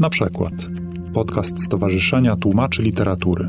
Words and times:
Na 0.00 0.10
przykład 0.10 0.52
podcast 1.14 1.64
Stowarzyszenia 1.64 2.36
Tłumaczy 2.36 2.82
Literatury. 2.82 3.48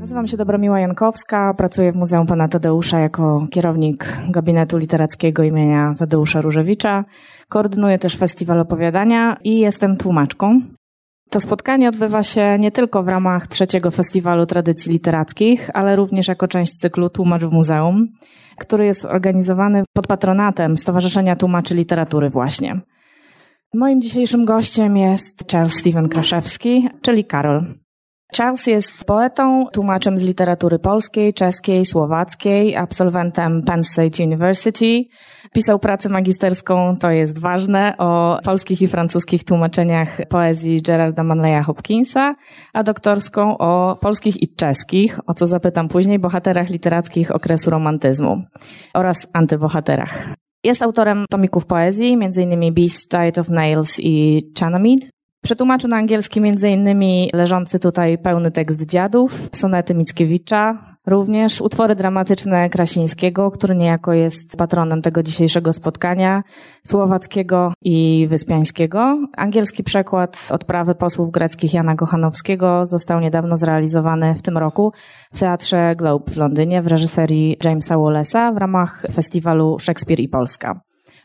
Nazywam 0.00 0.26
się 0.26 0.36
Dobromiła 0.36 0.80
Jankowska, 0.80 1.54
pracuję 1.54 1.92
w 1.92 1.96
Muzeum 1.96 2.26
Pana 2.26 2.48
Tadeusza 2.48 2.98
jako 2.98 3.46
kierownik 3.50 4.16
gabinetu 4.30 4.78
literackiego 4.78 5.42
imienia 5.42 5.94
Tadeusza 5.98 6.40
Różewicza. 6.40 7.04
Koordynuję 7.48 7.98
też 7.98 8.16
festiwal 8.16 8.60
opowiadania 8.60 9.36
i 9.44 9.58
jestem 9.58 9.96
tłumaczką. 9.96 10.60
To 11.30 11.40
spotkanie 11.40 11.88
odbywa 11.88 12.22
się 12.22 12.58
nie 12.58 12.72
tylko 12.72 13.02
w 13.02 13.08
ramach 13.08 13.46
trzeciego 13.46 13.90
festiwalu 13.90 14.46
tradycji 14.46 14.92
literackich, 14.92 15.70
ale 15.74 15.96
również 15.96 16.28
jako 16.28 16.48
część 16.48 16.72
cyklu 16.72 17.10
Tłumacz 17.10 17.42
w 17.42 17.52
Muzeum, 17.52 18.08
który 18.58 18.86
jest 18.86 19.04
organizowany 19.04 19.82
pod 19.92 20.06
patronatem 20.06 20.76
Stowarzyszenia 20.76 21.36
Tłumaczy 21.36 21.74
Literatury 21.74 22.30
właśnie. 22.30 22.80
Moim 23.74 24.00
dzisiejszym 24.00 24.44
gościem 24.44 24.96
jest 24.96 25.44
Charles 25.52 25.74
Steven 25.74 26.08
Kraszewski, 26.08 26.88
czyli 27.02 27.24
Karol. 27.24 27.64
Charles 28.36 28.66
jest 28.66 29.04
poetą, 29.04 29.64
tłumaczem 29.72 30.18
z 30.18 30.22
literatury 30.22 30.78
polskiej, 30.78 31.32
czeskiej, 31.32 31.84
słowackiej, 31.84 32.76
absolwentem 32.76 33.62
Penn 33.62 33.84
State 33.84 34.24
University. 34.24 35.04
Pisał 35.52 35.78
pracę 35.78 36.08
magisterską, 36.08 36.96
to 36.96 37.10
jest 37.10 37.38
ważne, 37.38 37.94
o 37.98 38.38
polskich 38.44 38.82
i 38.82 38.88
francuskich 38.88 39.44
tłumaczeniach 39.44 40.18
poezji 40.28 40.82
Gerarda 40.82 41.22
Manleya 41.22 41.62
Hopkinsa, 41.62 42.34
a 42.72 42.82
doktorską 42.82 43.58
o 43.58 43.98
polskich 44.00 44.42
i 44.42 44.54
czeskich, 44.54 45.20
o 45.26 45.34
co 45.34 45.46
zapytam 45.46 45.88
później, 45.88 46.18
bohaterach 46.18 46.70
literackich 46.70 47.30
okresu 47.30 47.70
romantyzmu 47.70 48.42
oraz 48.94 49.26
antybohaterach. 49.32 50.34
Jest 50.64 50.82
autorem 50.82 51.24
tomików 51.30 51.66
poezji, 51.66 52.12
m.in. 52.12 52.74
Beast, 52.74 53.10
Diet 53.10 53.38
of 53.38 53.48
Nails 53.48 54.00
i 54.00 54.42
Chanamid. 54.60 55.10
Przetłumaczył 55.42 55.90
na 55.90 55.96
angielski 55.96 56.40
m.in. 56.40 57.04
leżący 57.32 57.78
tutaj 57.78 58.18
pełny 58.18 58.50
tekst 58.50 58.86
dziadów, 58.86 59.48
sonety 59.52 59.94
Mickiewicza, 59.94 60.78
również 61.06 61.60
utwory 61.60 61.94
dramatyczne 61.94 62.70
Krasińskiego, 62.70 63.50
który 63.50 63.76
niejako 63.76 64.12
jest 64.12 64.56
patronem 64.56 65.02
tego 65.02 65.22
dzisiejszego 65.22 65.72
spotkania, 65.72 66.42
słowackiego 66.84 67.72
i 67.82 68.26
wyspiańskiego. 68.30 69.18
Angielski 69.36 69.84
przekład 69.84 70.48
odprawy 70.50 70.94
posłów 70.94 71.30
greckich 71.30 71.74
Jana 71.74 71.94
Kochanowskiego 71.94 72.86
został 72.86 73.20
niedawno 73.20 73.56
zrealizowany 73.56 74.34
w 74.34 74.42
tym 74.42 74.58
roku 74.58 74.92
w 75.32 75.40
Teatrze 75.40 75.94
Globe 75.96 76.32
w 76.32 76.36
Londynie 76.36 76.82
w 76.82 76.86
reżyserii 76.86 77.56
Jamesa 77.64 77.96
Wallace'a 77.96 78.54
w 78.54 78.56
ramach 78.56 79.02
festiwalu 79.12 79.78
Szekspir 79.78 80.20
i 80.20 80.28
Polska. 80.28 80.80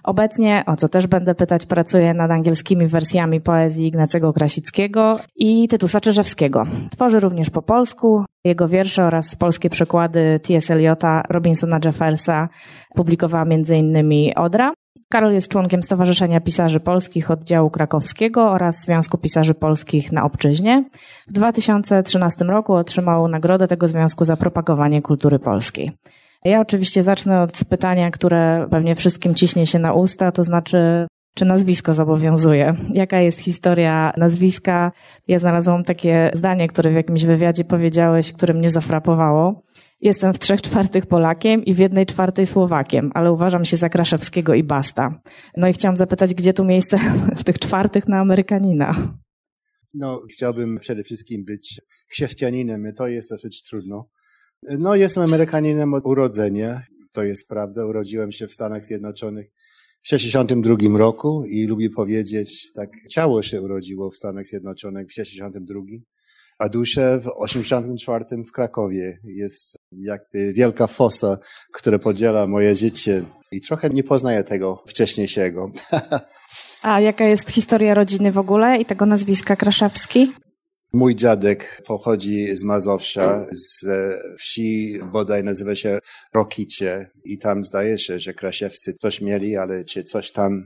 Obecnie, 0.05 0.63
o 0.67 0.75
co 0.75 0.89
też 0.89 1.07
będę 1.07 1.35
pytać, 1.35 1.65
pracuję 1.65 2.13
nad 2.13 2.31
angielskimi 2.31 2.87
wersjami 2.87 3.41
poezji 3.41 3.87
Ignacego 3.87 4.33
Krasickiego 4.33 5.19
i 5.35 5.67
Tytusa 5.67 6.01
Czyżewskiego. 6.01 6.63
Tworzy 6.91 7.19
również 7.19 7.49
po 7.49 7.61
polsku. 7.61 8.25
Jego 8.43 8.67
wiersze 8.67 9.03
oraz 9.03 9.35
polskie 9.35 9.69
przekłady 9.69 10.39
T.S. 10.43 10.71
Eliota, 10.71 11.23
Robinsona 11.29 11.79
Jeffersa 11.85 12.49
publikowała 12.95 13.43
m.in. 13.43 14.31
Odra. 14.35 14.73
Karol 15.09 15.33
jest 15.33 15.47
członkiem 15.47 15.83
Stowarzyszenia 15.83 16.41
Pisarzy 16.41 16.79
Polskich 16.79 17.31
Oddziału 17.31 17.69
Krakowskiego 17.69 18.51
oraz 18.51 18.81
Związku 18.81 19.17
Pisarzy 19.17 19.53
Polskich 19.53 20.11
na 20.11 20.23
Obczyźnie. 20.23 20.85
W 21.27 21.33
2013 21.33 22.45
roku 22.45 22.73
otrzymał 22.73 23.27
nagrodę 23.27 23.67
tego 23.67 23.87
związku 23.87 24.25
za 24.25 24.37
propagowanie 24.37 25.01
kultury 25.01 25.39
polskiej. 25.39 25.91
Ja 26.45 26.61
oczywiście 26.61 27.03
zacznę 27.03 27.41
od 27.41 27.65
pytania, 27.69 28.11
które 28.11 28.67
pewnie 28.71 28.95
wszystkim 28.95 29.35
ciśnie 29.35 29.67
się 29.67 29.79
na 29.79 29.93
usta, 29.93 30.31
to 30.31 30.43
znaczy, 30.43 31.07
czy 31.35 31.45
nazwisko 31.45 31.93
zobowiązuje? 31.93 32.75
Jaka 32.93 33.19
jest 33.21 33.41
historia 33.41 34.13
nazwiska? 34.17 34.91
Ja 35.27 35.39
znalazłam 35.39 35.83
takie 35.83 36.31
zdanie, 36.33 36.67
które 36.67 36.91
w 36.91 36.93
jakimś 36.93 37.23
wywiadzie 37.23 37.63
powiedziałeś, 37.63 38.33
które 38.33 38.53
mnie 38.53 38.69
zafrapowało. 38.69 39.63
Jestem 40.01 40.33
w 40.33 40.39
trzech 40.39 40.61
czwartych 40.61 41.05
Polakiem 41.05 41.65
i 41.65 41.73
w 41.73 41.79
jednej 41.79 42.05
czwartej 42.05 42.45
Słowakiem, 42.45 43.11
ale 43.13 43.31
uważam 43.31 43.65
się 43.65 43.77
za 43.77 43.89
Kraszewskiego 43.89 44.53
i 44.53 44.63
basta. 44.63 45.21
No 45.57 45.67
i 45.67 45.73
chciałam 45.73 45.97
zapytać, 45.97 46.33
gdzie 46.33 46.53
tu 46.53 46.65
miejsce 46.65 46.97
w 47.35 47.43
tych 47.43 47.59
czwartych 47.59 48.07
na 48.07 48.19
Amerykanina? 48.19 49.17
No, 49.93 50.21
chciałbym 50.31 50.79
przede 50.79 51.03
wszystkim 51.03 51.45
być 51.45 51.81
chrześcijaninem. 52.11 52.93
To 52.97 53.07
jest 53.07 53.29
dosyć 53.29 53.63
trudno. 53.63 54.05
No, 54.63 54.95
jestem 54.95 55.23
Amerykaninem 55.23 55.93
od 55.93 56.07
urodzenia. 56.07 56.81
To 57.13 57.23
jest 57.23 57.47
prawda. 57.47 57.85
Urodziłem 57.85 58.31
się 58.31 58.47
w 58.47 58.53
Stanach 58.53 58.83
Zjednoczonych 58.83 59.47
w 60.01 60.07
62 60.07 60.97
roku 60.97 61.45
i 61.45 61.65
lubię 61.65 61.89
powiedzieć, 61.89 62.71
tak 62.75 62.89
ciało 63.11 63.41
się 63.41 63.61
urodziło 63.61 64.09
w 64.09 64.15
Stanach 64.15 64.45
Zjednoczonych 64.45 65.07
w 65.07 65.13
62, 65.13 65.81
a 66.59 66.69
duszę 66.69 67.19
w 67.19 67.27
84 67.37 68.25
w 68.43 68.51
Krakowie. 68.51 69.19
Jest 69.23 69.77
jakby 69.91 70.53
wielka 70.53 70.87
fosa, 70.87 71.37
która 71.73 71.99
podziela 71.99 72.47
moje 72.47 72.75
życie 72.75 73.23
i 73.51 73.61
trochę 73.61 73.89
nie 73.89 74.03
poznaję 74.03 74.43
tego 74.43 74.83
wcześniejszego. 74.87 75.71
A 76.81 76.99
jaka 76.99 77.25
jest 77.25 77.49
historia 77.49 77.93
rodziny 77.93 78.31
w 78.31 78.37
ogóle 78.37 78.77
i 78.77 78.85
tego 78.85 79.05
nazwiska 79.05 79.55
Kraszewski? 79.55 80.33
Mój 80.95 81.15
dziadek 81.15 81.81
pochodzi 81.85 82.55
z 82.55 82.63
Mazowsza, 82.63 83.45
z 83.51 83.85
wsi 84.39 84.99
bodaj 85.11 85.43
nazywa 85.43 85.75
się 85.75 85.99
Rokicie 86.33 87.09
i 87.25 87.37
tam 87.37 87.65
zdaje 87.65 87.99
się, 87.99 88.19
że 88.19 88.33
Krasiewscy 88.33 88.93
coś 88.93 89.21
mieli, 89.21 89.57
ale 89.57 89.85
czy 89.85 90.03
coś 90.03 90.31
tam 90.31 90.63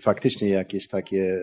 faktycznie 0.00 0.48
jakieś 0.48 0.88
takie 0.88 1.38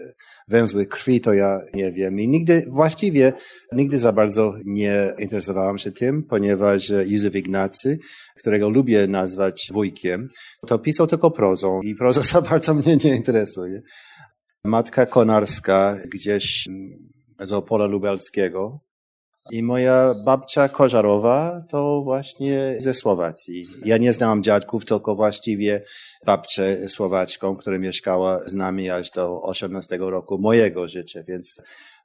węzły 0.47 0.85
krwi, 0.85 1.21
to 1.21 1.33
ja 1.33 1.59
nie 1.73 1.91
wiem. 1.91 2.19
I 2.19 2.27
nigdy, 2.27 2.65
właściwie 2.69 3.33
nigdy 3.71 3.97
za 3.97 4.13
bardzo 4.13 4.53
nie 4.65 5.13
interesowałam 5.19 5.79
się 5.79 5.91
tym, 5.91 6.23
ponieważ 6.29 6.91
Józef 7.05 7.35
Ignacy, 7.35 7.99
którego 8.37 8.69
lubię 8.69 9.07
nazwać 9.07 9.69
wujkiem, 9.73 10.29
to 10.67 10.79
pisał 10.79 11.07
tylko 11.07 11.31
prozą 11.31 11.81
i 11.81 11.95
proza 11.95 12.21
za 12.33 12.41
bardzo 12.41 12.73
mnie 12.73 12.97
nie 13.03 13.15
interesuje. 13.15 13.81
Matka 14.65 15.05
Konarska 15.05 15.97
gdzieś 16.13 16.67
z 17.41 17.51
Opola 17.51 17.85
Lubelskiego. 17.85 18.79
I 19.51 19.63
moja 19.63 20.15
babcia 20.25 20.69
Kożarowa 20.69 21.61
to 21.69 22.01
właśnie 22.03 22.75
ze 22.77 22.93
Słowacji. 22.93 23.67
Ja 23.85 23.97
nie 23.97 24.13
znałam 24.13 24.43
dziadków, 24.43 24.85
tylko 24.85 25.15
właściwie 25.15 25.81
babcię 26.25 26.87
Słowaczką, 26.87 27.55
która 27.55 27.77
mieszkała 27.77 28.39
z 28.45 28.53
nami 28.53 28.89
aż 28.89 29.11
do 29.11 29.41
18 29.41 29.97
roku 29.99 30.37
mojego 30.37 30.87
życia, 30.87 31.23
więc 31.27 31.61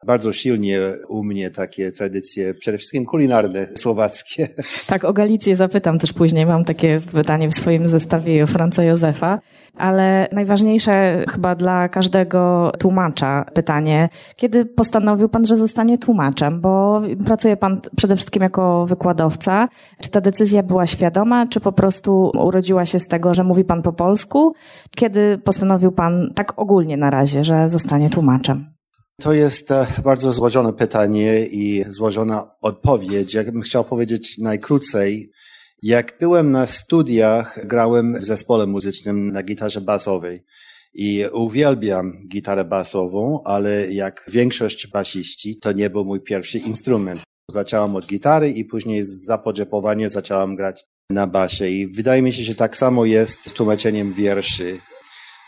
bardzo 0.07 0.33
silnie 0.33 0.81
u 1.09 1.25
mnie 1.25 1.51
takie 1.51 1.93
tradycje, 1.93 2.55
przede 2.55 2.79
wszystkim 2.79 3.05
kulinarne 3.05 3.69
słowackie. 3.77 4.49
Tak, 4.87 5.05
o 5.05 5.13
Galicję 5.13 5.57
zapytam 5.57 5.99
też 5.99 6.13
później. 6.13 6.47
Mam 6.47 6.65
takie 6.65 7.01
pytanie 7.13 7.49
w 7.49 7.55
swoim 7.55 7.89
zestawie 7.89 8.45
o 8.45 8.47
Franca 8.47 8.85
Józefa, 8.85 9.41
ale 9.77 10.29
najważniejsze 10.33 11.25
chyba 11.29 11.55
dla 11.55 11.89
każdego 11.89 12.73
tłumacza 12.79 13.45
pytanie, 13.55 14.09
kiedy 14.37 14.65
postanowił 14.65 15.29
pan, 15.29 15.45
że 15.45 15.57
zostanie 15.57 15.99
tłumaczem, 15.99 16.61
bo 16.61 17.03
pracuje 17.27 17.57
pan 17.57 17.81
przede 17.97 18.17
wszystkim 18.17 18.43
jako 18.43 18.87
wykładowca. 18.87 19.69
Czy 20.01 20.11
ta 20.11 20.21
decyzja 20.21 20.63
była 20.63 20.87
świadoma, 20.87 21.47
czy 21.47 21.61
po 21.61 21.73
prostu 21.73 22.31
urodziła 22.35 22.87
się 22.87 23.01
z 23.01 23.09
tego, 23.09 23.35
że 23.35 23.45
mówi 23.45 23.65
pan 23.65 23.83
po 23.83 23.93
polsku? 23.93 24.55
Kiedy 24.97 25.39
postanowił 25.39 25.93
pan 25.93 26.33
tak 26.35 26.59
ogólnie 26.59 26.97
na 26.97 27.11
razie, 27.11 27.45
że 27.45 27.71
zostanie 27.71 28.11
tłumaczem? 28.11 28.77
To 29.21 29.33
jest 29.33 29.71
e, 29.71 29.87
bardzo 30.05 30.33
złożone 30.33 30.73
pytanie 30.73 31.47
i 31.47 31.85
złożona 31.89 32.51
odpowiedź. 32.63 33.35
Ja 33.35 33.45
bym 33.45 33.63
chciał 33.63 33.85
powiedzieć 33.85 34.39
najkrócej. 34.39 35.31
Jak 35.83 36.17
byłem 36.21 36.51
na 36.53 36.67
studiach, 36.67 37.67
grałem 37.67 38.21
w 38.21 38.25
zespole 38.25 38.67
muzycznym 38.67 39.33
na 39.33 39.43
gitarze 39.43 39.81
basowej. 39.81 40.45
I 40.95 41.25
uwielbiam 41.33 42.13
gitarę 42.29 42.65
basową, 42.65 43.41
ale 43.45 43.93
jak 43.93 44.25
większość 44.29 44.87
basiści, 44.87 45.59
to 45.61 45.73
nie 45.73 45.91
był 45.91 46.05
mój 46.05 46.21
pierwszy 46.21 46.59
instrument. 46.59 47.23
Zacząłem 47.51 47.97
od 47.97 48.07
gitary 48.07 48.51
i 48.51 48.65
później 48.65 49.03
z 49.03 49.25
zapodzepowania 49.25 50.09
zacząłem 50.09 50.57
grać 50.57 50.85
na 51.11 51.27
basie. 51.27 51.69
I 51.69 51.87
wydaje 51.87 52.23
mi 52.23 52.33
się, 52.33 52.43
że 52.43 52.55
tak 52.55 52.77
samo 52.77 53.05
jest 53.05 53.51
z 53.51 53.53
tłumaczeniem 53.53 54.13
wierszy. 54.13 54.79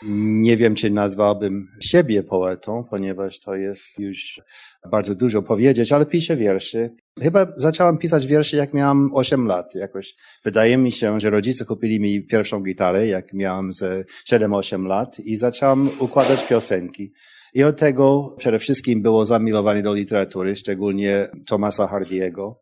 Nie 0.07 0.57
wiem, 0.57 0.75
czy 0.75 0.89
nazwałbym 0.89 1.67
siebie 1.81 2.23
poetą, 2.23 2.83
ponieważ 2.89 3.39
to 3.39 3.55
jest 3.55 3.99
już 3.99 4.41
bardzo 4.91 5.15
dużo 5.15 5.41
powiedzieć, 5.41 5.91
ale 5.91 6.05
piszę 6.05 6.35
wierszy. 6.35 6.95
Chyba 7.21 7.47
zacząłem 7.57 7.97
pisać 7.97 8.27
wiersze, 8.27 8.57
jak 8.57 8.73
miałam 8.73 9.09
8 9.13 9.47
lat. 9.47 9.75
Jakoś 9.75 10.15
wydaje 10.45 10.77
mi 10.77 10.91
się, 10.91 11.19
że 11.19 11.29
rodzice 11.29 11.65
kupili 11.65 11.99
mi 11.99 12.25
pierwszą 12.27 12.63
gitarę, 12.63 13.07
jak 13.07 13.33
miałam 13.33 13.73
ze 13.73 14.03
7-8 14.31 14.85
lat 14.85 15.19
i 15.19 15.37
zacząłem 15.37 15.89
układać 15.99 16.45
piosenki. 16.45 17.13
I 17.53 17.63
od 17.63 17.77
tego 17.77 18.35
przede 18.37 18.59
wszystkim 18.59 19.01
było 19.01 19.25
zamilowanie 19.25 19.81
do 19.81 19.93
literatury, 19.93 20.55
szczególnie 20.55 21.27
Thomasa 21.49 21.87
Hardiego. 21.87 22.61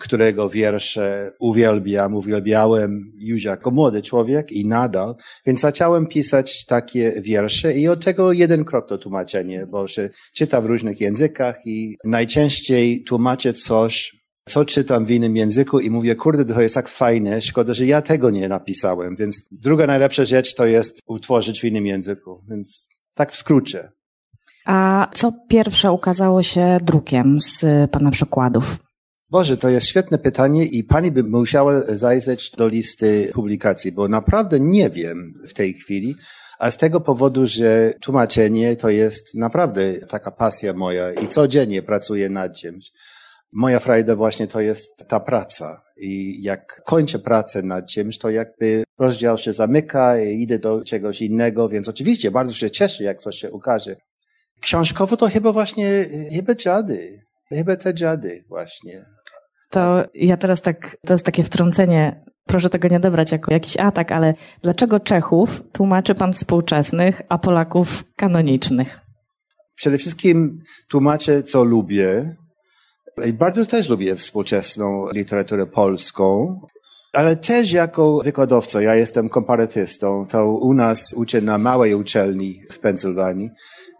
Którego 0.00 0.48
wiersze 0.48 1.32
uwielbiam, 1.38 2.14
uwielbiałem 2.14 3.04
już 3.18 3.44
jako 3.44 3.70
młody 3.70 4.02
człowiek 4.02 4.52
i 4.52 4.66
nadal, 4.66 5.14
więc 5.46 5.60
zacząłem 5.60 6.06
pisać 6.06 6.64
takie 6.64 7.12
wiersze 7.20 7.74
i 7.74 7.88
od 7.88 8.04
tego 8.04 8.32
jeden 8.32 8.64
krok 8.64 8.88
to 8.88 8.98
tłumaczenie, 8.98 9.66
bo 9.66 9.88
się 9.88 10.10
czyta 10.34 10.60
w 10.60 10.66
różnych 10.66 11.00
językach 11.00 11.66
i 11.66 11.96
najczęściej 12.04 13.04
tłumaczę 13.04 13.52
coś, 13.52 14.16
co 14.48 14.64
czytam 14.64 15.06
w 15.06 15.10
innym 15.10 15.36
języku 15.36 15.80
i 15.80 15.90
mówię, 15.90 16.14
kurde, 16.14 16.54
to 16.54 16.60
jest 16.60 16.74
tak 16.74 16.88
fajne, 16.88 17.40
szkoda, 17.40 17.74
że 17.74 17.86
ja 17.86 18.02
tego 18.02 18.30
nie 18.30 18.48
napisałem, 18.48 19.16
więc 19.16 19.46
druga 19.52 19.86
najlepsza 19.86 20.24
rzecz 20.24 20.54
to 20.54 20.66
jest 20.66 21.00
utworzyć 21.06 21.60
w 21.60 21.64
innym 21.64 21.86
języku, 21.86 22.40
więc 22.50 22.88
tak 23.14 23.32
w 23.32 23.36
skrócie. 23.36 23.88
A 24.66 25.08
co 25.14 25.32
pierwsze 25.48 25.92
ukazało 25.92 26.42
się 26.42 26.78
drukiem 26.82 27.40
z 27.40 27.64
Pana 27.90 28.10
przykładów? 28.10 28.78
Boże, 29.34 29.56
to 29.56 29.68
jest 29.68 29.86
świetne 29.86 30.18
pytanie 30.18 30.64
i 30.64 30.84
pani 30.84 31.10
by 31.10 31.22
musiała 31.22 31.80
zajrzeć 31.80 32.50
do 32.50 32.68
listy 32.68 33.30
publikacji, 33.34 33.92
bo 33.92 34.08
naprawdę 34.08 34.60
nie 34.60 34.90
wiem 34.90 35.32
w 35.48 35.54
tej 35.54 35.74
chwili, 35.74 36.14
a 36.58 36.70
z 36.70 36.76
tego 36.76 37.00
powodu, 37.00 37.46
że 37.46 37.94
tłumaczenie 38.00 38.76
to 38.76 38.90
jest 38.90 39.34
naprawdę 39.34 39.94
taka 39.94 40.30
pasja 40.30 40.72
moja 40.72 41.12
i 41.12 41.28
codziennie 41.28 41.82
pracuję 41.82 42.28
nad 42.28 42.60
czymś. 42.60 42.90
Moja 43.52 43.80
frajda 43.80 44.16
właśnie 44.16 44.46
to 44.46 44.60
jest 44.60 45.04
ta 45.08 45.20
praca. 45.20 45.82
I 45.96 46.42
jak 46.42 46.82
kończę 46.84 47.18
pracę 47.18 47.62
nad 47.62 47.86
czymś, 47.86 48.18
to 48.18 48.30
jakby 48.30 48.84
rozdział 48.98 49.38
się 49.38 49.52
zamyka 49.52 50.18
i 50.18 50.42
idę 50.42 50.58
do 50.58 50.84
czegoś 50.84 51.22
innego, 51.22 51.68
więc 51.68 51.88
oczywiście 51.88 52.30
bardzo 52.30 52.52
się 52.52 52.70
cieszę, 52.70 53.04
jak 53.04 53.20
coś 53.20 53.36
się 53.36 53.50
ukaże. 53.50 53.96
Książkowo 54.60 55.16
to 55.16 55.28
chyba 55.28 55.52
właśnie, 55.52 56.06
chyba 56.34 56.54
dziady. 56.54 57.20
Chyba 57.48 57.76
te 57.76 57.94
dziady 57.94 58.44
właśnie. 58.48 59.04
To 59.74 60.04
ja 60.14 60.36
teraz 60.36 60.60
tak, 60.60 60.96
to 61.06 61.14
jest 61.14 61.24
takie 61.24 61.44
wtrącenie, 61.44 62.24
proszę 62.46 62.70
tego 62.70 62.88
nie 62.88 62.96
odebrać 62.96 63.32
jako 63.32 63.52
jakiś 63.52 63.76
atak, 63.76 64.12
ale 64.12 64.34
dlaczego 64.62 65.00
Czechów 65.00 65.62
tłumaczy 65.72 66.14
pan 66.14 66.32
współczesnych, 66.32 67.22
a 67.28 67.38
Polaków 67.38 68.04
kanonicznych? 68.16 68.98
Przede 69.76 69.98
wszystkim 69.98 70.58
tłumaczę, 70.88 71.42
co 71.42 71.64
lubię. 71.64 72.34
I 73.26 73.32
bardzo 73.32 73.66
też 73.66 73.88
lubię 73.88 74.16
współczesną 74.16 75.08
literaturę 75.12 75.66
polską, 75.66 76.60
ale 77.12 77.36
też 77.36 77.72
jako 77.72 78.20
wykładowca, 78.24 78.82
ja 78.82 78.94
jestem 78.94 79.28
komparatystą, 79.28 80.26
to 80.26 80.52
u 80.52 80.74
nas 80.74 81.14
uczę 81.16 81.40
na 81.40 81.58
małej 81.58 81.94
uczelni 81.94 82.54
w 82.70 82.78
Pensylwanii 82.78 83.50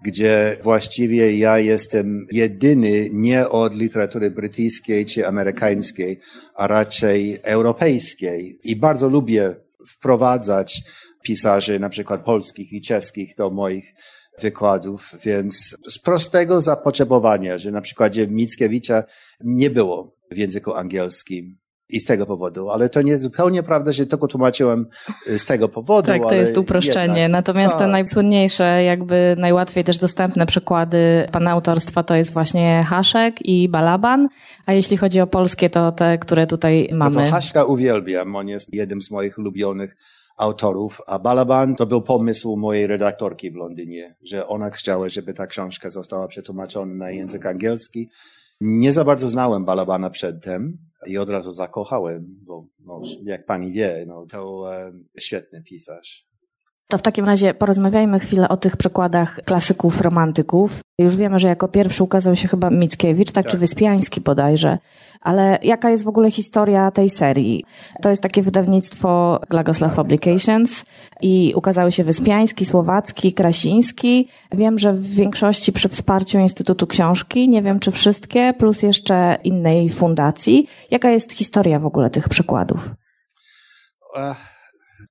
gdzie 0.04 0.56
właściwie 0.62 1.38
ja 1.38 1.58
jestem 1.58 2.26
jedyny 2.30 3.08
nie 3.12 3.48
od 3.48 3.74
literatury 3.74 4.30
brytyjskiej 4.30 5.04
czy 5.04 5.26
amerykańskiej, 5.26 6.20
a 6.54 6.66
raczej 6.66 7.38
europejskiej. 7.42 8.58
I 8.64 8.76
bardzo 8.76 9.08
lubię 9.08 9.54
wprowadzać 9.88 10.82
pisarzy, 11.22 11.80
na 11.80 11.88
przykład 11.88 12.24
polskich 12.24 12.72
i 12.72 12.80
czeskich, 12.80 13.34
do 13.36 13.50
moich 13.50 13.94
wykładów, 14.40 15.12
więc 15.24 15.76
z 15.88 15.98
prostego 15.98 16.60
zapotrzebowania, 16.60 17.58
że 17.58 17.70
na 17.70 17.80
przykładzie 17.80 18.26
Mickiewicza 18.26 19.04
nie 19.40 19.70
było 19.70 20.16
w 20.30 20.36
języku 20.36 20.74
angielskim 20.74 21.63
i 21.88 22.00
z 22.00 22.04
tego 22.04 22.26
powodu, 22.26 22.70
ale 22.70 22.88
to 22.88 23.02
nie 23.02 23.18
zupełnie 23.18 23.62
prawda, 23.62 23.92
że 23.92 24.06
tylko 24.06 24.28
tłumaczyłem 24.28 24.86
y, 25.28 25.38
z 25.38 25.44
tego 25.44 25.68
powodu. 25.68 26.06
Tak, 26.06 26.22
to 26.22 26.34
jest 26.34 26.56
uproszczenie. 26.56 27.20
Jednak, 27.20 27.30
Natomiast 27.30 27.68
tak. 27.68 27.78
te 27.78 27.86
najsłynniejsze, 27.86 28.84
jakby 28.84 29.34
najłatwiej 29.38 29.84
też 29.84 29.98
dostępne 29.98 30.46
przykłady 30.46 31.28
pana 31.32 31.50
autorstwa 31.50 32.02
to 32.02 32.14
jest 32.14 32.32
właśnie 32.32 32.84
Haszek 32.88 33.46
i 33.46 33.68
Balaban, 33.68 34.28
a 34.66 34.72
jeśli 34.72 34.96
chodzi 34.96 35.20
o 35.20 35.26
polskie, 35.26 35.70
to 35.70 35.92
te, 35.92 36.18
które 36.18 36.46
tutaj 36.46 36.88
mamy. 36.92 37.16
No 37.16 37.22
to 37.24 37.30
Haszka 37.30 37.64
uwielbiam, 37.64 38.36
on 38.36 38.48
jest 38.48 38.74
jednym 38.74 39.02
z 39.02 39.10
moich 39.10 39.38
ulubionych 39.38 39.96
autorów, 40.38 41.00
a 41.06 41.18
Balaban 41.18 41.76
to 41.76 41.86
był 41.86 42.02
pomysł 42.02 42.56
mojej 42.56 42.86
redaktorki 42.86 43.50
w 43.50 43.54
Londynie, 43.54 44.14
że 44.22 44.48
ona 44.48 44.70
chciała, 44.70 45.08
żeby 45.08 45.34
ta 45.34 45.46
książka 45.46 45.90
została 45.90 46.28
przetłumaczona 46.28 46.94
na 46.94 47.10
język 47.10 47.46
angielski. 47.46 48.10
Nie 48.60 48.92
za 48.92 49.04
bardzo 49.04 49.28
znałem 49.28 49.64
Balabana 49.64 50.10
przedtem, 50.10 50.78
i 51.06 51.18
od 51.18 51.30
razu 51.30 51.52
zakochałem, 51.52 52.40
bo 52.42 52.66
no, 52.80 53.02
jak 53.24 53.46
pani 53.46 53.72
wie, 53.72 54.04
no, 54.06 54.26
to 54.26 54.72
e, 54.74 54.92
świetny 55.20 55.62
pisarz. 55.62 56.26
To 56.88 56.98
w 56.98 57.02
takim 57.02 57.24
razie 57.24 57.54
porozmawiajmy 57.54 58.20
chwilę 58.20 58.48
o 58.48 58.56
tych 58.56 58.76
przykładach 58.76 59.40
klasyków, 59.44 60.00
romantyków. 60.00 60.80
Już 60.98 61.16
wiemy, 61.16 61.38
że 61.38 61.48
jako 61.48 61.68
pierwszy 61.68 62.04
ukazał 62.04 62.36
się 62.36 62.48
chyba 62.48 62.70
Mickiewicz, 62.70 63.32
tak, 63.32 63.44
tak. 63.44 63.52
czy 63.52 63.58
Wyspiański 63.58 64.20
bodajże. 64.20 64.78
Ale 65.20 65.58
jaka 65.62 65.90
jest 65.90 66.04
w 66.04 66.08
ogóle 66.08 66.30
historia 66.30 66.90
tej 66.90 67.10
serii? 67.10 67.64
To 68.02 68.10
jest 68.10 68.22
takie 68.22 68.42
wydawnictwo 68.42 69.40
Glagoslav 69.50 69.94
Publications 69.94 70.84
i 71.20 71.52
ukazały 71.56 71.92
się 71.92 72.04
Wyspiański, 72.04 72.64
Słowacki, 72.64 73.32
Krasiński. 73.32 74.28
Wiem, 74.52 74.78
że 74.78 74.92
w 74.92 75.06
większości 75.06 75.72
przy 75.72 75.88
wsparciu 75.88 76.38
Instytutu 76.38 76.86
Książki, 76.86 77.48
nie 77.48 77.62
wiem 77.62 77.80
czy 77.80 77.90
wszystkie, 77.90 78.54
plus 78.58 78.82
jeszcze 78.82 79.38
innej 79.44 79.90
fundacji. 79.90 80.68
Jaka 80.90 81.10
jest 81.10 81.32
historia 81.32 81.78
w 81.78 81.86
ogóle 81.86 82.10
tych 82.10 82.28
przykładów? 82.28 82.90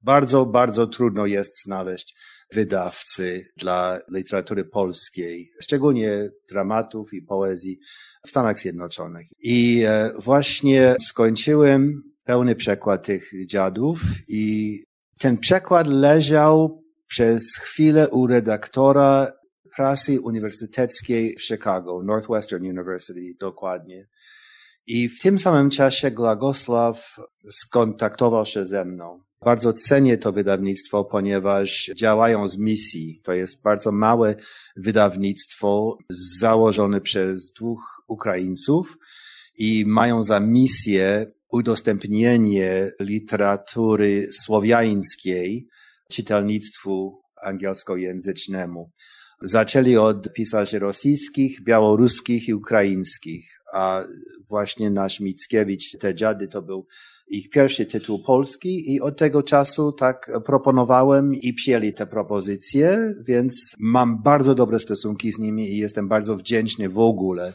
Bardzo, 0.01 0.45
bardzo 0.45 0.87
trudno 0.87 1.25
jest 1.25 1.63
znaleźć 1.65 2.15
wydawcy 2.53 3.45
dla 3.57 3.99
literatury 4.11 4.65
polskiej, 4.65 5.49
szczególnie 5.61 6.29
dramatów 6.49 7.13
i 7.13 7.21
poezji 7.21 7.79
w 8.25 8.29
Stanach 8.29 8.59
Zjednoczonych. 8.59 9.27
I 9.39 9.83
e, 9.87 10.11
właśnie 10.19 10.95
skończyłem 11.01 12.01
pełny 12.25 12.55
przekład 12.55 13.05
tych 13.05 13.31
dziadów 13.47 14.01
i 14.27 14.77
ten 15.19 15.37
przekład 15.37 15.87
leżał 15.87 16.83
przez 17.07 17.43
chwilę 17.57 18.09
u 18.09 18.27
redaktora 18.27 19.31
prasy 19.75 20.21
uniwersyteckiej 20.21 21.35
w 21.35 21.43
Chicago, 21.43 22.03
Northwestern 22.03 22.65
University 22.65 23.33
dokładnie. 23.39 24.07
I 24.85 25.09
w 25.09 25.21
tym 25.21 25.39
samym 25.39 25.69
czasie 25.69 26.11
Glagosław 26.11 27.15
skontaktował 27.51 28.45
się 28.45 28.65
ze 28.65 28.85
mną. 28.85 29.22
Bardzo 29.45 29.73
cenię 29.73 30.17
to 30.17 30.31
wydawnictwo, 30.31 31.05
ponieważ 31.05 31.91
działają 31.95 32.47
z 32.47 32.57
misji. 32.57 33.21
To 33.23 33.33
jest 33.33 33.63
bardzo 33.63 33.91
małe 33.91 34.35
wydawnictwo 34.75 35.97
założone 36.39 37.01
przez 37.01 37.53
dwóch 37.53 38.03
Ukraińców 38.07 38.97
i 39.57 39.83
mają 39.87 40.23
za 40.23 40.39
misję 40.39 41.31
udostępnienie 41.51 42.91
literatury 42.99 44.27
słowiańskiej 44.31 45.67
czytelnictwu 46.11 47.21
angielskojęzycznemu. 47.43 48.91
Zaczęli 49.41 49.97
od 49.97 50.33
pisarzy 50.33 50.79
rosyjskich, 50.79 51.63
białoruskich 51.63 52.47
i 52.47 52.53
ukraińskich, 52.53 53.45
a 53.73 54.03
właśnie 54.49 54.89
nasz 54.89 55.19
Mickiewicz, 55.19 55.97
te 55.99 56.15
dziady, 56.15 56.47
to 56.47 56.61
był 56.61 56.87
ich 57.27 57.49
pierwszy 57.49 57.85
tytuł 57.85 58.23
polski 58.23 58.93
i 58.93 59.01
od 59.01 59.17
tego 59.17 59.43
czasu 59.43 59.91
tak 59.91 60.31
proponowałem 60.45 61.33
i 61.33 61.53
przyjęli 61.53 61.93
te 61.93 62.07
propozycje, 62.07 63.13
więc 63.27 63.73
mam 63.79 64.21
bardzo 64.23 64.55
dobre 64.55 64.79
stosunki 64.79 65.33
z 65.33 65.39
nimi 65.39 65.63
i 65.63 65.77
jestem 65.77 66.07
bardzo 66.07 66.37
wdzięczny 66.37 66.89
w 66.89 66.99
ogóle, 66.99 67.53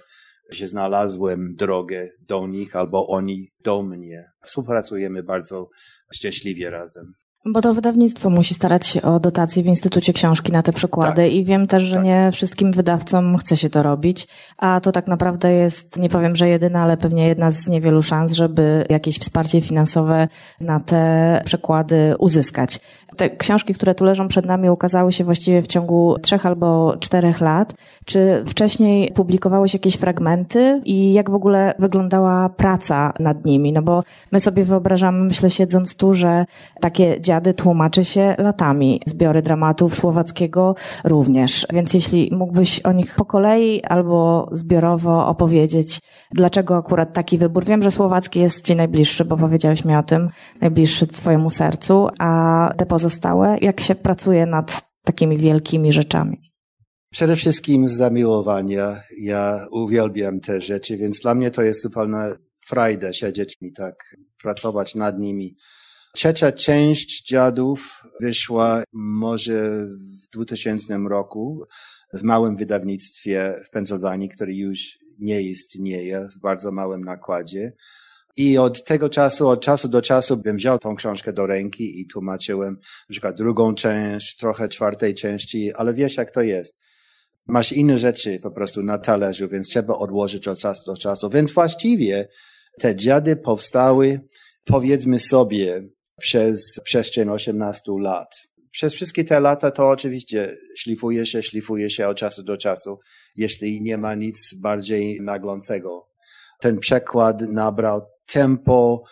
że 0.51 0.69
znalazłem 0.69 1.55
drogę 1.55 2.09
do 2.29 2.47
nich 2.47 2.77
albo 2.77 3.07
oni 3.07 3.49
do 3.65 3.83
mnie. 3.83 4.25
Współpracujemy 4.45 5.23
bardzo 5.23 5.69
szczęśliwie 6.15 6.71
razem. 6.71 7.13
Bo 7.45 7.61
to 7.61 7.75
wydawnictwo 7.75 8.31
musi 8.31 8.55
starać 8.55 8.87
się 8.87 9.03
o 9.03 9.21
dotacje 9.21 9.63
w 9.63 9.67
Instytucie 9.67 10.13
Książki 10.13 10.53
na 10.53 10.63
te 10.63 10.73
przykłady 10.73 11.23
tak. 11.23 11.33
i 11.33 11.45
wiem 11.45 11.67
też, 11.67 11.83
że 11.83 11.95
tak. 11.95 12.05
nie 12.05 12.31
wszystkim 12.33 12.73
wydawcom 12.73 13.39
chce 13.39 13.57
się 13.57 13.71
to 13.71 13.83
robić, 13.83 14.27
a 14.57 14.81
to 14.81 14.93
tak 14.93 15.07
naprawdę 15.07 15.53
jest, 15.53 15.99
nie 15.99 16.09
powiem, 16.09 16.37
że 16.37 16.49
jedyna, 16.49 16.83
ale 16.83 16.97
pewnie 16.97 17.29
jedna 17.29 17.51
z 17.51 17.69
niewielu 17.69 18.03
szans, 18.03 18.33
żeby 18.33 18.87
jakieś 18.89 19.19
wsparcie 19.19 19.61
finansowe 19.61 20.29
na 20.61 20.81
te 20.81 21.43
przykłady 21.45 22.15
uzyskać. 22.19 22.81
Te 23.19 23.31
książki, 23.31 23.75
które 23.75 23.95
tu 23.95 24.05
leżą 24.05 24.29
przed 24.29 24.47
nami, 24.47 24.71
ukazały 24.71 25.13
się 25.13 25.25
właściwie 25.25 25.63
w 25.63 25.67
ciągu 25.67 26.17
trzech 26.23 26.47
albo 26.47 26.97
czterech 27.01 27.41
lat. 27.41 27.75
Czy 28.05 28.45
wcześniej 28.47 29.13
publikowałeś 29.13 29.75
jakieś 29.75 29.95
fragmenty 29.95 30.81
i 30.85 31.13
jak 31.13 31.31
w 31.31 31.35
ogóle 31.35 31.75
wyglądała 31.79 32.49
praca 32.49 33.13
nad 33.19 33.45
nimi? 33.45 33.73
No 33.73 33.83
bo 33.83 34.03
my 34.33 34.41
sobie 34.41 34.65
wyobrażamy, 34.65 35.25
myślę, 35.25 35.51
siedząc 35.51 35.97
tu, 35.97 36.15
że 36.15 36.45
takie 36.81 37.21
dziady 37.21 37.55
tłumaczy 37.55 38.05
się 38.05 38.35
latami. 38.39 39.01
Zbiory 39.07 39.43
dramatów 39.43 39.95
słowackiego 39.95 40.75
również. 41.05 41.67
Więc 41.73 41.95
jeśli 41.95 42.31
mógłbyś 42.33 42.81
o 42.81 42.93
nich 42.93 43.15
po 43.15 43.25
kolei 43.25 43.83
albo 43.85 44.49
zbiorowo 44.53 45.27
opowiedzieć, 45.27 46.01
dlaczego 46.33 46.77
akurat 46.77 47.13
taki 47.13 47.39
wybór? 47.39 47.65
Wiem, 47.65 47.83
że 47.83 47.91
słowacki 47.91 48.41
jest 48.41 48.67
ci 48.67 48.77
najbliższy, 48.77 49.25
bo 49.25 49.37
powiedziałeś 49.37 49.85
mi 49.85 49.97
o 49.97 50.03
tym, 50.03 50.29
najbliższy 50.61 51.07
twojemu 51.07 51.51
sercu, 51.51 52.09
a 52.19 52.73
te 52.77 52.87
pozostałe, 52.87 53.08
jak 53.61 53.81
się 53.81 53.95
pracuje 53.95 54.47
nad 54.47 54.83
takimi 55.05 55.39
wielkimi 55.39 55.93
rzeczami? 55.93 56.53
Przede 57.11 57.37
wszystkim 57.37 57.89
z 57.89 57.93
zamiłowania. 57.93 59.01
Ja 59.21 59.67
uwielbiam 59.71 60.41
te 60.41 60.61
rzeczy, 60.61 60.97
więc 60.97 61.21
dla 61.21 61.35
mnie 61.35 61.51
to 61.51 61.63
jest 61.63 61.83
zupełna 61.83 62.35
frajdę 62.67 63.15
siedzieć 63.15 63.57
i 63.61 63.73
tak 63.73 64.17
pracować 64.43 64.95
nad 64.95 65.19
nimi. 65.19 65.57
Trzecia 66.15 66.53
część 66.53 67.29
dziadów 67.29 68.03
wyszła 68.21 68.83
może 68.93 69.87
w 69.87 70.29
2000 70.33 70.99
roku 71.09 71.63
w 72.15 72.23
małym 72.23 72.57
wydawnictwie 72.57 73.55
w 73.67 73.71
Pensylwanii, 73.71 74.29
które 74.29 74.55
już 74.55 74.99
nie 75.19 75.43
istnieje 75.43 76.29
w 76.37 76.41
bardzo 76.41 76.73
małym 76.73 77.01
nakładzie. 77.01 77.73
I 78.39 78.59
od 78.59 78.85
tego 78.85 79.09
czasu, 79.09 79.49
od 79.49 79.61
czasu 79.61 79.89
do 79.89 80.03
czasu 80.03 80.37
bym 80.37 80.57
wziął 80.57 80.79
tą 80.79 80.97
książkę 80.97 81.33
do 81.33 81.47
ręki 81.47 82.01
i 82.01 82.07
tłumaczyłem 82.07 82.75
na 83.09 83.13
przykład 83.13 83.37
drugą 83.37 83.75
część, 83.75 84.37
trochę 84.37 84.69
czwartej 84.69 85.15
części, 85.15 85.73
ale 85.75 85.95
wiesz 85.95 86.17
jak 86.17 86.31
to 86.31 86.43
jest. 86.43 86.79
Masz 87.47 87.73
inne 87.73 87.99
rzeczy 87.99 88.41
po 88.43 88.51
prostu 88.51 88.83
na 88.83 88.99
talerzu, 88.99 89.49
więc 89.49 89.69
trzeba 89.69 89.95
odłożyć 89.95 90.49
od 90.49 90.59
czasu 90.59 90.83
do 90.87 90.97
czasu. 90.97 91.31
Więc 91.31 91.53
właściwie 91.53 92.29
te 92.81 92.97
dziady 92.97 93.37
powstały, 93.37 94.21
powiedzmy 94.65 95.19
sobie, 95.19 95.89
przez 96.21 96.81
przestrzeń 96.85 97.29
18 97.29 97.93
lat. 98.01 98.29
Przez 98.71 98.95
wszystkie 98.95 99.25
te 99.25 99.41
lata 99.41 99.71
to 99.71 99.89
oczywiście 99.89 100.57
szlifuje 100.77 101.27
się, 101.27 101.43
szlifuje 101.43 101.91
się 101.91 102.09
od 102.09 102.17
czasu 102.17 102.43
do 102.43 102.57
czasu, 102.57 102.99
jeśli 103.37 103.83
nie 103.83 103.99
ma 103.99 104.15
nic 104.15 104.55
bardziej 104.63 105.21
naglącego. 105.21 106.09
Ten 106.61 106.79
przekład 106.79 107.41
nabrał 107.41 108.18
tempo 108.33 109.03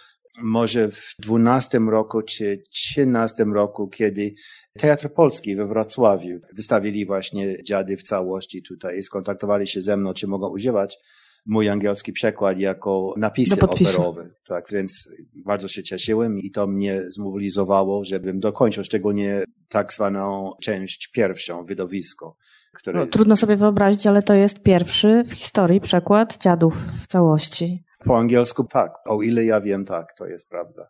może 0.43 0.89
w 0.89 1.15
12 1.19 1.79
roku 1.79 2.23
czy 2.23 2.63
13 2.71 3.45
roku, 3.45 3.89
kiedy 3.89 4.35
Teatr 4.79 5.13
Polski 5.13 5.57
we 5.57 5.67
Wrocławiu 5.67 6.41
wystawili 6.57 7.07
właśnie 7.07 7.63
dziady 7.65 7.97
w 7.97 8.03
całości 8.03 8.63
tutaj 8.63 8.99
i 8.99 9.03
skontaktowali 9.03 9.67
się 9.67 9.83
ze 9.83 9.97
mną, 9.97 10.15
czy 10.15 10.27
mogą 10.27 10.49
używać 10.49 10.99
mój 11.47 11.69
angielski 11.69 12.13
przekład 12.13 12.59
jako 12.59 13.13
napisy 13.17 13.61
operowe. 13.61 14.29
Tak, 14.45 14.65
więc 14.73 15.09
bardzo 15.45 15.69
się 15.69 15.83
cieszyłem 15.83 16.39
i 16.39 16.51
to 16.51 16.67
mnie 16.67 17.03
zmobilizowało, 17.09 18.05
żebym 18.05 18.41
dokończył 18.41 18.85
szczególnie 18.85 19.45
tak 19.69 19.93
zwaną 19.93 20.53
część 20.63 21.09
pierwszą, 21.09 21.65
wydowisko. 21.65 22.37
Które... 22.75 23.01
No, 23.01 23.07
trudno 23.07 23.37
sobie 23.37 23.57
wyobrazić, 23.57 24.07
ale 24.07 24.23
to 24.23 24.35
jest 24.35 24.63
pierwszy 24.63 25.25
w 25.27 25.33
historii 25.33 25.81
przekład 25.81 26.39
dziadów 26.43 26.77
w 27.03 27.07
całości. 27.07 27.86
Po 28.05 28.19
angielsku 28.19 28.65
tak, 28.65 28.93
o 29.07 29.23
ile 29.23 29.45
ja 29.45 29.61
wiem, 29.61 29.85
tak, 29.85 30.15
to 30.15 30.27
jest 30.27 30.49
prawda. 30.49 30.89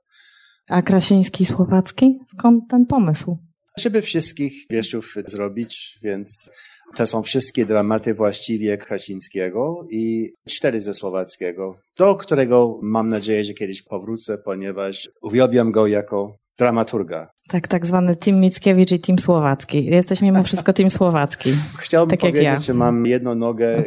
A 0.69 0.83
Krasiński 0.83 1.47
Słowacki? 1.47 2.19
Skąd 2.29 2.65
ten 2.71 2.87
pomysł? 2.87 3.39
Żeby 3.79 4.03
wszystkich 4.03 4.53
wieszów 4.71 5.15
zrobić, 5.27 5.99
więc 6.03 6.51
to 6.97 7.07
są 7.07 7.23
wszystkie 7.23 7.67
dramaty 7.67 8.15
właściwie 8.15 8.79
Krasińskiego 8.79 9.87
i 9.91 10.31
cztery 10.49 10.81
ze 10.81 10.95
Słowackiego, 10.95 11.77
do 11.99 12.17
którego 12.17 12.79
mam 12.83 13.09
nadzieję, 13.09 13.45
że 13.45 13.55
kiedyś 13.55 13.83
powrócę, 13.83 14.39
ponieważ 14.45 15.09
uwielbiam 15.23 15.73
go 15.73 15.87
jako 15.87 16.37
dramaturga. 16.59 17.36
Tak, 17.49 17.69
tak 17.69 17.87
zwany 17.87 18.17
Team 18.17 18.41
Mickiewicz 18.41 18.93
i 18.93 19.00
Team 19.00 19.19
Słowacki. 19.19 19.85
Jesteśmy 19.85 20.26
mimo 20.26 20.43
wszystko 20.43 20.73
Team 20.73 20.91
Słowacki. 20.91 21.50
Chciałbym 21.79 22.11
tak 22.11 22.21
powiedzieć, 22.21 22.43
ja. 22.43 22.61
że 22.61 22.75
mam 22.75 23.07
jedną 23.07 23.35
nogę 23.35 23.85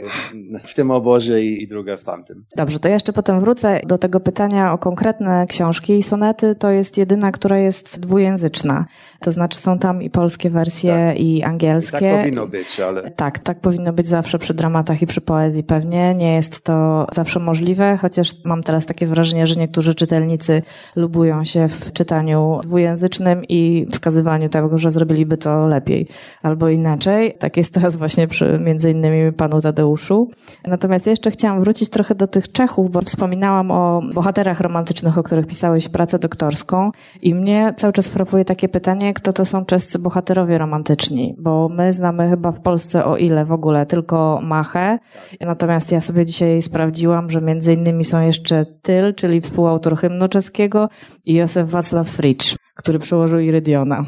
w 0.64 0.74
tym 0.76 0.92
obozie 0.92 1.44
i, 1.44 1.64
i 1.64 1.68
drugą 1.68 1.98
w 1.98 2.04
tamtym. 2.04 2.46
Dobrze, 2.56 2.80
to 2.80 2.88
ja 2.88 2.94
jeszcze 2.94 3.14
potem 3.14 3.40
wrócę 3.40 3.82
do 3.86 3.98
tego 3.98 4.20
pytania 4.20 4.74
o 4.74 4.78
konkretne 4.78 5.46
książki. 5.48 6.04
Sonety 6.04 6.56
to 6.56 6.72
jest 6.72 6.98
jedyna, 6.98 7.32
która 7.32 7.58
jest 7.58 8.00
dwujęzyczna. 8.00 8.86
To 9.20 9.32
znaczy 9.32 9.60
są 9.60 9.80
tam 9.80 10.04
i 10.04 10.10
polskie 10.10 10.50
wersje, 10.50 11.08
tak. 11.10 11.20
i 11.20 11.44
angielskie. 11.44 11.98
I 11.98 12.02
tak 12.02 12.20
powinno 12.20 12.48
być, 12.48 12.80
ale... 12.80 13.12
Tak, 13.12 13.40
tak 13.40 13.60
powinno 13.60 13.94
być 13.94 14.08
zawsze 14.08 14.40
przy 14.40 14.54
dramatach 14.54 15.02
i 15.02 15.08
przy 15.08 15.22
poezji 15.22 15.64
pewnie. 15.64 16.16
Nie 16.16 16.36
jest 16.36 16.64
to 16.64 17.08
zawsze 17.14 17.40
możliwe, 17.40 17.98
chociaż 18.02 18.44
mam 18.46 18.64
teraz 18.64 18.86
takie 18.86 19.08
wrażenie, 19.08 19.48
że 19.48 19.56
niektórzy 19.56 19.96
czytelnicy 19.96 20.62
lubują 20.96 21.44
się 21.44 21.68
w 21.68 21.94
czytaniu 21.94 22.60
dwujęzycznym 22.64 23.49
i 23.50 23.88
wskazywaniu 23.92 24.50
tego, 24.50 24.78
że 24.78 24.92
zrobiliby 24.92 25.38
to 25.38 25.68
lepiej 25.68 26.08
albo 26.44 26.70
inaczej. 26.70 27.36
Tak 27.40 27.58
jest 27.58 27.74
teraz 27.74 27.96
właśnie 27.96 28.28
przy 28.28 28.60
między 28.64 28.92
innymi 28.92 29.34
panu 29.34 29.62
Tadeuszu. 29.62 30.30
Natomiast 30.68 31.08
jeszcze 31.08 31.32
chciałam 31.32 31.62
wrócić 31.62 31.90
trochę 31.90 32.16
do 32.16 32.28
tych 32.28 32.52
Czechów, 32.52 32.92
bo 32.92 33.02
wspominałam 33.02 33.72
o 33.72 34.02
bohaterach 34.14 34.60
romantycznych, 34.60 35.18
o 35.18 35.24
których 35.24 35.48
pisałeś 35.48 35.90
pracę 35.90 36.20
doktorską 36.20 36.92
i 37.22 37.36
mnie 37.36 37.74
cały 37.78 37.94
czas 37.94 38.10
frapuje 38.10 38.46
takie 38.46 38.70
pytanie, 38.70 39.14
kto 39.14 39.34
to 39.34 39.46
są 39.46 39.66
czescy 39.66 40.00
bohaterowie 40.00 40.58
romantyczni, 40.58 41.36
bo 41.40 41.70
my 41.70 41.94
znamy 41.94 42.30
chyba 42.30 42.52
w 42.52 42.62
Polsce 42.62 43.06
o 43.06 43.18
ile 43.18 43.46
w 43.46 43.52
ogóle 43.52 43.86
tylko 43.86 44.40
Machę, 44.44 45.00
natomiast 45.42 45.92
ja 45.92 46.02
sobie 46.02 46.26
dzisiaj 46.26 46.62
sprawdziłam, 46.62 47.30
że 47.30 47.42
między 47.42 47.74
innymi 47.74 48.04
są 48.04 48.22
jeszcze 48.22 48.66
Tyl, 48.82 49.16
czyli 49.16 49.42
współautor 49.42 49.98
hymnu 49.98 50.28
czeskiego 50.28 50.90
i 51.26 51.34
Józef 51.34 51.70
Wacław 51.70 52.10
Fricz 52.10 52.56
który 52.80 53.00
przełożył 53.00 53.40
Irydiona. 53.40 54.06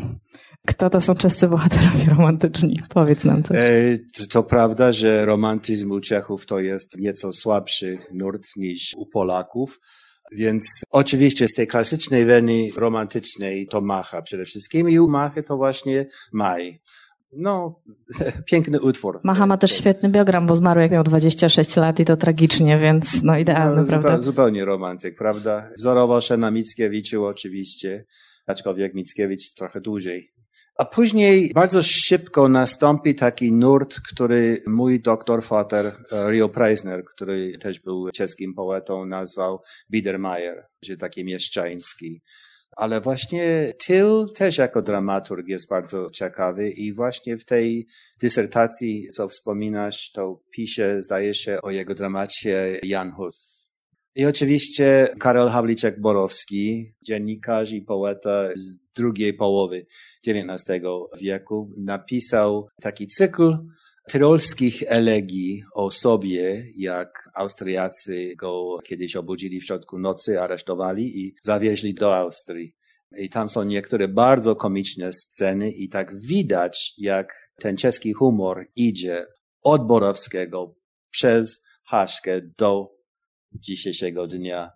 Kto 0.67 0.89
to 0.89 1.01
są 1.01 1.15
czescy 1.15 1.47
bohaterowie 1.47 2.05
romantyczni? 2.09 2.79
Powiedz 2.89 3.23
nam 3.23 3.43
coś. 3.43 3.57
E, 3.57 3.97
to 4.29 4.43
prawda, 4.43 4.91
że 4.91 5.25
romantyzm 5.25 5.91
u 5.91 5.99
Czechów 5.99 6.45
to 6.45 6.59
jest 6.59 6.97
nieco 6.97 7.33
słabszy 7.33 7.97
nurt 8.13 8.47
niż 8.57 8.93
u 8.97 9.05
Polaków. 9.05 9.79
Więc 10.37 10.83
oczywiście 10.89 11.47
z 11.47 11.53
tej 11.53 11.67
klasycznej 11.67 12.25
weny 12.25 12.69
romantycznej 12.77 13.67
to 13.67 13.81
Macha 13.81 14.21
przede 14.21 14.45
wszystkim 14.45 14.89
i 14.89 14.99
u 14.99 15.09
Machy 15.09 15.43
to 15.43 15.57
właśnie 15.57 16.05
Maj. 16.33 16.81
No, 17.33 17.81
piękny 18.51 18.81
utwór. 18.81 19.19
Macha 19.23 19.45
ma 19.45 19.57
też 19.57 19.71
świetny 19.71 20.09
biogram, 20.09 20.47
bo 20.47 20.55
zmarł 20.55 20.79
jak 20.79 20.91
miał 20.91 21.03
26 21.03 21.75
lat 21.75 21.99
i 21.99 22.05
to 22.05 22.17
tragicznie, 22.17 22.79
więc 22.79 23.23
no 23.23 23.37
idealny, 23.37 23.81
no, 23.81 23.87
prawda? 23.87 24.21
Zupełnie 24.21 24.65
romantyk, 24.65 25.17
prawda? 25.17 25.69
Wzorował 25.77 26.21
się 26.21 26.37
na 26.37 26.51
Mickiewiczu 26.51 27.25
oczywiście 27.25 28.05
aczkolwiek 28.47 28.93
Mickiewicz 28.93 29.53
trochę 29.53 29.81
dłużej. 29.81 30.33
A 30.77 30.85
później 30.85 31.51
bardzo 31.55 31.83
szybko 31.83 32.49
nastąpi 32.49 33.15
taki 33.15 33.51
nurt, 33.51 33.99
który 33.99 34.61
mój 34.67 35.01
doktor 35.01 35.43
Vater 35.43 35.85
e, 35.85 36.31
Rio 36.31 36.49
Preisner, 36.49 37.03
który 37.05 37.57
też 37.57 37.79
był 37.79 38.09
czeskim 38.11 38.53
poetą, 38.53 39.05
nazwał 39.05 39.59
Biedermeier, 39.91 40.67
czyli 40.83 40.97
taki 40.97 41.25
mieszczański. 41.25 42.21
Ale 42.77 43.01
właśnie 43.01 43.73
Till 43.85 44.25
też 44.35 44.57
jako 44.57 44.81
dramaturg 44.81 45.47
jest 45.47 45.69
bardzo 45.69 46.09
ciekawy 46.09 46.69
i 46.69 46.93
właśnie 46.93 47.37
w 47.37 47.45
tej 47.45 47.87
dysertacji, 48.21 49.07
co 49.07 49.27
wspominasz, 49.27 50.11
to 50.11 50.43
pisze, 50.51 51.03
zdaje 51.03 51.33
się, 51.33 51.61
o 51.61 51.71
jego 51.71 51.95
dramacie 51.95 52.79
Jan 52.83 53.11
Hus. 53.11 53.60
I 54.15 54.25
oczywiście 54.25 55.07
Karol 55.19 55.49
Hawliczek-Borowski, 55.49 56.85
dziennikarz 57.01 57.71
i 57.71 57.81
poeta 57.81 58.49
z 58.55 58.93
drugiej 58.95 59.33
połowy 59.33 59.85
XIX 60.27 60.81
wieku, 61.21 61.71
napisał 61.77 62.67
taki 62.81 63.07
cykl 63.07 63.57
tyrolskich 64.07 64.83
elegii 64.87 65.63
o 65.73 65.91
sobie, 65.91 66.65
jak 66.77 67.29
Austriacy 67.35 68.35
go 68.35 68.77
kiedyś 68.83 69.15
obudzili 69.15 69.61
w 69.61 69.65
środku 69.65 69.99
nocy, 69.99 70.41
aresztowali 70.41 71.19
i 71.19 71.35
zawieźli 71.41 71.93
do 71.93 72.17
Austrii. 72.17 72.75
I 73.19 73.29
tam 73.29 73.49
są 73.49 73.63
niektóre 73.63 74.07
bardzo 74.07 74.55
komiczne 74.55 75.13
sceny 75.13 75.71
i 75.71 75.89
tak 75.89 76.21
widać, 76.21 76.93
jak 76.97 77.51
ten 77.55 77.77
czeski 77.77 78.13
humor 78.13 78.67
idzie 78.75 79.25
od 79.61 79.87
Borowskiego 79.87 80.75
przez 81.11 81.63
Haszkę 81.83 82.41
do 82.57 83.00
dzisiejszego 83.53 84.27
dnia. 84.27 84.71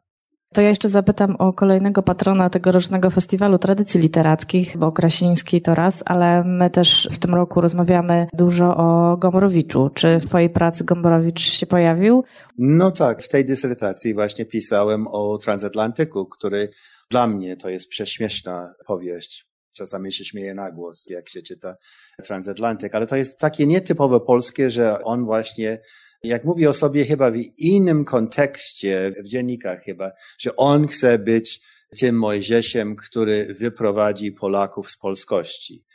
To 0.53 0.62
ja 0.62 0.70
jeszcze 0.70 0.89
zapytam 0.89 1.36
o 1.36 1.53
kolejnego 1.53 2.03
patrona 2.03 2.50
tegorocznego 2.50 3.10
festiwalu 3.10 3.58
tradycji 3.58 4.01
literackich, 4.01 4.77
bo 4.77 4.91
Krasiński 4.91 5.62
to 5.62 5.75
raz, 5.75 6.03
ale 6.05 6.44
my 6.44 6.70
też 6.70 7.10
w 7.12 7.17
tym 7.17 7.36
roku 7.36 7.62
rozmawiamy 7.62 8.27
dużo 8.34 8.77
o 8.77 9.17
Gombrowiczu. 9.17 9.89
Czy 9.94 10.20
w 10.20 10.25
Twojej 10.25 10.50
pracy 10.50 10.84
Gombrowicz 10.84 11.39
się 11.39 11.65
pojawił? 11.65 12.24
No 12.58 12.91
tak, 12.91 13.24
w 13.24 13.29
tej 13.29 13.46
dysertacji 13.46 14.13
właśnie 14.13 14.46
pisałem 14.46 15.08
o 15.08 15.38
transatlantyku, 15.38 16.25
który 16.25 16.70
dla 17.12 17.27
mnie 17.27 17.58
to 17.58 17.70
jest 17.70 17.89
prześmieszna 17.89 18.74
powieść. 18.88 19.46
Czasami 19.77 20.13
się 20.13 20.25
śmieje 20.25 20.53
na 20.53 20.72
głos, 20.72 21.08
jak 21.10 21.29
się 21.29 21.41
czyta 21.41 21.75
transatlantyk, 22.24 22.96
ale 22.96 23.08
to 23.08 23.15
jest 23.15 23.39
takie 23.39 23.67
nietypowe 23.67 24.20
polskie, 24.20 24.70
że 24.70 25.03
on 25.03 25.25
właśnie 25.25 25.79
jak 26.27 26.44
mówi 26.44 26.67
o 26.67 26.74
sobie 26.74 27.05
chyba 27.05 27.32
w 27.32 27.36
innym 27.58 28.05
kontekście, 28.05 29.13
w 29.24 29.27
dziennikach 29.27 29.82
chyba, 29.82 30.12
że 30.39 30.55
on 30.55 30.88
chce 30.88 31.20
być 31.20 31.62
tym 32.00 32.15
Mojżeszem, 32.15 32.96
który 32.96 33.55
wyprowadzi 33.60 34.32
Polaków 34.32 34.91
z 34.91 34.98
polskości. 34.98 35.86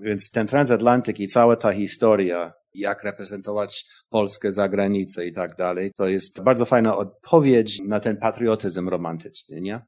Więc 0.00 0.30
ten 0.30 0.46
transatlantyk 0.46 1.20
i 1.20 1.28
cała 1.28 1.56
ta 1.56 1.72
historia, 1.72 2.52
jak 2.74 3.02
reprezentować 3.02 3.84
Polskę 4.10 4.52
za 4.52 4.68
granicę 4.68 5.26
i 5.26 5.32
tak 5.32 5.56
dalej, 5.56 5.90
to 5.96 6.08
jest 6.08 6.42
bardzo 6.42 6.64
fajna 6.64 6.96
odpowiedź 6.96 7.80
na 7.84 8.00
ten 8.00 8.16
patriotyzm 8.16 8.88
romantyczny, 8.88 9.60
nie? 9.60 9.80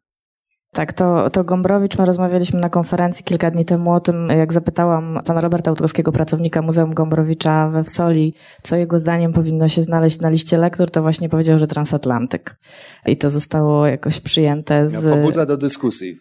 Tak, 0.74 0.92
to, 0.92 1.30
to 1.30 1.44
Gombrowicz, 1.44 1.98
my 1.98 2.04
rozmawialiśmy 2.04 2.60
na 2.60 2.68
konferencji 2.68 3.24
kilka 3.24 3.50
dni 3.50 3.64
temu 3.64 3.92
o 3.92 4.00
tym, 4.00 4.28
jak 4.28 4.52
zapytałam 4.52 5.20
pana 5.24 5.40
Roberta 5.40 5.70
Łutowskiego, 5.70 6.12
pracownika 6.12 6.62
Muzeum 6.62 6.94
Gombrowicza 6.94 7.68
we 7.68 7.84
Wsoli, 7.84 8.34
co 8.62 8.76
jego 8.76 8.98
zdaniem 8.98 9.32
powinno 9.32 9.68
się 9.68 9.82
znaleźć 9.82 10.20
na 10.20 10.28
liście 10.28 10.58
lektur, 10.58 10.90
to 10.90 11.02
właśnie 11.02 11.28
powiedział, 11.28 11.58
że 11.58 11.66
transatlantyk. 11.66 12.56
I 13.06 13.16
to 13.16 13.30
zostało 13.30 13.86
jakoś 13.86 14.20
przyjęte 14.20 14.88
z... 14.88 15.04
Pobudza 15.04 15.46
do 15.46 15.56
dyskusji. 15.56 16.16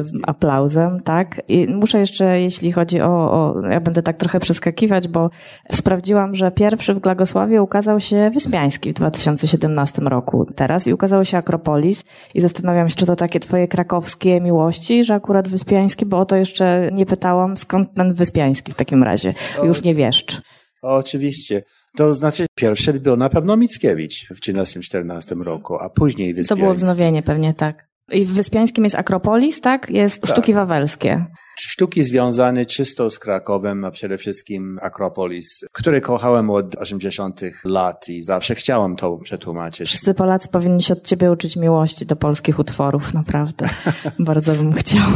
z 0.00 0.12
aplauzem, 0.22 1.00
tak. 1.00 1.42
I 1.48 1.66
muszę 1.66 1.98
jeszcze, 1.98 2.40
jeśli 2.40 2.72
chodzi 2.72 3.00
o, 3.00 3.32
o, 3.32 3.60
ja 3.70 3.80
będę 3.80 4.02
tak 4.02 4.16
trochę 4.16 4.40
przeskakiwać, 4.40 5.08
bo 5.08 5.30
sprawdziłam, 5.72 6.34
że 6.34 6.50
pierwszy 6.50 6.94
w 6.94 6.98
Glagosławie 6.98 7.62
ukazał 7.62 8.00
się 8.00 8.30
Wyspiański 8.34 8.90
w 8.90 8.94
2017 8.94 10.02
roku 10.02 10.46
teraz 10.54 10.86
i 10.86 10.92
ukazało 10.92 11.24
się 11.24 11.38
Akropolis 11.38 12.04
i 12.34 12.40
zastanawiam 12.40 12.88
się, 12.88 12.96
czy 12.96 13.06
to 13.06 13.16
takie 13.16 13.40
twoje 13.40 13.67
krakowskie 13.68 14.40
miłości, 14.40 15.04
że 15.04 15.14
akurat 15.14 15.48
Wyspiański, 15.48 16.06
bo 16.06 16.18
o 16.18 16.26
to 16.26 16.36
jeszcze 16.36 16.90
nie 16.92 17.06
pytałam, 17.06 17.56
skąd 17.56 17.94
ten 17.94 18.14
Wyspiański 18.14 18.72
w 18.72 18.74
takim 18.74 19.02
razie? 19.02 19.34
Już 19.62 19.82
nie 19.82 19.94
wieszcz. 19.94 20.40
Oczywiście. 20.82 21.62
To 21.96 22.14
znaczy, 22.14 22.46
pierwszy 22.54 22.92
był 22.92 23.16
na 23.16 23.28
pewno 23.28 23.56
Mickiewicz 23.56 24.28
w 24.28 24.40
13-14 24.40 25.42
roku, 25.42 25.76
a 25.80 25.90
później 25.90 26.34
Wyspiański. 26.34 26.48
To 26.48 26.56
było 26.56 26.74
wznowienie 26.74 27.22
pewnie, 27.22 27.54
tak. 27.54 27.87
I 28.12 28.24
w 28.24 28.32
Wyspiańskim 28.32 28.84
jest 28.84 28.96
Akropolis, 28.96 29.60
tak? 29.60 29.90
Jest 29.90 30.22
tak. 30.22 30.30
sztuki 30.30 30.54
wawelskie. 30.54 31.24
Sztuki 31.60 32.04
związane 32.04 32.66
czysto 32.66 33.10
z 33.10 33.18
Krakowem, 33.18 33.84
a 33.84 33.90
przede 33.90 34.18
wszystkim 34.18 34.78
Akropolis, 34.82 35.64
który 35.72 36.00
kochałem 36.00 36.50
od 36.50 36.76
80. 36.76 37.40
lat 37.64 38.08
i 38.08 38.22
zawsze 38.22 38.54
chciałam 38.54 38.96
to 38.96 39.16
przetłumaczyć. 39.16 39.88
Wszyscy 39.88 40.14
Polacy 40.14 40.48
powinni 40.48 40.82
się 40.82 40.92
od 40.92 41.06
ciebie 41.06 41.32
uczyć 41.32 41.56
miłości 41.56 42.06
do 42.06 42.16
polskich 42.16 42.58
utworów, 42.58 43.14
naprawdę. 43.14 43.68
Bardzo 44.18 44.54
bym 44.54 44.72
chciał. 44.72 45.08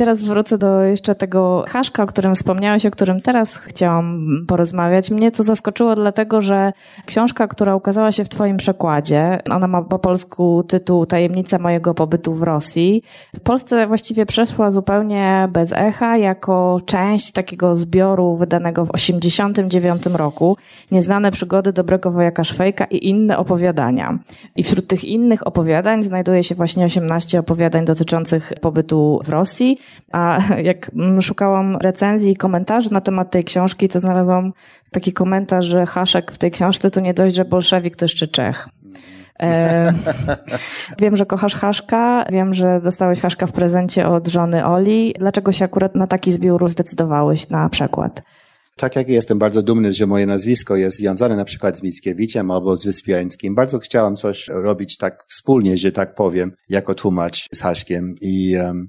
Teraz 0.00 0.22
wrócę 0.22 0.58
do 0.58 0.82
jeszcze 0.82 1.14
tego 1.14 1.64
haszka, 1.68 2.02
o 2.02 2.06
którym 2.06 2.34
wspomniałeś, 2.34 2.86
o 2.86 2.90
którym 2.90 3.20
teraz 3.20 3.56
chciałam 3.56 4.36
porozmawiać. 4.48 5.10
Mnie 5.10 5.30
to 5.30 5.42
zaskoczyło 5.42 5.94
dlatego, 5.94 6.40
że 6.40 6.72
książka, 7.06 7.48
która 7.48 7.76
ukazała 7.76 8.12
się 8.12 8.24
w 8.24 8.28
twoim 8.28 8.56
przekładzie, 8.56 9.38
ona 9.50 9.66
ma 9.66 9.82
po 9.82 9.98
polsku 9.98 10.64
tytuł 10.68 11.06
Tajemnica 11.06 11.58
mojego 11.58 11.94
pobytu 11.94 12.34
w 12.34 12.42
Rosji. 12.42 13.02
W 13.36 13.40
Polsce 13.40 13.86
właściwie 13.86 14.26
przeszła 14.26 14.70
zupełnie 14.70 15.48
bez 15.52 15.72
echa, 15.72 16.16
jako 16.16 16.80
część 16.86 17.32
takiego 17.32 17.76
zbioru 17.76 18.36
wydanego 18.36 18.84
w 18.84 18.90
89 18.90 20.06
roku. 20.06 20.56
Nieznane 20.90 21.30
przygody 21.30 21.72
dobrego 21.72 22.10
wojaka 22.10 22.44
Szwejka 22.44 22.84
i 22.84 23.08
inne 23.08 23.38
opowiadania. 23.38 24.18
I 24.56 24.62
wśród 24.62 24.86
tych 24.86 25.04
innych 25.04 25.46
opowiadań 25.46 26.02
znajduje 26.02 26.44
się 26.44 26.54
właśnie 26.54 26.84
18 26.84 27.38
opowiadań 27.38 27.84
dotyczących 27.84 28.52
pobytu 28.60 29.20
w 29.24 29.28
Rosji. 29.28 29.78
A 30.12 30.38
jak 30.62 30.90
szukałam 31.20 31.76
recenzji 31.76 32.32
i 32.32 32.36
komentarzy 32.36 32.92
na 32.92 33.00
temat 33.00 33.30
tej 33.30 33.44
książki, 33.44 33.88
to 33.88 34.00
znalazłam 34.00 34.52
taki 34.90 35.12
komentarz, 35.12 35.66
że 35.66 35.86
Haszek 35.86 36.32
w 36.32 36.38
tej 36.38 36.50
książce 36.50 36.90
to 36.90 37.00
nie 37.00 37.14
dość, 37.14 37.34
że 37.34 37.44
bolszewik, 37.44 37.96
to 37.96 38.04
jeszcze 38.04 38.28
Czech. 38.28 38.68
E, 39.40 39.92
wiem, 41.00 41.16
że 41.16 41.26
kochasz 41.26 41.54
Haszka, 41.54 42.24
wiem, 42.32 42.54
że 42.54 42.80
dostałeś 42.80 43.20
Haszka 43.20 43.46
w 43.46 43.52
prezencie 43.52 44.08
od 44.08 44.28
żony 44.28 44.66
Oli. 44.66 45.14
Dlaczego 45.18 45.52
się 45.52 45.64
akurat 45.64 45.94
na 45.94 46.06
taki 46.06 46.32
zbiór 46.32 46.68
zdecydowałeś 46.68 47.48
na 47.48 47.68
przekład? 47.68 48.22
Tak 48.76 48.96
jak 48.96 49.08
jestem 49.08 49.38
bardzo 49.38 49.62
dumny, 49.62 49.92
że 49.92 50.06
moje 50.06 50.26
nazwisko 50.26 50.76
jest 50.76 50.96
związane 50.96 51.36
na 51.36 51.44
przykład 51.44 51.78
z 51.78 51.82
Mickiewiczem 51.82 52.50
albo 52.50 52.76
z 52.76 52.84
Wyspiańskim, 52.84 53.54
bardzo 53.54 53.78
chciałam 53.78 54.16
coś 54.16 54.48
robić 54.48 54.96
tak 54.96 55.24
wspólnie, 55.28 55.78
że 55.78 55.92
tak 55.92 56.14
powiem, 56.14 56.52
jako 56.68 56.94
tłumacz 56.94 57.48
z 57.52 57.60
Haszkiem 57.62 58.14
i 58.20 58.56
um, 58.56 58.88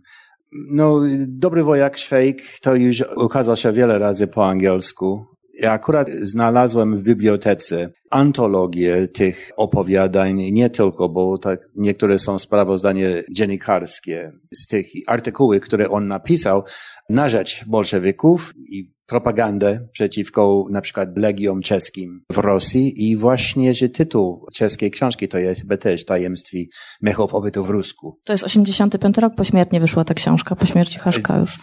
no, 0.52 1.02
Dobry 1.28 1.64
Wojak 1.64 1.98
Szwejk 1.98 2.42
to 2.62 2.76
już 2.76 3.04
ukazał 3.16 3.58
się 3.58 3.74
wiele 3.74 4.00
razy 4.00 4.28
po 4.28 4.50
angielsku. 4.50 5.26
Ja 5.60 5.72
akurat 5.72 6.10
znalazłem 6.10 6.98
w 6.98 7.04
bibliotece 7.04 7.90
antologię 8.10 9.08
tych 9.08 9.52
opowiadań, 9.58 10.36
nie 10.52 10.70
tylko, 10.70 11.10
bo 11.10 11.38
tak 11.38 11.60
niektóre 11.76 12.20
są 12.20 12.40
sprawozdania 12.40 13.08
dziennikarskie 13.32 14.32
z 14.54 14.68
tych 14.68 14.88
artykuły, 15.08 15.60
które 15.60 15.90
on 15.90 16.08
napisał 16.08 16.64
na 17.10 17.30
rzecz 17.30 17.66
bolszewików 17.68 18.54
i 18.58 18.91
propagandę 19.12 19.88
przeciwko 19.94 20.66
na 20.70 20.82
przykład 20.82 21.18
legiom 21.18 21.62
czeskim 21.62 22.22
w 22.32 22.38
Rosji 22.38 23.10
i 23.10 23.18
właśnie, 23.18 23.74
że 23.74 23.90
tytuł 23.90 24.46
czeskiej 24.54 24.92
książki 24.92 25.28
to 25.28 25.38
jest 25.38 25.62
chyba 25.62 25.78
też 25.78 26.06
Tajemstwi 26.06 26.70
mecho 27.02 27.28
pobytu 27.28 27.64
w 27.64 27.70
Rusku. 27.70 28.16
To 28.24 28.34
jest 28.34 28.44
85 28.44 29.18
rok, 29.18 29.36
pośmiertnie 29.36 29.80
wyszła 29.80 30.04
ta 30.06 30.14
książka, 30.14 30.56
po 30.56 30.66
śmierci 30.66 31.00
Haszka 31.00 31.38
już. 31.38 31.58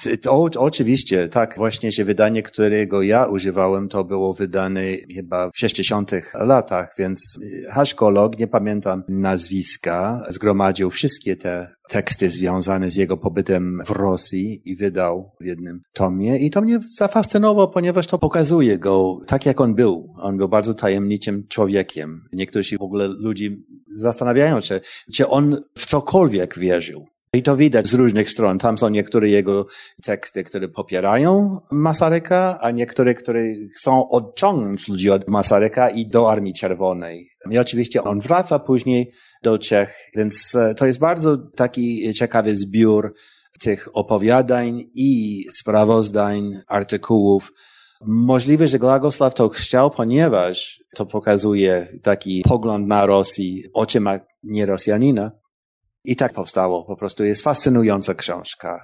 Oczywiście, 0.56 1.28
tak. 1.28 1.54
Właśnie, 1.56 1.92
że 1.92 2.04
wydanie, 2.04 2.42
którego 2.42 3.02
ja 3.02 3.24
używałem, 3.24 3.88
to 3.88 4.04
było 4.04 4.34
wydane 4.34 4.82
chyba 5.14 5.50
w 5.50 5.58
60 5.58 6.10
latach, 6.34 6.94
więc 6.98 7.38
Haszkolog, 7.70 8.38
nie 8.38 8.48
pamiętam 8.48 9.02
nazwiska, 9.08 10.26
zgromadził 10.28 10.90
wszystkie 10.90 11.36
te 11.36 11.77
teksty 11.88 12.30
związane 12.30 12.90
z 12.90 12.96
jego 12.96 13.16
pobytem 13.16 13.82
w 13.86 13.90
Rosji 13.90 14.62
i 14.64 14.76
wydał 14.76 15.30
w 15.40 15.44
jednym 15.44 15.82
tomie. 15.92 16.38
I 16.38 16.50
to 16.50 16.60
mnie 16.60 16.80
zafascynowało, 16.96 17.68
ponieważ 17.68 18.06
to 18.06 18.18
pokazuje 18.18 18.78
go 18.78 19.18
tak, 19.26 19.46
jak 19.46 19.60
on 19.60 19.74
był. 19.74 20.08
On 20.20 20.36
był 20.36 20.48
bardzo 20.48 20.74
tajemniczym 20.74 21.44
człowiekiem. 21.48 22.24
Niektórzy 22.32 22.78
w 22.78 22.82
ogóle 22.82 23.08
ludzi 23.08 23.64
zastanawiają 23.90 24.60
się, 24.60 24.80
czy 25.14 25.28
on 25.28 25.62
w 25.74 25.86
cokolwiek 25.86 26.58
wierzył. 26.58 27.06
I 27.32 27.42
to 27.42 27.56
widać 27.56 27.86
z 27.86 27.94
różnych 27.94 28.30
stron. 28.30 28.58
Tam 28.58 28.78
są 28.78 28.88
niektóre 28.88 29.28
jego 29.28 29.66
teksty, 30.02 30.44
które 30.44 30.68
popierają 30.68 31.60
Masaryka, 31.72 32.58
a 32.60 32.70
niektóre, 32.70 33.14
które 33.14 33.42
chcą 33.76 34.08
odciągnąć 34.08 34.88
ludzi 34.88 35.10
od 35.10 35.28
Masaryka 35.28 35.90
i 35.90 36.06
do 36.06 36.30
Armii 36.30 36.52
Czerwonej. 36.52 37.30
I 37.52 37.58
oczywiście 37.58 38.02
on 38.02 38.20
wraca 38.20 38.58
później 38.58 39.12
do 39.42 39.58
Czech, 39.58 39.96
więc 40.16 40.54
e, 40.54 40.74
to 40.74 40.86
jest 40.86 40.98
bardzo 40.98 41.36
taki 41.36 42.14
ciekawy 42.14 42.56
zbiór 42.56 43.14
tych 43.60 43.88
opowiadań 43.92 44.84
i 44.94 45.42
sprawozdań, 45.50 46.54
artykułów. 46.68 47.52
Możliwe, 48.06 48.68
że 48.68 48.78
Glagosław 48.78 49.34
to 49.34 49.48
chciał, 49.48 49.90
ponieważ 49.90 50.84
to 50.94 51.06
pokazuje 51.06 51.86
taki 52.02 52.42
pogląd 52.48 52.86
na 52.86 53.06
Rosji 53.06 53.64
oczyma 53.74 54.18
nie 54.44 54.66
Rosjanina. 54.66 55.30
I 56.04 56.16
tak 56.16 56.32
powstało. 56.32 56.84
Po 56.84 56.96
prostu 56.96 57.24
jest 57.24 57.42
fascynująca 57.42 58.14
książka. 58.14 58.80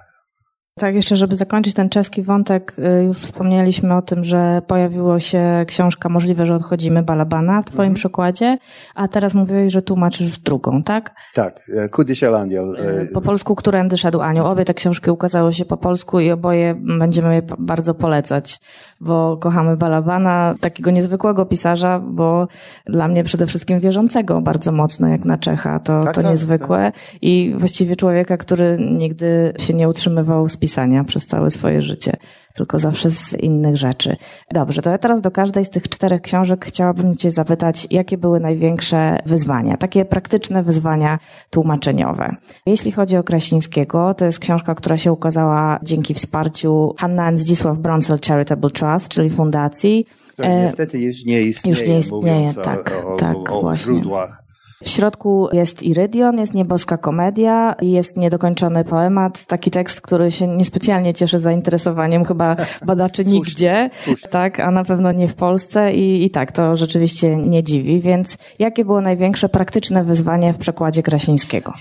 Tak, 0.79 0.95
jeszcze 0.95 1.17
żeby 1.17 1.35
zakończyć 1.35 1.73
ten 1.73 1.89
czeski 1.89 2.21
wątek, 2.21 2.75
y, 2.99 3.03
już 3.03 3.17
wspomnieliśmy 3.17 3.95
o 3.95 4.01
tym, 4.01 4.23
że 4.23 4.61
pojawiła 4.67 5.19
się 5.19 5.65
książka 5.67 6.09
Możliwe, 6.09 6.45
że 6.45 6.55
odchodzimy 6.55 7.03
Balabana 7.03 7.61
w 7.61 7.65
twoim 7.65 7.87
mm. 7.87 7.95
przykładzie, 7.95 8.57
a 8.95 9.07
teraz 9.07 9.33
mówiłeś, 9.33 9.73
że 9.73 9.81
tłumaczysz 9.81 10.39
drugą, 10.39 10.83
tak? 10.83 11.15
Tak, 11.33 11.61
e, 11.77 11.89
Kudy 11.89 12.15
się 12.15 12.35
Anioł. 12.35 12.73
E, 12.73 13.05
po 13.13 13.21
polsku 13.21 13.55
Którędy 13.55 13.97
szedł 13.97 14.21
anioł. 14.21 14.47
Obie 14.47 14.65
te 14.65 14.73
książki 14.73 15.11
ukazały 15.11 15.53
się 15.53 15.65
po 15.65 15.77
polsku 15.77 16.19
i 16.19 16.31
oboje 16.31 16.75
będziemy 16.99 17.35
je 17.35 17.41
bardzo 17.59 17.93
polecać, 17.93 18.59
bo 18.99 19.37
kochamy 19.37 19.77
Balabana, 19.77 20.55
takiego 20.61 20.91
niezwykłego 20.91 21.45
pisarza, 21.45 21.99
bo 21.99 22.47
dla 22.85 23.07
mnie 23.07 23.23
przede 23.23 23.47
wszystkim 23.47 23.79
wierzącego 23.79 24.41
bardzo 24.41 24.71
mocno, 24.71 25.07
jak 25.07 25.25
na 25.25 25.37
Czecha, 25.37 25.79
to, 25.79 26.03
tak, 26.03 26.15
to 26.15 26.21
tak, 26.21 26.31
niezwykłe 26.31 26.91
tak. 26.91 27.01
i 27.21 27.55
właściwie 27.57 27.95
człowieka, 27.95 28.37
który 28.37 28.77
nigdy 28.91 29.53
się 29.59 29.73
nie 29.73 29.89
utrzymywał 29.89 30.49
z 30.49 30.57
pisania 30.65 31.03
przez 31.03 31.25
całe 31.25 31.51
swoje 31.51 31.81
życie, 31.81 32.17
tylko 32.53 32.79
zawsze 32.79 33.09
z 33.09 33.33
innych 33.33 33.77
rzeczy. 33.77 34.15
Dobrze, 34.53 34.81
to 34.81 34.89
ja 34.89 34.97
teraz 34.97 35.21
do 35.21 35.31
każdej 35.31 35.65
z 35.65 35.69
tych 35.69 35.89
czterech 35.89 36.21
książek 36.21 36.65
chciałabym 36.65 37.17
Cię 37.17 37.31
zapytać, 37.31 37.87
jakie 37.91 38.17
były 38.17 38.39
największe 38.39 39.19
wyzwania, 39.25 39.77
takie 39.77 40.05
praktyczne 40.05 40.63
wyzwania 40.63 41.19
tłumaczeniowe. 41.49 42.35
Jeśli 42.65 42.91
chodzi 42.91 43.17
o 43.17 43.23
Krasińskiego, 43.23 44.13
to 44.13 44.25
jest 44.25 44.39
książka, 44.39 44.75
która 44.75 44.97
się 44.97 45.11
ukazała 45.11 45.79
dzięki 45.83 46.13
wsparciu 46.13 46.95
Hanna 46.97 47.25
and 47.25 47.39
Zdzisław 47.39 47.77
Bronsel 47.77 48.19
Charitable 48.27 48.69
Trust, 48.69 49.07
czyli 49.07 49.29
fundacji. 49.29 50.05
Która 50.33 50.47
niestety 50.63 50.99
już 50.99 51.25
nie 51.25 51.41
istnieje, 51.41 51.77
już 51.79 51.89
nie 51.89 51.99
istnieje, 51.99 52.53
tak, 52.63 53.05
o, 53.05 53.15
tak, 53.15 53.51
o, 53.51 53.59
o 53.59 53.61
właśnie. 53.61 53.93
źródłach. 53.93 54.44
W 54.83 54.89
środku 54.89 55.47
jest 55.53 55.83
Irydion, 55.83 56.39
jest 56.39 56.53
nieboska 56.53 56.97
komedia 56.97 57.75
jest 57.81 58.17
niedokończony 58.17 58.83
poemat, 58.83 59.45
taki 59.45 59.71
tekst, 59.71 60.01
który 60.01 60.31
się 60.31 60.47
niespecjalnie 60.47 61.13
cieszy 61.13 61.39
zainteresowaniem 61.39 62.25
chyba 62.25 62.55
badaczy 62.85 63.25
nigdzie, 63.25 63.89
słusznie. 63.95 64.29
tak, 64.29 64.59
a 64.59 64.71
na 64.71 64.83
pewno 64.83 65.11
nie 65.11 65.27
w 65.27 65.35
Polsce 65.35 65.93
i, 65.93 66.25
i 66.25 66.29
tak, 66.29 66.51
to 66.51 66.75
rzeczywiście 66.75 67.37
nie 67.37 67.63
dziwi, 67.63 68.01
więc 68.01 68.37
jakie 68.59 68.85
było 68.85 69.01
największe 69.01 69.49
praktyczne 69.49 70.03
wyzwanie 70.03 70.53
w 70.53 70.57
przekładzie 70.57 71.03
Krasińskiego? 71.03 71.73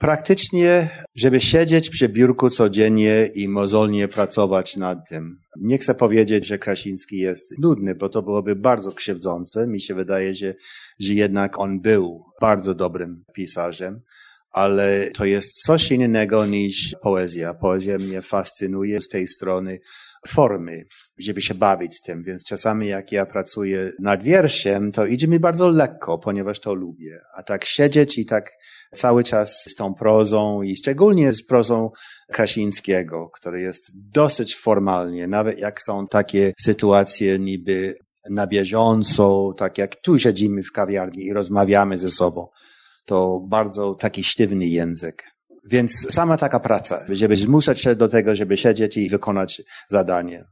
Praktycznie, 0.00 0.88
żeby 1.14 1.40
siedzieć 1.40 1.90
przy 1.90 2.08
biurku 2.08 2.50
codziennie 2.50 3.30
i 3.34 3.48
mozolnie 3.48 4.08
pracować 4.08 4.76
nad 4.76 5.08
tym. 5.08 5.40
Nie 5.60 5.78
chcę 5.78 5.94
powiedzieć, 5.94 6.46
że 6.46 6.58
Krasiński 6.58 7.18
jest 7.18 7.58
nudny, 7.58 7.94
bo 7.94 8.08
to 8.08 8.22
byłoby 8.22 8.56
bardzo 8.56 8.92
krzywdzące. 8.92 9.66
Mi 9.66 9.80
się 9.80 9.94
wydaje, 9.94 10.34
że, 10.34 10.54
że 11.00 11.12
jednak 11.12 11.58
on 11.58 11.80
był 11.80 12.24
bardzo 12.40 12.74
dobrym 12.74 13.24
pisarzem, 13.34 14.00
ale 14.52 15.08
to 15.14 15.24
jest 15.24 15.62
coś 15.66 15.92
innego 15.92 16.46
niż 16.46 16.96
poezja. 17.02 17.54
Poezja 17.54 17.98
mnie 17.98 18.22
fascynuje 18.22 19.00
z 19.00 19.08
tej 19.08 19.26
strony 19.26 19.78
formy, 20.28 20.84
żeby 21.18 21.42
się 21.42 21.54
bawić 21.54 21.94
z 21.94 22.02
tym, 22.02 22.22
więc 22.22 22.44
czasami 22.44 22.86
jak 22.86 23.12
ja 23.12 23.26
pracuję 23.26 23.92
nad 24.00 24.22
wierszem, 24.22 24.92
to 24.92 25.06
idzie 25.06 25.28
mi 25.28 25.40
bardzo 25.40 25.68
lekko, 25.68 26.18
ponieważ 26.18 26.60
to 26.60 26.74
lubię. 26.74 27.18
A 27.36 27.42
tak 27.42 27.64
siedzieć 27.64 28.18
i 28.18 28.26
tak 28.26 28.50
cały 28.94 29.24
czas 29.24 29.64
z 29.68 29.74
tą 29.74 29.94
prozą 29.94 30.62
i 30.62 30.76
szczególnie 30.76 31.32
z 31.32 31.46
prozą 31.46 31.90
Krasińskiego, 32.32 33.30
który 33.34 33.60
jest 33.60 33.84
dosyć 33.94 34.56
formalnie, 34.56 35.26
nawet 35.26 35.58
jak 35.58 35.82
są 35.82 36.06
takie 36.06 36.52
sytuacje 36.60 37.38
niby 37.38 37.94
na 38.30 38.46
bieżąco, 38.46 39.52
tak 39.58 39.78
jak 39.78 39.96
tu 39.96 40.18
siedzimy 40.18 40.62
w 40.62 40.72
kawiarni 40.72 41.24
i 41.24 41.32
rozmawiamy 41.32 41.98
ze 41.98 42.10
sobą, 42.10 42.46
to 43.04 43.40
bardzo 43.48 43.94
taki 43.94 44.24
sztywny 44.24 44.66
język. 44.66 45.24
Więc 45.70 46.12
sama 46.12 46.36
taka 46.36 46.60
praca, 46.60 47.04
żeby 47.08 47.36
zmuszać 47.36 47.80
się 47.80 47.94
do 47.94 48.08
tego, 48.08 48.34
żeby 48.34 48.56
siedzieć 48.56 48.96
i 48.96 49.08
wykonać 49.10 49.62
zadanie. 49.88 50.44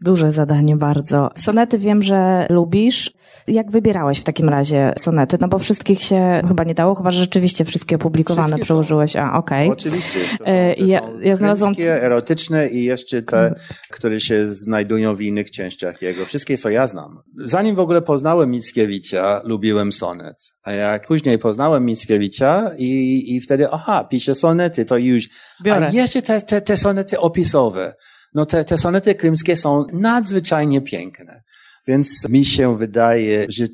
Duże 0.00 0.32
zadanie 0.32 0.76
bardzo. 0.76 1.30
Sonety 1.36 1.78
wiem, 1.78 2.02
że 2.02 2.46
lubisz. 2.50 3.10
Jak 3.46 3.70
wybierałeś 3.70 4.20
w 4.20 4.24
takim 4.24 4.48
razie 4.48 4.92
sonety? 4.98 5.38
No 5.40 5.48
bo 5.48 5.58
wszystkich 5.58 6.02
się 6.02 6.42
chyba 6.48 6.64
nie 6.64 6.74
dało, 6.74 6.94
chyba 6.94 7.10
że 7.10 7.18
rzeczywiście 7.18 7.64
wszystkie 7.64 7.96
opublikowane 7.96 8.46
wszystkie 8.46 8.64
przełożyłeś. 8.64 9.16
A, 9.16 9.32
okej. 9.32 9.68
Okay. 9.68 9.78
Oczywiście. 9.78 10.18
To 10.38 10.44
są, 10.44 10.50
e, 10.50 10.74
to 10.74 10.84
ja, 10.84 11.00
są 11.00 11.20
ja 11.20 11.36
znalazłam... 11.36 11.74
erotyczne 11.78 12.68
i 12.68 12.84
jeszcze 12.84 13.22
te, 13.22 13.46
mhm. 13.46 13.66
które 13.90 14.20
się 14.20 14.48
znajdują 14.48 15.16
w 15.16 15.20
innych 15.20 15.50
częściach 15.50 16.02
jego. 16.02 16.26
Wszystkie, 16.26 16.58
co 16.58 16.70
ja 16.70 16.86
znam. 16.86 17.18
Zanim 17.44 17.74
w 17.74 17.80
ogóle 17.80 18.02
poznałem 18.02 18.50
Mickiewicza, 18.50 19.40
lubiłem 19.44 19.92
sonet. 19.92 20.36
A 20.64 20.72
jak 20.72 21.06
później 21.06 21.38
poznałem 21.38 21.84
Mickiewicza 21.84 22.70
i, 22.78 23.24
i 23.34 23.40
wtedy, 23.40 23.70
aha, 23.70 24.04
pisze 24.04 24.34
sonety, 24.34 24.84
to 24.84 24.96
już... 24.98 25.28
Biorę. 25.64 25.86
A 25.86 25.90
jeszcze 25.90 26.22
te, 26.22 26.40
te, 26.40 26.60
te 26.60 26.76
sonety 26.76 27.20
opisowe 27.20 27.94
no 28.34 28.46
te, 28.46 28.64
te 28.64 28.78
sonety 28.78 29.14
krymskie 29.14 29.56
są 29.56 29.84
nadzwyczajnie 29.92 30.80
piękne. 30.80 31.42
Więc 31.86 32.28
mi 32.28 32.44
się 32.44 32.78
wydaje, 32.78 33.46
że 33.48 33.64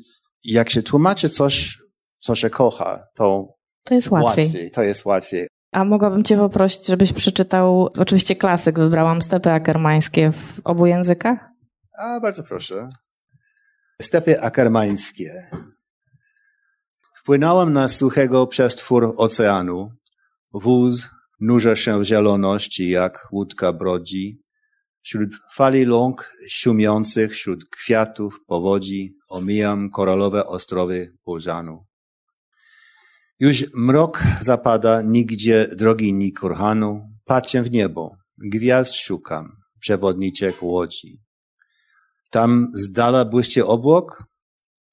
jak 0.43 0.69
się 0.69 0.83
tłumaczy 0.83 1.29
coś, 1.29 1.77
co 2.19 2.35
się 2.35 2.49
kocha, 2.49 3.03
to, 3.15 3.47
to 3.83 3.93
jest 3.93 4.11
łatwiej. 4.11 4.45
łatwiej. 4.45 4.71
To 4.71 4.83
jest 4.83 5.05
łatwiej. 5.05 5.47
A 5.71 5.83
mogłabym 5.83 6.23
Cię 6.23 6.37
poprosić, 6.37 6.87
żebyś 6.87 7.13
przeczytał, 7.13 7.89
oczywiście 7.97 8.35
klasyk, 8.35 8.79
wybrałam 8.79 9.21
stepy 9.21 9.51
akermańskie 9.51 10.31
w 10.31 10.61
obu 10.63 10.85
językach? 10.85 11.39
A, 11.99 12.19
bardzo 12.19 12.43
proszę. 12.43 12.89
Stepy 14.01 14.41
akermańskie. 14.41 15.49
Wpłynąłem 17.15 17.73
na 17.73 17.87
suchego 17.87 18.47
przestwór 18.47 19.13
oceanu. 19.17 19.89
Wóz 20.53 21.09
nurze 21.39 21.77
się 21.77 21.99
w 21.99 22.03
zieloności, 22.03 22.89
jak 22.89 23.27
łódka 23.31 23.73
brodzi. 23.73 24.41
Wśród 25.07 25.35
fali 25.53 25.85
ląk 25.85 26.33
szumiących, 26.49 27.31
wśród 27.31 27.69
kwiatów, 27.69 28.39
powodzi, 28.47 29.17
omijam 29.29 29.89
koralowe 29.89 30.45
ostrowy 30.45 31.13
Burzanu. 31.25 31.85
Już 33.39 33.65
mrok 33.73 34.23
zapada, 34.41 35.01
nigdzie 35.01 35.67
drogi 35.75 36.13
ni 36.13 36.33
kurhanu, 36.33 37.09
patrzę 37.25 37.63
w 37.63 37.71
niebo, 37.71 38.17
gwiazd 38.37 38.95
szukam, 38.95 39.51
przewodniczek 39.79 40.63
łodzi. 40.63 41.23
Tam 42.29 42.69
z 42.73 42.91
dala 42.91 43.25
błyszczy 43.25 43.65
obłok, 43.65 44.23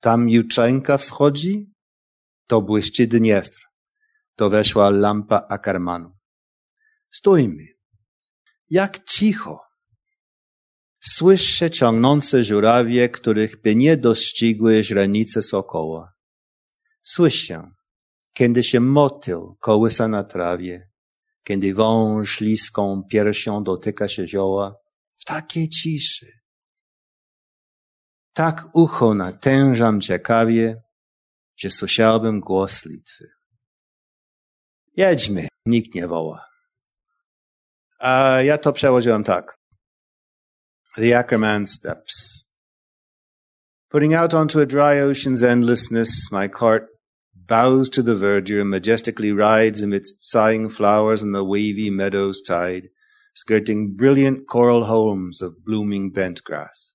tam 0.00 0.28
jutrzenka 0.28 0.98
wschodzi, 0.98 1.72
to 2.46 2.62
błyszczy 2.62 3.06
Dniestr, 3.06 3.60
to 4.36 4.50
weszła 4.50 4.90
lampa 4.90 5.46
Akarmanu. 5.48 6.10
Stójmy, 7.10 7.66
jak 8.70 9.04
cicho, 9.04 9.63
Słyszę 11.06 11.70
ciągnące 11.70 12.44
żurawie, 12.44 13.08
których 13.08 13.60
by 13.60 13.74
nie 13.74 13.96
dostigły 13.96 14.82
źrenice 14.82 15.42
sokoła. 15.42 16.12
Słyszę, 17.02 17.70
kiedy 18.32 18.62
się 18.62 18.80
motyl 18.80 19.40
kołysa 19.60 20.08
na 20.08 20.24
trawie, 20.24 20.90
kiedy 21.44 21.74
wąż 21.74 22.30
śliską 22.30 23.02
piersią 23.10 23.64
dotyka 23.64 24.08
się 24.08 24.28
zioła, 24.28 24.76
w 25.20 25.24
takiej 25.24 25.68
ciszy. 25.68 26.32
Tak 28.32 28.68
ucho 28.72 29.14
natężam 29.14 30.00
ciekawie, 30.00 30.82
że 31.56 31.70
słyszałbym 31.70 32.40
głos 32.40 32.86
Litwy. 32.86 33.28
Jedźmy, 34.96 35.48
nikt 35.66 35.94
nie 35.94 36.08
woła. 36.08 36.46
A 37.98 38.42
ja 38.42 38.58
to 38.58 38.72
przełożyłem 38.72 39.24
tak 39.24 39.63
the 40.96 41.12
Ackerman 41.12 41.66
steps. 41.66 42.48
Putting 43.90 44.14
out 44.14 44.32
onto 44.32 44.60
a 44.60 44.66
dry 44.66 44.98
ocean's 45.00 45.42
endlessness, 45.42 46.30
my 46.30 46.46
cart 46.46 46.86
bows 47.34 47.88
to 47.90 48.02
the 48.02 48.14
verdure 48.14 48.60
and 48.60 48.70
majestically 48.70 49.32
rides 49.32 49.82
amidst 49.82 50.22
sighing 50.30 50.68
flowers 50.68 51.20
and 51.20 51.34
the 51.34 51.44
wavy 51.44 51.90
meadow's 51.90 52.40
tide, 52.40 52.88
skirting 53.34 53.94
brilliant 53.96 54.46
coral 54.48 54.84
holms 54.84 55.42
of 55.42 55.64
blooming 55.64 56.10
bent 56.10 56.44
grass. 56.44 56.94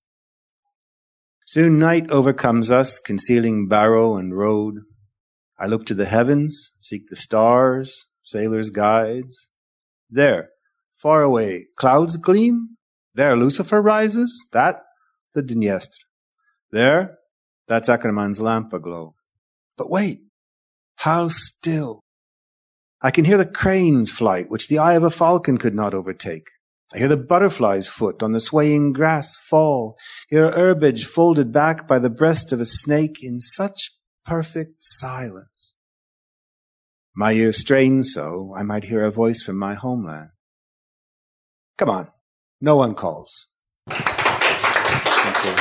Soon 1.45 1.77
night 1.77 2.09
overcomes 2.09 2.71
us, 2.71 2.99
concealing 2.99 3.67
barrow 3.67 4.15
and 4.15 4.37
road. 4.37 4.75
I 5.59 5.65
look 5.65 5.85
to 5.87 5.93
the 5.93 6.05
heavens, 6.05 6.77
seek 6.81 7.07
the 7.09 7.17
stars, 7.17 8.13
sailors' 8.21 8.69
guides. 8.69 9.51
There, 10.09 10.49
far 11.01 11.21
away, 11.21 11.65
clouds 11.75 12.15
gleam, 12.15 12.77
there, 13.19 13.35
Lucifer 13.35 13.81
rises. 13.81 14.49
That, 14.53 14.81
the 15.33 15.43
Dniestr. 15.43 16.05
There, 16.71 17.17
that's 17.67 17.89
Ackermann's 17.89 18.39
lamp 18.39 18.71
aglow. 18.71 19.15
But 19.77 19.89
wait, 19.89 20.19
how 20.95 21.27
still. 21.27 21.99
I 23.01 23.11
can 23.11 23.25
hear 23.25 23.37
the 23.37 23.45
crane's 23.45 24.09
flight, 24.09 24.49
which 24.49 24.69
the 24.69 24.79
eye 24.79 24.93
of 24.93 25.03
a 25.03 25.09
falcon 25.09 25.57
could 25.57 25.75
not 25.75 25.93
overtake. 25.93 26.47
I 26.93 26.99
hear 26.99 27.09
the 27.09 27.17
butterfly's 27.17 27.89
foot 27.89 28.23
on 28.23 28.31
the 28.31 28.39
swaying 28.39 28.93
grass 28.93 29.35
fall, 29.35 29.97
hear 30.29 30.51
herbage 30.51 31.03
folded 31.05 31.51
back 31.51 31.89
by 31.89 31.99
the 31.99 32.09
breast 32.09 32.53
of 32.53 32.61
a 32.61 32.65
snake 32.65 33.17
in 33.21 33.41
such 33.41 33.91
perfect 34.23 34.75
silence. 34.77 35.77
My 37.13 37.33
ear 37.33 37.51
strains 37.51 38.13
so 38.13 38.53
I 38.57 38.63
might 38.63 38.85
hear 38.85 39.03
a 39.03 39.11
voice 39.11 39.43
from 39.43 39.57
my 39.57 39.73
homeland. 39.73 40.29
Come 41.77 41.89
on, 41.89 42.11
no 42.61 42.79
one 42.79 42.93
calls. 42.93 43.55
Dziękuję. 45.23 45.53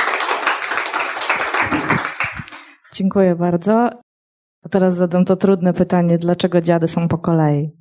Dziękuję 2.93 3.35
bardzo. 3.35 3.89
A 4.63 4.69
teraz 4.69 4.95
zadam 4.95 5.25
to 5.25 5.35
trudne 5.35 5.73
pytanie, 5.73 6.17
dlaczego 6.17 6.61
dziady 6.61 6.87
są 6.87 7.07
po 7.07 7.17
kolei? 7.17 7.79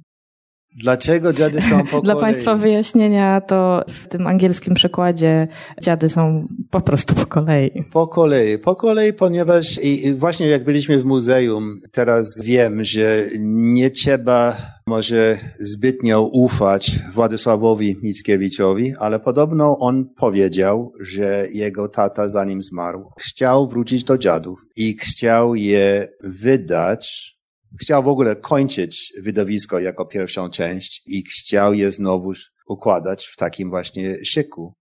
Dlaczego 0.77 1.33
dziady 1.33 1.61
są 1.61 1.87
po 1.87 2.01
Dla 2.09 2.17
Państwa 2.17 2.57
wyjaśnienia, 2.57 3.41
to 3.41 3.85
w 3.89 4.09
tym 4.09 4.27
angielskim 4.27 4.75
przykładzie 4.75 5.49
dziady 5.83 6.09
są 6.09 6.47
po 6.71 6.81
prostu 6.81 7.15
po 7.15 7.27
kolei. 7.27 7.85
Po 7.93 8.07
kolei, 8.07 8.59
po 8.59 8.77
kolei, 8.77 9.13
ponieważ 9.13 9.79
i 9.83 10.15
właśnie 10.15 10.47
jak 10.49 10.65
byliśmy 10.65 10.99
w 10.99 11.05
muzeum, 11.05 11.81
teraz 11.93 12.43
wiem, 12.45 12.85
że 12.85 13.25
nie 13.49 13.91
trzeba 13.91 14.57
może 14.89 15.39
zbytnio 15.61 16.23
ufać 16.23 16.91
Władysławowi 17.13 17.97
Mickiewiczowi, 18.03 18.95
ale 18.99 19.21
podobno 19.21 19.79
on 19.79 20.05
powiedział, 20.17 20.93
że 21.01 21.47
jego 21.53 21.89
tata 21.89 22.29
zanim 22.29 22.63
zmarł, 22.63 23.11
chciał 23.21 23.69
wrócić 23.69 24.05
do 24.05 24.19
dziadów 24.19 24.59
i 24.77 24.97
chciał 24.97 25.55
je 25.55 26.09
wydać 26.25 27.35
chciał 27.83 28.03
w 28.03 28.09
ogóle 28.09 28.37
kończyć 28.37 29.13
wydawisko 29.23 29.79
jako 29.79 30.07
pierwszą 30.07 30.51
część 30.51 31.03
i 31.07 31.23
chciał 31.23 31.75
je 31.75 31.93
znowu 31.93 32.33
układać 32.69 33.27
w 33.27 33.37
takim 33.37 33.71
właśnie 33.71 34.25
szyku. 34.25 34.75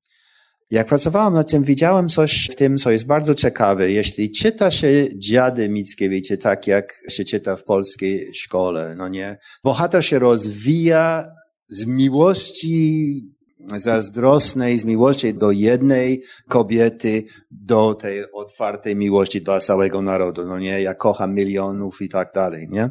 Jak 0.71 0.87
pracowałem 0.87 1.33
nad 1.33 1.51
tym, 1.51 1.63
widziałem 1.63 2.09
coś 2.09 2.49
w 2.51 2.55
tym, 2.55 2.77
co 2.77 2.91
jest 2.91 3.07
bardzo 3.07 3.35
ciekawe. 3.35 3.91
Jeśli 3.91 4.31
czyta 4.31 4.71
się 4.71 5.07
dziady 5.17 5.69
Mickiewicza 5.69 6.37
tak, 6.37 6.67
jak 6.67 6.93
się 7.09 7.25
czyta 7.25 7.55
w 7.55 7.63
polskiej 7.63 8.33
szkole, 8.35 8.95
no 8.97 9.07
nie? 9.07 9.37
Bohater 9.63 10.05
się 10.05 10.19
rozwija 10.19 11.25
z 11.69 11.85
miłości 11.85 13.21
zazdrosnej, 13.75 14.77
z 14.77 14.85
miłości 14.85 15.33
do 15.33 15.51
jednej 15.51 16.23
kobiety, 16.47 17.23
do 17.51 17.93
tej 17.93 18.31
otwartej 18.31 18.95
miłości 18.95 19.41
dla 19.41 19.59
całego 19.59 20.01
narodu. 20.01 20.45
No 20.45 20.59
nie, 20.59 20.81
ja 20.81 20.93
kocham 20.93 21.35
milionów 21.35 22.01
i 22.01 22.09
tak 22.09 22.33
dalej, 22.33 22.67
nie? 22.71 22.89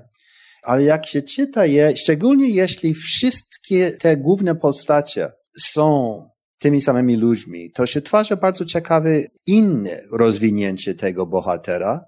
Ale 0.62 0.83
jak 0.83 1.07
się 1.07 1.23
czyta 1.23 1.67
je, 1.67 1.97
szczególnie 1.97 2.49
jeśli 2.49 2.95
wszystkie 2.95 3.91
te 3.91 4.17
główne 4.17 4.55
postacie 4.55 5.31
są 5.62 6.23
tymi 6.59 6.81
samymi 6.81 7.16
ludźmi, 7.16 7.71
to 7.73 7.87
się 7.87 8.03
twarza 8.03 8.37
bardzo 8.37 8.64
ciekawe 8.64 9.21
inne 9.47 10.01
rozwinięcie 10.12 10.95
tego 10.95 11.27
bohatera. 11.27 12.05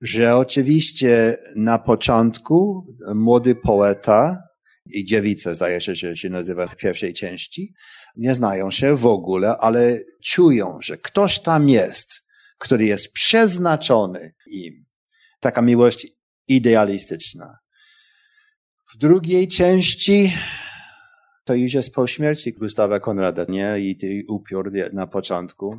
że 0.00 0.36
oczywiście 0.36 1.36
na 1.56 1.78
początku 1.78 2.84
młody 3.14 3.54
poeta 3.54 4.38
i 4.90 5.04
dziewica, 5.04 5.54
zdaje 5.54 5.80
się, 5.80 5.94
że 5.94 6.16
się 6.16 6.28
nazywa 6.28 6.66
w 6.66 6.76
pierwszej 6.76 7.12
części, 7.12 7.74
nie 8.16 8.34
znają 8.34 8.70
się 8.70 8.96
w 8.96 9.06
ogóle, 9.06 9.56
ale 9.56 10.00
czują, 10.24 10.78
że 10.82 10.98
ktoś 10.98 11.42
tam 11.42 11.68
jest, 11.68 12.08
który 12.58 12.84
jest 12.84 13.12
przeznaczony 13.12 14.32
im. 14.46 14.84
Taka 15.40 15.62
miłość 15.62 16.06
idealistyczna. 16.48 17.58
W 18.94 18.98
drugiej 18.98 19.48
części 19.48 20.32
to 21.52 21.56
już 21.56 21.74
jest 21.74 21.94
po 21.94 22.06
śmierci 22.06 22.52
Gustawa 22.52 23.00
Konrada, 23.00 23.44
nie? 23.48 23.74
I 23.78 24.24
upiór 24.28 24.72
na 24.92 25.06
początku. 25.06 25.78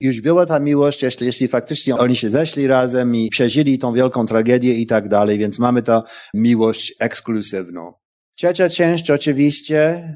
Już 0.00 0.20
była 0.20 0.46
ta 0.46 0.58
miłość, 0.58 1.02
jeśli, 1.02 1.26
jeśli 1.26 1.48
faktycznie 1.48 1.96
oni 1.96 2.16
się 2.16 2.30
zeszli 2.30 2.66
razem 2.66 3.16
i 3.16 3.28
przeżyli 3.28 3.78
tą 3.78 3.92
wielką 3.92 4.26
tragedię 4.26 4.74
i 4.74 4.86
tak 4.86 5.08
dalej, 5.08 5.38
więc 5.38 5.58
mamy 5.58 5.82
tę 5.82 6.02
miłość 6.34 6.94
ekskluzywną. 7.00 7.92
Trzecia 8.36 8.68
część 8.68 9.10
oczywiście 9.10 10.08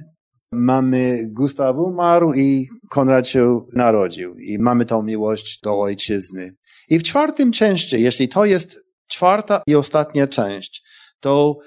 mamy 0.52 1.30
Gustaw 1.32 1.76
umarł 1.76 2.32
i 2.32 2.68
Konrad 2.90 3.28
się 3.28 3.60
narodził 3.72 4.34
i 4.34 4.58
mamy 4.58 4.84
tą 4.84 5.02
miłość 5.02 5.60
do 5.62 5.80
ojczyzny. 5.80 6.56
I 6.88 6.98
w 6.98 7.02
czwartym 7.02 7.52
części, 7.52 8.02
jeśli 8.02 8.28
to 8.28 8.44
jest 8.44 8.78
czwarta 9.08 9.62
i 9.66 9.74
ostatnia 9.74 10.26
część, 10.26 10.82
to 11.20 11.58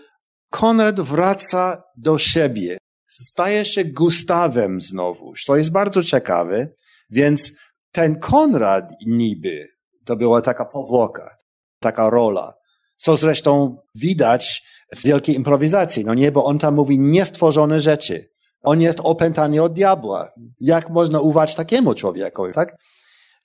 Konrad 0.50 1.00
wraca 1.00 1.84
do 1.98 2.17
siebie, 2.17 2.78
staje 3.10 3.65
się 3.65 3.86
Gustawem 3.86 4.82
znowu, 4.82 5.34
co 5.45 5.56
jest 5.56 5.72
bardzo 5.72 6.04
ciekawe, 6.04 6.67
więc 7.10 7.52
ten 7.91 8.19
Konrad 8.19 8.91
niby, 9.06 9.67
to 10.06 10.15
była 10.15 10.41
taka 10.41 10.65
powłoka, 10.65 11.36
taka 11.80 12.10
rola, 12.10 12.54
co 12.95 13.17
zresztą 13.17 13.78
widać 13.95 14.63
w 14.95 15.02
wielkiej 15.02 15.36
improwizacji, 15.36 16.06
no 16.06 16.13
nie, 16.13 16.32
bo 16.32 16.45
on 16.45 16.60
tam 16.60 16.76
mówi 16.76 17.00
niestworzone 17.00 17.82
rzeczy. 17.82 18.30
On 18.62 18.82
jest 18.82 19.00
opętany 19.04 19.63
od 19.63 19.74
diabła. 19.74 20.30
Jak 20.60 20.89
można 20.89 21.19
uwać 21.19 21.56
takiemu 21.56 21.93
człowiekowi, 21.93 22.54
tak? 22.54 22.76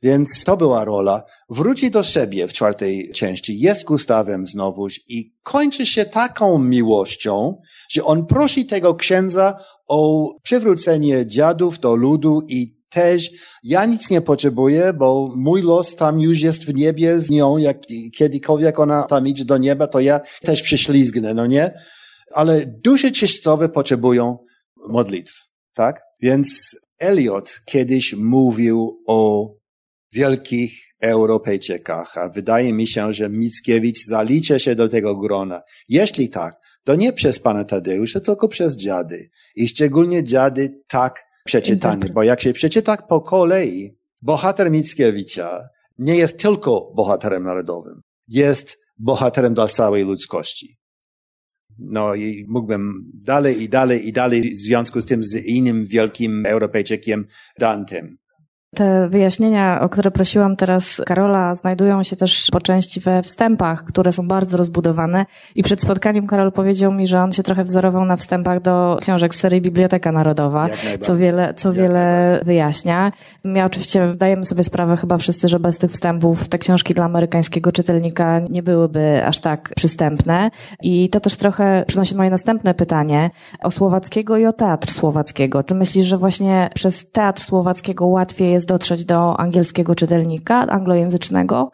Więc 0.03 0.45
to 0.45 0.57
była 0.57 0.85
rola. 0.85 1.23
Wróci 1.51 1.91
do 1.91 2.03
siebie 2.03 2.49
w 2.49 2.53
czwartej 2.53 3.11
części, 3.13 3.61
jest 3.61 3.85
Gustawem 3.85 4.47
znowuż 4.47 5.01
i 5.09 5.35
kończy 5.43 5.87
się 5.87 6.05
taką 6.05 6.59
miłością, 6.59 7.61
że 7.91 8.05
on 8.05 8.27
prosi 8.27 8.67
tego 8.67 8.95
księdza 8.95 9.59
o 9.89 10.29
przywrócenie 10.43 11.27
dziadów 11.27 11.79
do 11.79 11.95
ludu 11.95 12.43
i 12.49 12.85
też 12.95 13.31
ja 13.63 13.87
nic 13.87 14.11
nie 14.11 14.21
potrzebuję, 14.21 14.93
bo 14.93 15.33
mój 15.37 15.63
los 15.63 15.97
tam 15.97 16.21
już 16.21 16.41
jest 16.41 16.65
w 16.65 16.75
niebie 16.75 17.21
z 17.21 17.31
nią, 17.31 17.59
jak 17.59 17.77
kiedykolwiek 18.17 18.79
ona 18.79 19.03
tam 19.03 19.29
idzie 19.29 19.45
do 19.45 19.59
nieba, 19.59 19.87
to 19.87 20.01
ja 20.01 20.21
też 20.43 20.63
prześlizgnę, 20.63 21.35
no 21.35 21.47
nie? 21.47 21.75
Ale 22.33 22.67
dusze 22.67 23.11
czyścowe 23.11 23.69
potrzebują 23.69 24.39
modlitw, 24.89 25.35
tak? 25.75 26.03
Więc 26.23 26.77
Eliot 26.99 27.61
kiedyś 27.67 28.15
mówił 28.15 29.03
o 29.07 29.49
wielkich 30.15 30.85
Europejczykach, 31.01 32.19
a 32.19 32.29
wydaje 32.29 32.73
mi 32.73 32.87
się, 32.87 33.13
że 33.13 33.29
Mickiewicz 33.29 34.07
zalicza 34.07 34.59
się 34.59 34.75
do 34.75 34.89
tego 34.89 35.17
grona. 35.17 35.63
Jeśli 35.89 36.29
tak, 36.29 36.55
to 36.85 36.95
nie 36.95 37.13
przez 37.13 37.39
pana 37.39 37.65
Tadeusza, 37.65 38.21
tylko 38.21 38.49
przez 38.49 38.77
dziady. 38.77 39.31
I 39.57 39.69
szczególnie 39.69 40.25
dziady 40.25 40.83
tak 40.89 41.25
przeczytane, 41.45 42.09
bo 42.09 42.23
jak 42.23 42.41
się 42.41 42.53
przeczyta 42.53 42.97
po 42.97 43.21
kolei, 43.21 43.97
bohater 44.23 44.71
Mickiewicza 44.71 45.69
nie 45.99 46.17
jest 46.17 46.39
tylko 46.39 46.93
bohaterem 46.97 47.43
narodowym, 47.43 48.01
jest 48.29 48.77
bohaterem 48.99 49.55
dla 49.55 49.69
całej 49.69 50.05
ludzkości. 50.05 50.77
No 51.79 52.15
i 52.15 52.45
mógłbym 52.49 53.11
dalej 53.15 53.63
i 53.63 53.69
dalej 53.69 54.09
i 54.09 54.13
dalej 54.13 54.55
w 54.55 54.57
związku 54.57 55.01
z 55.01 55.07
tym 55.07 55.25
z 55.25 55.35
innym 55.35 55.85
wielkim 55.85 56.47
Europejczykiem 56.47 57.27
Dantem. 57.59 58.17
Te 58.75 59.09
wyjaśnienia, 59.09 59.81
o 59.81 59.89
które 59.89 60.11
prosiłam 60.11 60.57
teraz 60.57 61.03
Karola, 61.07 61.55
znajdują 61.55 62.03
się 62.03 62.17
też 62.17 62.49
po 62.53 62.61
części 62.61 63.01
we 63.01 63.23
wstępach, 63.23 63.85
które 63.85 64.13
są 64.13 64.29
bardzo 64.29 64.57
rozbudowane. 64.57 65.27
I 65.55 65.63
przed 65.63 65.83
spotkaniem 65.83 66.27
Karol 66.27 66.53
powiedział 66.53 66.93
mi, 66.93 67.07
że 67.07 67.23
on 67.23 67.33
się 67.33 67.43
trochę 67.43 67.65
wzorował 67.65 68.05
na 68.05 68.17
wstępach 68.17 68.63
do 68.63 68.99
książek 69.01 69.35
z 69.35 69.39
serii 69.39 69.61
Biblioteka 69.61 70.13
Narodowa, 70.13 70.67
co 71.01 71.17
wiele, 71.17 71.55
co 71.55 71.73
wiele 71.73 72.41
wyjaśnia. 72.45 73.13
Ja 73.45 73.67
oczywiście 73.67 74.15
zdajemy 74.15 74.45
sobie 74.45 74.65
sprawę 74.65 74.97
chyba 74.97 75.19
wszyscy, 75.19 75.49
że 75.49 75.61
bez 75.61 75.79
tych 75.79 75.91
wstępów 75.91 76.49
te 76.49 76.59
książki 76.59 76.95
dla 76.95 77.05
amerykańskiego 77.05 77.73
czytelnika 77.73 78.41
nie 78.51 78.63
byłyby 78.63 79.27
aż 79.27 79.39
tak 79.39 79.73
przystępne. 79.77 80.51
I 80.83 81.09
to 81.09 81.21
też 81.21 81.37
trochę 81.37 81.85
przynosi 81.87 82.15
moje 82.15 82.31
następne 82.31 82.75
pytanie 82.75 83.31
o 83.63 83.71
Słowackiego 83.71 84.37
i 84.37 84.47
o 84.47 84.53
teatr 84.53 84.93
słowackiego. 84.93 85.63
Czy 85.63 85.75
myślisz, 85.75 86.07
że 86.07 86.19
właśnie 86.19 86.71
przez 86.75 87.11
teatr 87.11 87.43
słowackiego 87.43 88.07
łatwiej 88.07 88.53
jest 88.53 88.64
jest 88.65 88.69
dotrzeć 88.69 89.05
do 89.05 89.41
angielskiego 89.41 89.95
czytelnika, 89.95 90.67
anglojęzycznego, 90.67 91.71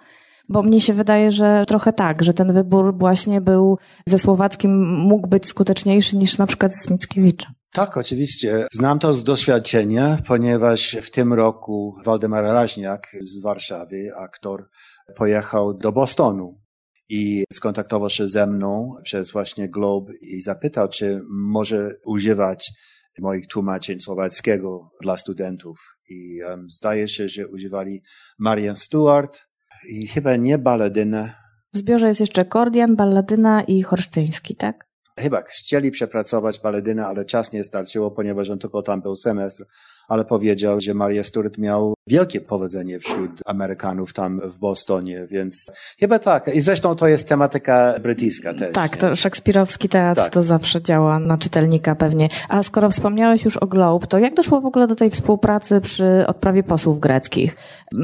bo 0.49 0.63
mnie 0.63 0.81
się 0.81 0.95
wydaje, 0.95 1.33
że 1.33 1.65
trochę 1.69 1.93
tak, 1.93 2.25
że 2.25 2.35
ten 2.35 2.53
wybór 2.53 2.99
właśnie 2.99 3.41
był 3.41 3.79
ze 4.07 4.19
słowackim 4.19 4.89
mógł 4.89 5.29
być 5.29 5.47
skuteczniejszy 5.47 6.17
niż 6.17 6.39
na 6.39 6.47
przykład 6.47 6.75
z 6.75 6.91
Mickiewicza. 6.91 7.47
Tak, 7.73 7.97
oczywiście. 7.97 8.67
Znam 8.73 8.99
to 8.99 9.15
z 9.15 9.25
doświadczenia, 9.25 10.19
ponieważ 10.27 10.97
w 11.03 11.11
tym 11.11 11.33
roku 11.33 11.95
Waldemar 12.05 12.45
Raźniak 12.45 13.07
z 13.21 13.43
Warszawy, 13.43 14.11
aktor, 14.19 14.69
pojechał 15.17 15.75
do 15.75 15.93
Bostonu 15.93 16.61
i 17.09 17.45
skontaktował 17.53 18.11
się 18.11 18.27
ze 18.27 18.47
mną 18.47 18.95
przez 19.03 19.33
właśnie 19.33 19.69
Globe 19.69 20.13
i 20.21 20.41
zapytał, 20.41 20.89
czy 20.89 21.21
może 21.31 21.91
używać 22.07 22.73
moich 23.19 23.47
tłumaczeń 23.47 24.01
słowackiego 24.01 24.91
dla 25.03 25.17
studentów. 25.17 25.97
I 26.11 26.43
um, 26.49 26.71
zdaje 26.71 27.09
się, 27.09 27.29
że 27.29 27.49
używali 27.49 28.03
Marian 28.39 28.77
Stewart 28.77 29.41
i 29.89 30.07
chyba 30.07 30.37
nie 30.37 30.59
balladynę. 30.59 31.33
W 31.75 31.79
zbiorze 31.79 32.09
jest 32.09 32.21
jeszcze 32.21 32.45
Kordian, 32.45 32.97
balladyna 32.97 33.63
i 33.63 33.83
Horsztyński, 33.83 34.57
tak? 34.57 34.91
Chyba 35.19 35.43
chcieli 35.43 35.91
przepracować 35.91 36.61
balladynę, 36.61 37.07
ale 37.07 37.25
czas 37.25 37.53
nie 37.53 37.65
starczyło, 37.65 38.11
ponieważ 38.11 38.51
on 38.51 38.59
tylko 38.59 38.83
tam 38.83 39.03
był 39.03 39.17
semestr 39.17 39.65
ale 40.11 40.25
powiedział, 40.25 40.81
że 40.81 40.95
Maria 40.95 41.25
Stuart 41.25 41.59
miał 41.59 41.95
wielkie 42.07 42.41
powodzenie 42.41 42.99
wśród 42.99 43.31
Amerykanów 43.47 44.13
tam 44.13 44.41
w 44.45 44.59
Bostonie, 44.59 45.27
więc 45.31 45.71
chyba 46.01 46.19
tak. 46.19 46.55
I 46.55 46.61
zresztą 46.61 46.97
to 46.97 47.09
jest 47.09 47.29
tematyka 47.29 47.95
brytyjska 48.03 48.55
też. 48.55 48.73
Tak, 48.73 48.97
to 48.97 49.17
szekspirowski 49.17 49.89
teatr 49.89 50.23
tak. 50.23 50.33
to 50.33 50.43
zawsze 50.43 50.83
działa 50.83 51.19
na 51.19 51.39
czytelnika 51.39 51.95
pewnie. 51.95 52.29
A 52.49 52.63
skoro 52.63 52.91
wspomniałeś 52.91 53.45
już 53.45 53.57
o 53.57 53.67
Globe, 53.67 54.07
to 54.07 54.19
jak 54.19 54.35
doszło 54.35 54.61
w 54.61 54.67
ogóle 54.67 54.87
do 54.87 54.97
tej 54.97 55.11
współpracy 55.11 55.81
przy 55.81 56.25
odprawie 56.27 56.63
posłów 56.63 57.01
greckich? 57.01 57.57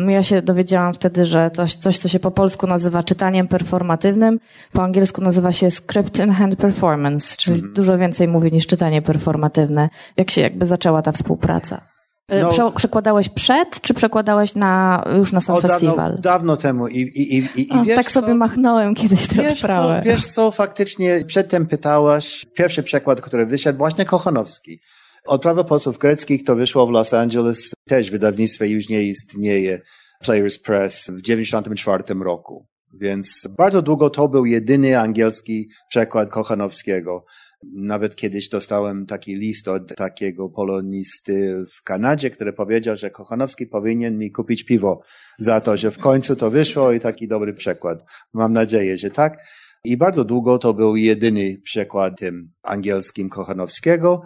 Ja 0.08 0.22
się 0.22 0.42
dowiedziałam 0.42 0.94
wtedy, 0.94 1.24
że 1.24 1.50
coś, 1.50 1.74
coś 1.74 1.98
co 1.98 2.08
się 2.08 2.20
po 2.20 2.30
polsku 2.30 2.66
nazywa 2.66 3.02
czytaniem 3.02 3.48
performatywnym, 3.48 4.40
po 4.72 4.82
angielsku 4.82 5.22
nazywa 5.22 5.52
się 5.52 5.70
script 5.70 6.18
in 6.18 6.30
hand 6.30 6.56
performance, 6.56 7.36
czyli 7.36 7.56
mhm. 7.56 7.74
dużo 7.74 7.98
więcej 7.98 8.28
mówi 8.28 8.52
niż 8.52 8.66
czytanie 8.66 9.02
performatywne. 9.02 9.88
Jak 10.16 10.30
się 10.30 10.40
jakby 10.40 10.66
zaczęła 10.66 11.02
ta 11.02 11.12
współpraca? 11.12 11.95
E, 12.28 12.42
no, 12.42 12.70
przekładałeś 12.70 13.28
przed, 13.28 13.80
czy 13.80 13.94
przekładałeś 13.94 14.54
na, 14.54 15.04
już 15.18 15.32
na 15.32 15.40
sam 15.40 15.60
festiwal? 15.60 15.96
Dawno, 15.96 16.20
dawno 16.20 16.56
temu. 16.56 16.88
I, 16.88 17.00
i, 17.00 17.38
i, 17.38 17.48
i 17.60 17.70
o, 17.70 17.84
wiesz 17.84 17.96
tak 17.96 18.10
sobie 18.10 18.28
co? 18.28 18.34
machnąłem 18.34 18.94
kiedyś 18.94 19.26
tę 19.26 19.34
wiesz 19.34 19.52
odprawę. 19.52 20.00
Co, 20.04 20.10
wiesz 20.10 20.26
co, 20.26 20.50
faktycznie 20.50 21.24
przedtem 21.26 21.66
pytałaś, 21.66 22.46
pierwszy 22.54 22.82
przekład, 22.82 23.20
który 23.20 23.46
wyszedł, 23.46 23.78
właśnie 23.78 24.04
Kochanowski. 24.04 24.80
Odprawa 25.26 25.64
posłów 25.64 25.98
greckich 25.98 26.44
to 26.44 26.56
wyszło 26.56 26.86
w 26.86 26.90
Los 26.90 27.14
Angeles, 27.14 27.72
też 27.88 28.10
wydawnictwo 28.10 28.64
już 28.64 28.88
nie 28.88 29.02
istnieje, 29.02 29.80
Players 30.20 30.58
Press 30.58 31.10
w 31.10 31.22
94 31.22 32.04
roku. 32.24 32.66
Więc 33.00 33.48
bardzo 33.58 33.82
długo 33.82 34.10
to 34.10 34.28
był 34.28 34.46
jedyny 34.46 34.98
angielski 34.98 35.68
przekład 35.88 36.30
Kochanowskiego. 36.30 37.24
Nawet 37.62 38.16
kiedyś 38.16 38.48
dostałem 38.48 39.06
taki 39.06 39.36
list 39.36 39.68
od 39.68 39.96
takiego 39.96 40.48
polonisty 40.48 41.64
w 41.76 41.82
Kanadzie, 41.82 42.30
który 42.30 42.52
powiedział, 42.52 42.96
że 42.96 43.10
Kochanowski 43.10 43.66
powinien 43.66 44.18
mi 44.18 44.30
kupić 44.30 44.64
piwo 44.64 45.00
za 45.38 45.60
to, 45.60 45.76
że 45.76 45.90
w 45.90 45.98
końcu 45.98 46.36
to 46.36 46.50
wyszło 46.50 46.92
i 46.92 47.00
taki 47.00 47.28
dobry 47.28 47.54
przekład. 47.54 47.98
Mam 48.32 48.52
nadzieję, 48.52 48.96
że 48.98 49.10
tak. 49.10 49.38
I 49.84 49.96
bardzo 49.96 50.24
długo 50.24 50.58
to 50.58 50.74
był 50.74 50.96
jedyny 50.96 51.60
przekład 51.64 52.18
tym 52.18 52.52
angielskim 52.62 53.28
Kochanowskiego. 53.28 54.22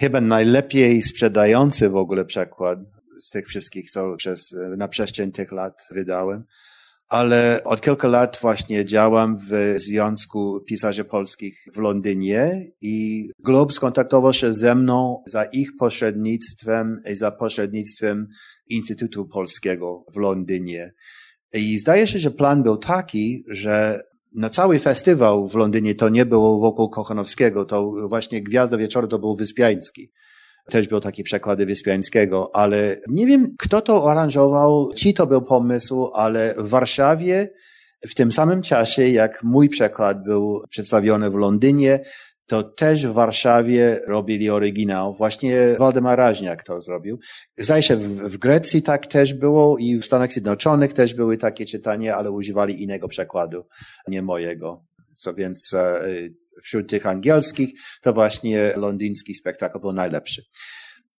Chyba 0.00 0.20
najlepiej 0.20 1.02
sprzedający 1.02 1.88
w 1.90 1.96
ogóle 1.96 2.24
przekład 2.24 2.78
z 3.20 3.30
tych 3.30 3.46
wszystkich, 3.46 3.90
co 3.90 4.16
przez, 4.16 4.56
na 4.76 4.88
przestrzeni 4.88 5.32
tych 5.32 5.52
lat 5.52 5.82
wydałem 5.90 6.44
ale 7.08 7.60
od 7.64 7.80
kilku 7.80 8.06
lat 8.06 8.38
właśnie 8.40 8.84
działam 8.84 9.38
w 9.50 9.74
Związku 9.76 10.60
Pisarzy 10.68 11.04
Polskich 11.04 11.58
w 11.74 11.78
Londynie 11.78 12.66
i 12.80 13.28
Globe 13.38 13.72
skontaktował 13.72 14.32
się 14.32 14.52
ze 14.52 14.74
mną 14.74 15.22
za 15.26 15.44
ich 15.44 15.68
pośrednictwem 15.78 17.00
i 17.12 17.14
za 17.14 17.30
pośrednictwem 17.30 18.26
Instytutu 18.70 19.26
Polskiego 19.26 20.04
w 20.14 20.16
Londynie. 20.16 20.92
I 21.54 21.78
zdaje 21.78 22.06
się, 22.06 22.18
że 22.18 22.30
plan 22.30 22.62
był 22.62 22.76
taki, 22.76 23.44
że 23.48 24.00
na 24.34 24.50
cały 24.50 24.78
festiwal 24.78 25.48
w 25.48 25.54
Londynie 25.54 25.94
to 25.94 26.08
nie 26.08 26.26
było 26.26 26.60
wokół 26.60 26.90
Kochanowskiego, 26.90 27.64
to 27.64 27.92
właśnie 28.08 28.42
Gwiazda 28.42 28.76
Wieczoru 28.76 29.08
to 29.08 29.18
był 29.18 29.36
Wyspiański. 29.36 30.12
Też 30.70 30.88
był 30.88 31.00
taki 31.00 31.22
przekłady 31.22 31.66
Wyspiańskiego, 31.66 32.50
ale 32.54 32.96
nie 33.08 33.26
wiem, 33.26 33.54
kto 33.58 33.80
to 33.80 34.10
aranżował, 34.10 34.92
ci 34.94 35.14
to 35.14 35.26
był 35.26 35.42
pomysł, 35.42 36.10
ale 36.14 36.54
w 36.58 36.68
Warszawie 36.68 37.50
w 38.08 38.14
tym 38.14 38.32
samym 38.32 38.62
czasie, 38.62 39.08
jak 39.08 39.42
mój 39.42 39.68
przekład 39.68 40.24
był 40.24 40.60
przedstawiony 40.70 41.30
w 41.30 41.34
Londynie, 41.34 42.00
to 42.46 42.62
też 42.62 43.06
w 43.06 43.12
Warszawie 43.12 44.00
robili 44.08 44.50
oryginał. 44.50 45.14
Właśnie 45.14 45.76
Waldemar 45.78 46.18
Raźniak 46.18 46.64
to 46.64 46.80
zrobił. 46.80 47.18
Zdaje 47.58 47.82
się, 47.82 47.96
w, 47.96 48.02
w 48.02 48.36
Grecji 48.38 48.82
tak 48.82 49.06
też 49.06 49.34
było 49.34 49.78
i 49.78 49.98
w 49.98 50.06
Stanach 50.06 50.32
Zjednoczonych 50.32 50.92
też 50.92 51.14
były 51.14 51.36
takie 51.36 51.66
czytania, 51.66 52.16
ale 52.16 52.30
używali 52.30 52.82
innego 52.82 53.08
przekładu, 53.08 53.62
nie 54.08 54.22
mojego. 54.22 54.84
Co 55.16 55.34
więc 55.34 55.74
e, 55.74 56.00
wśród 56.62 56.90
tych 56.90 57.06
angielskich 57.06 57.70
to 58.02 58.12
właśnie 58.12 58.72
londyński 58.76 59.34
spektakl 59.34 59.80
był 59.80 59.92
najlepszy. 59.92 60.42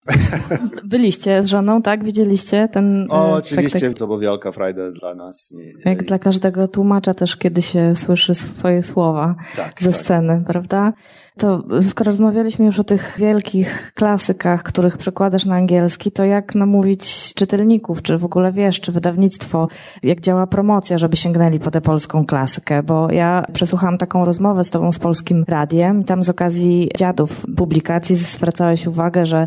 Byliście 0.85 1.43
z 1.43 1.47
żoną, 1.47 1.83
tak? 1.83 2.05
Widzieliście 2.05 2.69
ten 2.73 3.07
O, 3.11 3.29
e, 3.29 3.33
oczywiście, 3.33 3.79
spektakl? 3.79 3.99
to 3.99 4.07
była 4.07 4.19
wielka 4.19 4.53
frajda 4.53 4.91
dla 4.91 5.15
nas. 5.15 5.51
Nie, 5.57 5.65
nie, 5.65 5.73
Jak 5.85 6.03
dla 6.05 6.19
każdego 6.19 6.69
tłumacza 6.69 7.15
też, 7.15 7.37
kiedy 7.37 7.63
się 7.63 7.95
słyszy 7.95 8.35
swoje 8.35 8.83
słowa 8.83 9.35
tak, 9.57 9.83
ze 9.83 9.91
tak. 9.93 10.01
sceny, 10.01 10.45
prawda? 10.47 10.93
To 11.39 11.63
skoro 11.83 12.11
rozmawialiśmy 12.11 12.67
już 12.67 12.79
o 12.79 12.85
tych 12.85 13.15
wielkich 13.19 13.93
klasykach, 13.95 14.63
których 14.63 14.99
przekładasz 14.99 15.45
na 15.45 15.55
angielski, 15.55 16.13
to 16.13 16.25
jak 16.25 16.55
namówić 16.55 17.35
czytelników, 17.35 18.03
czy 18.03 18.19
w 18.19 18.25
ogóle 18.25 18.53
wiesz, 18.53 18.81
czy 18.81 18.93
wydawnictwo, 18.93 19.69
jak 20.03 20.21
działa 20.21 20.47
promocja, 20.47 20.99
żeby 20.99 21.17
sięgnęli 21.17 21.61
po 21.61 21.71
tę 21.71 21.81
polską 21.81 22.27
klasykę? 22.27 22.83
Bo 22.83 23.13
ja 23.13 23.45
przesłuchałam 23.53 23.99
taką 23.99 24.25
rozmowę 24.25 24.65
z 24.65 24.71
tobą 24.71 24.93
z 24.93 24.99
Polskim 24.99 25.45
Radiem 25.49 26.01
i 26.01 26.05
tam 26.05 26.25
z 26.25 26.31
okazji 26.31 26.89
dziadów 26.99 27.47
publikacji 27.57 28.17
zwracałeś 28.17 28.87
uwagę, 28.87 29.27
że 29.27 29.47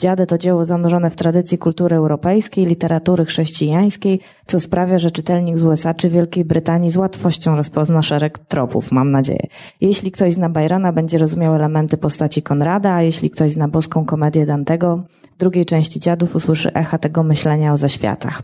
Dziady 0.00 0.26
to 0.26 0.38
dzieło 0.38 0.64
zanurzone 0.64 1.10
w 1.10 1.16
tradycji 1.16 1.58
kultury 1.58 1.96
europejskiej, 1.96 2.66
literatury 2.66 3.24
chrześcijańskiej, 3.24 4.20
co 4.46 4.60
sprawia, 4.60 4.98
że 4.98 5.10
czytelnik 5.10 5.58
z 5.58 5.62
USA 5.62 5.94
czy 5.94 6.08
Wielkiej 6.08 6.44
Brytanii 6.44 6.90
z 6.90 6.96
łatwością 6.96 7.56
rozpozna 7.56 8.02
szereg 8.02 8.38
tropów, 8.38 8.92
mam 8.92 9.10
nadzieję. 9.10 9.46
Jeśli 9.80 10.12
ktoś 10.12 10.32
zna 10.32 10.48
Byrona, 10.48 10.92
będzie 10.92 11.18
rozumiał 11.18 11.54
elementy 11.54 11.96
postaci 11.96 12.42
Konrada, 12.42 12.92
a 12.92 13.02
jeśli 13.02 13.30
ktoś 13.30 13.52
zna 13.52 13.68
boską 13.68 14.04
komedię 14.04 14.46
Dantego, 14.46 15.04
w 15.34 15.38
drugiej 15.38 15.66
części 15.66 16.00
Dziadów 16.00 16.36
usłyszy 16.36 16.72
echa 16.72 16.98
tego 16.98 17.22
myślenia 17.22 17.72
o 17.72 17.76
zaświatach. 17.76 18.42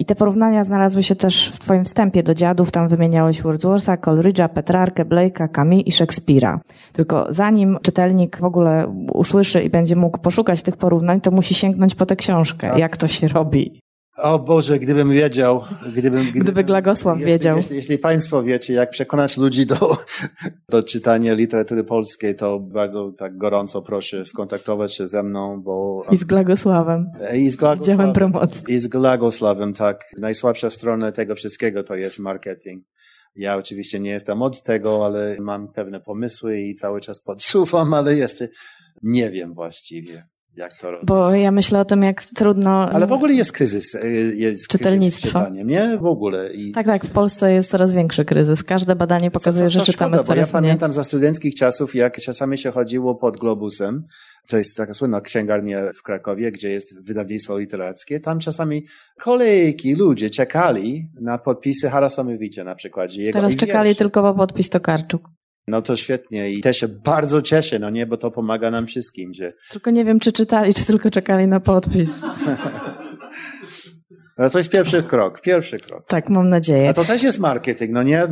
I 0.00 0.04
te 0.04 0.14
porównania 0.14 0.64
znalazły 0.64 1.02
się 1.02 1.16
też 1.16 1.48
w 1.48 1.58
Twoim 1.58 1.84
wstępie 1.84 2.22
do 2.22 2.34
dziadów. 2.34 2.70
Tam 2.70 2.88
wymieniałeś 2.88 3.42
Wordswortha, 3.42 3.96
Coleridge'a, 3.96 4.48
Petrarkę, 4.48 5.04
Blake'a, 5.04 5.48
Camille 5.48 5.82
i 5.82 5.92
Szekspira. 5.92 6.60
Tylko 6.92 7.26
zanim 7.28 7.78
czytelnik 7.82 8.36
w 8.36 8.44
ogóle 8.44 8.94
usłyszy 9.12 9.62
i 9.62 9.70
będzie 9.70 9.96
mógł 9.96 10.18
poszukać 10.18 10.62
tych 10.62 10.76
porównań, 10.76 11.20
to 11.20 11.30
musi 11.30 11.54
sięgnąć 11.54 11.94
po 11.94 12.06
tę 12.06 12.16
książkę. 12.16 12.68
Tak. 12.68 12.78
Jak 12.78 12.96
to 12.96 13.08
się 13.08 13.28
robi? 13.28 13.80
O 14.22 14.38
Boże, 14.38 14.78
gdybym 14.78 15.10
wiedział, 15.10 15.64
gdybym, 15.80 16.22
gdybym 16.22 16.42
gdyby 16.42 16.64
Glagosław 16.64 17.18
jeśli, 17.18 17.32
wiedział. 17.32 17.56
Jeśli, 17.56 17.76
jeśli, 17.76 17.98
Państwo 17.98 18.42
wiecie, 18.42 18.74
jak 18.74 18.90
przekonać 18.90 19.36
ludzi 19.36 19.66
do, 19.66 19.96
do 20.70 20.82
czytania 20.82 21.34
literatury 21.34 21.84
polskiej, 21.84 22.36
to 22.36 22.60
bardzo 22.60 23.12
tak 23.18 23.38
gorąco 23.38 23.82
proszę 23.82 24.26
skontaktować 24.26 24.94
się 24.94 25.08
ze 25.08 25.22
mną, 25.22 25.62
bo... 25.62 26.04
I 26.10 26.16
z 26.16 26.24
Glagosławem. 26.24 27.10
I 27.34 27.50
z 27.50 27.56
Glagosławem. 27.56 27.84
Z 27.84 27.98
działem 27.98 28.12
promocji. 28.12 28.74
I 28.74 28.78
z 28.78 28.86
Glagosławem, 28.86 29.72
tak. 29.72 30.04
Najsłabsza 30.18 30.70
strona 30.70 31.12
tego 31.12 31.34
wszystkiego 31.34 31.82
to 31.82 31.96
jest 31.96 32.18
marketing. 32.18 32.84
Ja 33.34 33.56
oczywiście 33.56 34.00
nie 34.00 34.10
jestem 34.10 34.42
od 34.42 34.62
tego, 34.62 35.06
ale 35.06 35.36
mam 35.40 35.72
pewne 35.72 36.00
pomysły 36.00 36.60
i 36.60 36.74
cały 36.74 37.00
czas 37.00 37.22
podsuwam, 37.22 37.94
ale 37.98 38.16
jeszcze 38.16 38.48
nie 39.02 39.30
wiem 39.30 39.54
właściwie 39.54 40.22
jak 40.56 40.76
to 40.76 40.90
robić. 40.90 41.06
Bo 41.06 41.34
ja 41.34 41.50
myślę 41.50 41.80
o 41.80 41.84
tym, 41.84 42.02
jak 42.02 42.24
trudno... 42.24 42.90
Ale 42.90 43.06
w 43.06 43.12
ogóle 43.12 43.34
jest 43.34 43.52
kryzys, 43.52 43.94
e, 43.94 44.08
jest 44.34 44.68
kryzys 44.68 45.20
czytaniem, 45.20 45.68
nie? 45.68 45.98
W 45.98 46.06
ogóle. 46.06 46.52
I... 46.52 46.72
Tak, 46.72 46.86
tak, 46.86 47.04
w 47.04 47.10
Polsce 47.10 47.52
jest 47.52 47.70
coraz 47.70 47.92
większy 47.92 48.24
kryzys. 48.24 48.62
Każde 48.62 48.96
badanie 48.96 49.30
pokazuje, 49.30 49.70
co, 49.70 49.72
co, 49.72 49.78
co 49.78 49.84
że 49.84 49.92
czytamy 49.92 50.16
szkoda, 50.16 50.24
coraz 50.24 50.28
bo 50.28 50.56
ja 50.56 50.60
mniej. 50.60 50.70
pamiętam 50.70 50.92
za 50.92 51.04
studenckich 51.04 51.54
czasów, 51.54 51.94
jak 51.94 52.16
czasami 52.16 52.58
się 52.58 52.70
chodziło 52.70 53.14
pod 53.14 53.36
Globusem, 53.36 54.04
to 54.48 54.58
jest 54.58 54.76
taka 54.76 54.94
słynna 54.94 55.20
księgarnia 55.20 55.82
w 55.98 56.02
Krakowie, 56.02 56.52
gdzie 56.52 56.70
jest 56.70 57.06
wydawnictwo 57.06 57.58
literackie. 57.58 58.20
Tam 58.20 58.38
czasami 58.38 58.84
kolejki, 59.20 59.94
ludzie 59.94 60.30
czekali 60.30 61.02
na 61.20 61.38
podpisy 61.38 61.90
Harasomowicza 61.90 62.64
na 62.64 62.74
przykład. 62.74 63.10
Teraz 63.32 63.56
czekali 63.56 63.96
tylko 63.96 64.22
po 64.22 64.34
podpis 64.34 64.70
Tokarczuk. 64.70 65.37
No 65.68 65.82
to 65.82 65.96
świetnie 65.96 66.50
i 66.50 66.60
też 66.60 66.76
się 66.76 66.88
bardzo 66.88 67.42
cieszę, 67.42 67.78
no 67.78 67.90
nie, 67.90 68.06
bo 68.06 68.16
to 68.16 68.30
pomaga 68.30 68.70
nam 68.70 68.86
wszystkim. 68.86 69.34
Że... 69.34 69.52
Tylko 69.70 69.90
nie 69.90 70.04
wiem, 70.04 70.20
czy 70.20 70.32
czytali, 70.32 70.74
czy 70.74 70.84
tylko 70.84 71.10
czekali 71.10 71.46
na 71.46 71.60
podpis. 71.60 72.10
No 74.38 74.50
to 74.50 74.58
jest 74.58 74.70
pierwszy 74.70 75.02
krok, 75.02 75.40
pierwszy 75.40 75.78
krok. 75.78 76.06
Tak, 76.06 76.28
mam 76.28 76.48
nadzieję. 76.48 76.88
A 76.88 76.92
to 76.92 77.04
też 77.04 77.22
jest 77.22 77.38
marketing, 77.38 77.92
no 77.92 78.02
nie? 78.02 78.26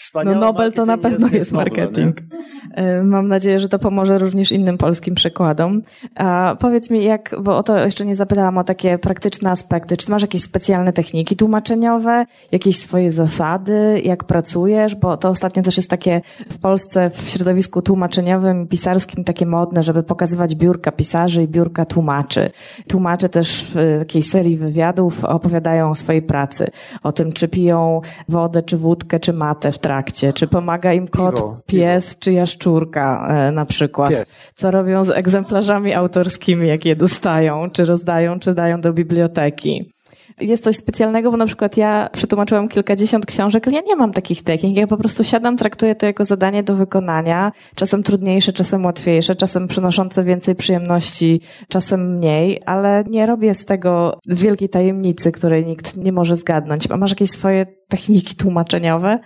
No, 0.00 0.04
wspaniały 0.04 0.36
no 0.36 0.40
Nobel 0.40 0.72
to 0.72 0.84
na 0.84 0.98
pewno 0.98 1.26
jest, 1.26 1.34
jest 1.34 1.52
marketing. 1.52 2.16
Nobel, 2.20 2.98
e, 2.98 3.02
mam 3.02 3.28
nadzieję, 3.28 3.60
że 3.60 3.68
to 3.68 3.78
pomoże 3.78 4.18
również 4.18 4.52
innym 4.52 4.78
polskim 4.78 5.14
przykładom. 5.14 5.82
A 6.14 6.56
powiedz 6.60 6.90
mi, 6.90 7.04
jak, 7.04 7.34
bo 7.42 7.56
o 7.56 7.62
to 7.62 7.78
jeszcze 7.78 8.06
nie 8.06 8.16
zapytałam 8.16 8.58
o 8.58 8.64
takie 8.64 8.98
praktyczne 8.98 9.50
aspekty. 9.50 9.96
Czy 9.96 10.10
masz 10.10 10.22
jakieś 10.22 10.42
specjalne 10.42 10.92
techniki 10.92 11.36
tłumaczeniowe, 11.36 12.24
jakieś 12.52 12.78
swoje 12.78 13.12
zasady, 13.12 14.02
jak 14.04 14.24
pracujesz? 14.24 14.94
Bo 14.94 15.16
to 15.16 15.28
ostatnio 15.28 15.62
też 15.62 15.76
jest 15.76 15.90
takie 15.90 16.20
w 16.50 16.58
Polsce 16.58 17.10
w 17.10 17.20
środowisku 17.20 17.82
tłumaczeniowym, 17.82 18.68
pisarskim 18.68 19.24
takie 19.24 19.46
modne, 19.46 19.82
żeby 19.82 20.02
pokazywać 20.02 20.54
biurka 20.54 20.92
pisarzy 20.92 21.42
i 21.42 21.48
biurka 21.48 21.84
tłumaczy. 21.84 22.50
Tłumacze 22.88 23.28
też 23.28 23.64
w 23.74 23.98
takiej 23.98 24.22
serii 24.22 24.56
wywiadów 24.56 25.24
opowiadają 25.24 25.90
o 25.90 25.94
swojej 25.94 26.22
pracy, 26.22 26.70
o 27.02 27.12
tym, 27.12 27.32
czy 27.32 27.48
piją 27.48 28.00
wodę, 28.28 28.62
czy 28.62 28.76
wódkę, 28.76 29.20
czy 29.20 29.32
matę 29.32 29.72
w 29.72 29.78
trakcie, 29.90 30.32
czy 30.32 30.46
pomaga 30.46 30.92
im 30.92 31.08
kot, 31.08 31.34
piwo, 31.34 31.56
pies, 31.66 32.06
piwo. 32.06 32.20
czy 32.20 32.32
jaszczurka 32.32 33.28
e, 33.28 33.52
na 33.52 33.64
przykład. 33.64 34.10
Pies. 34.10 34.52
Co 34.54 34.70
robią 34.70 35.04
z 35.04 35.10
egzemplarzami 35.10 35.94
autorskimi, 35.94 36.68
jak 36.68 36.84
je 36.84 36.96
dostają, 36.96 37.70
czy 37.70 37.84
rozdają, 37.84 38.40
czy 38.40 38.54
dają 38.54 38.80
do 38.80 38.92
biblioteki 38.92 39.92
jest 40.40 40.64
coś 40.64 40.76
specjalnego, 40.76 41.30
bo 41.30 41.36
na 41.36 41.46
przykład 41.46 41.76
ja 41.76 42.10
przetłumaczyłam 42.12 42.68
kilkadziesiąt 42.68 43.26
książek, 43.26 43.68
ale 43.68 43.76
ja 43.76 43.82
nie 43.82 43.96
mam 43.96 44.12
takich 44.12 44.42
technik. 44.42 44.76
Ja 44.76 44.86
po 44.86 44.96
prostu 44.96 45.24
siadam, 45.24 45.56
traktuję 45.56 45.94
to 45.94 46.06
jako 46.06 46.24
zadanie 46.24 46.62
do 46.62 46.74
wykonania, 46.74 47.52
czasem 47.74 48.02
trudniejsze, 48.02 48.52
czasem 48.52 48.84
łatwiejsze, 48.84 49.36
czasem 49.36 49.68
przynoszące 49.68 50.24
więcej 50.24 50.54
przyjemności, 50.54 51.40
czasem 51.68 52.16
mniej, 52.16 52.62
ale 52.66 53.04
nie 53.10 53.26
robię 53.26 53.54
z 53.54 53.64
tego 53.64 54.18
wielkiej 54.26 54.68
tajemnicy, 54.68 55.32
której 55.32 55.66
nikt 55.66 55.96
nie 55.96 56.12
może 56.12 56.36
zgadnąć. 56.36 56.90
A 56.90 56.96
masz 56.96 57.10
jakieś 57.10 57.30
swoje 57.30 57.66
techniki 57.88 58.36
tłumaczeniowe? 58.36 59.18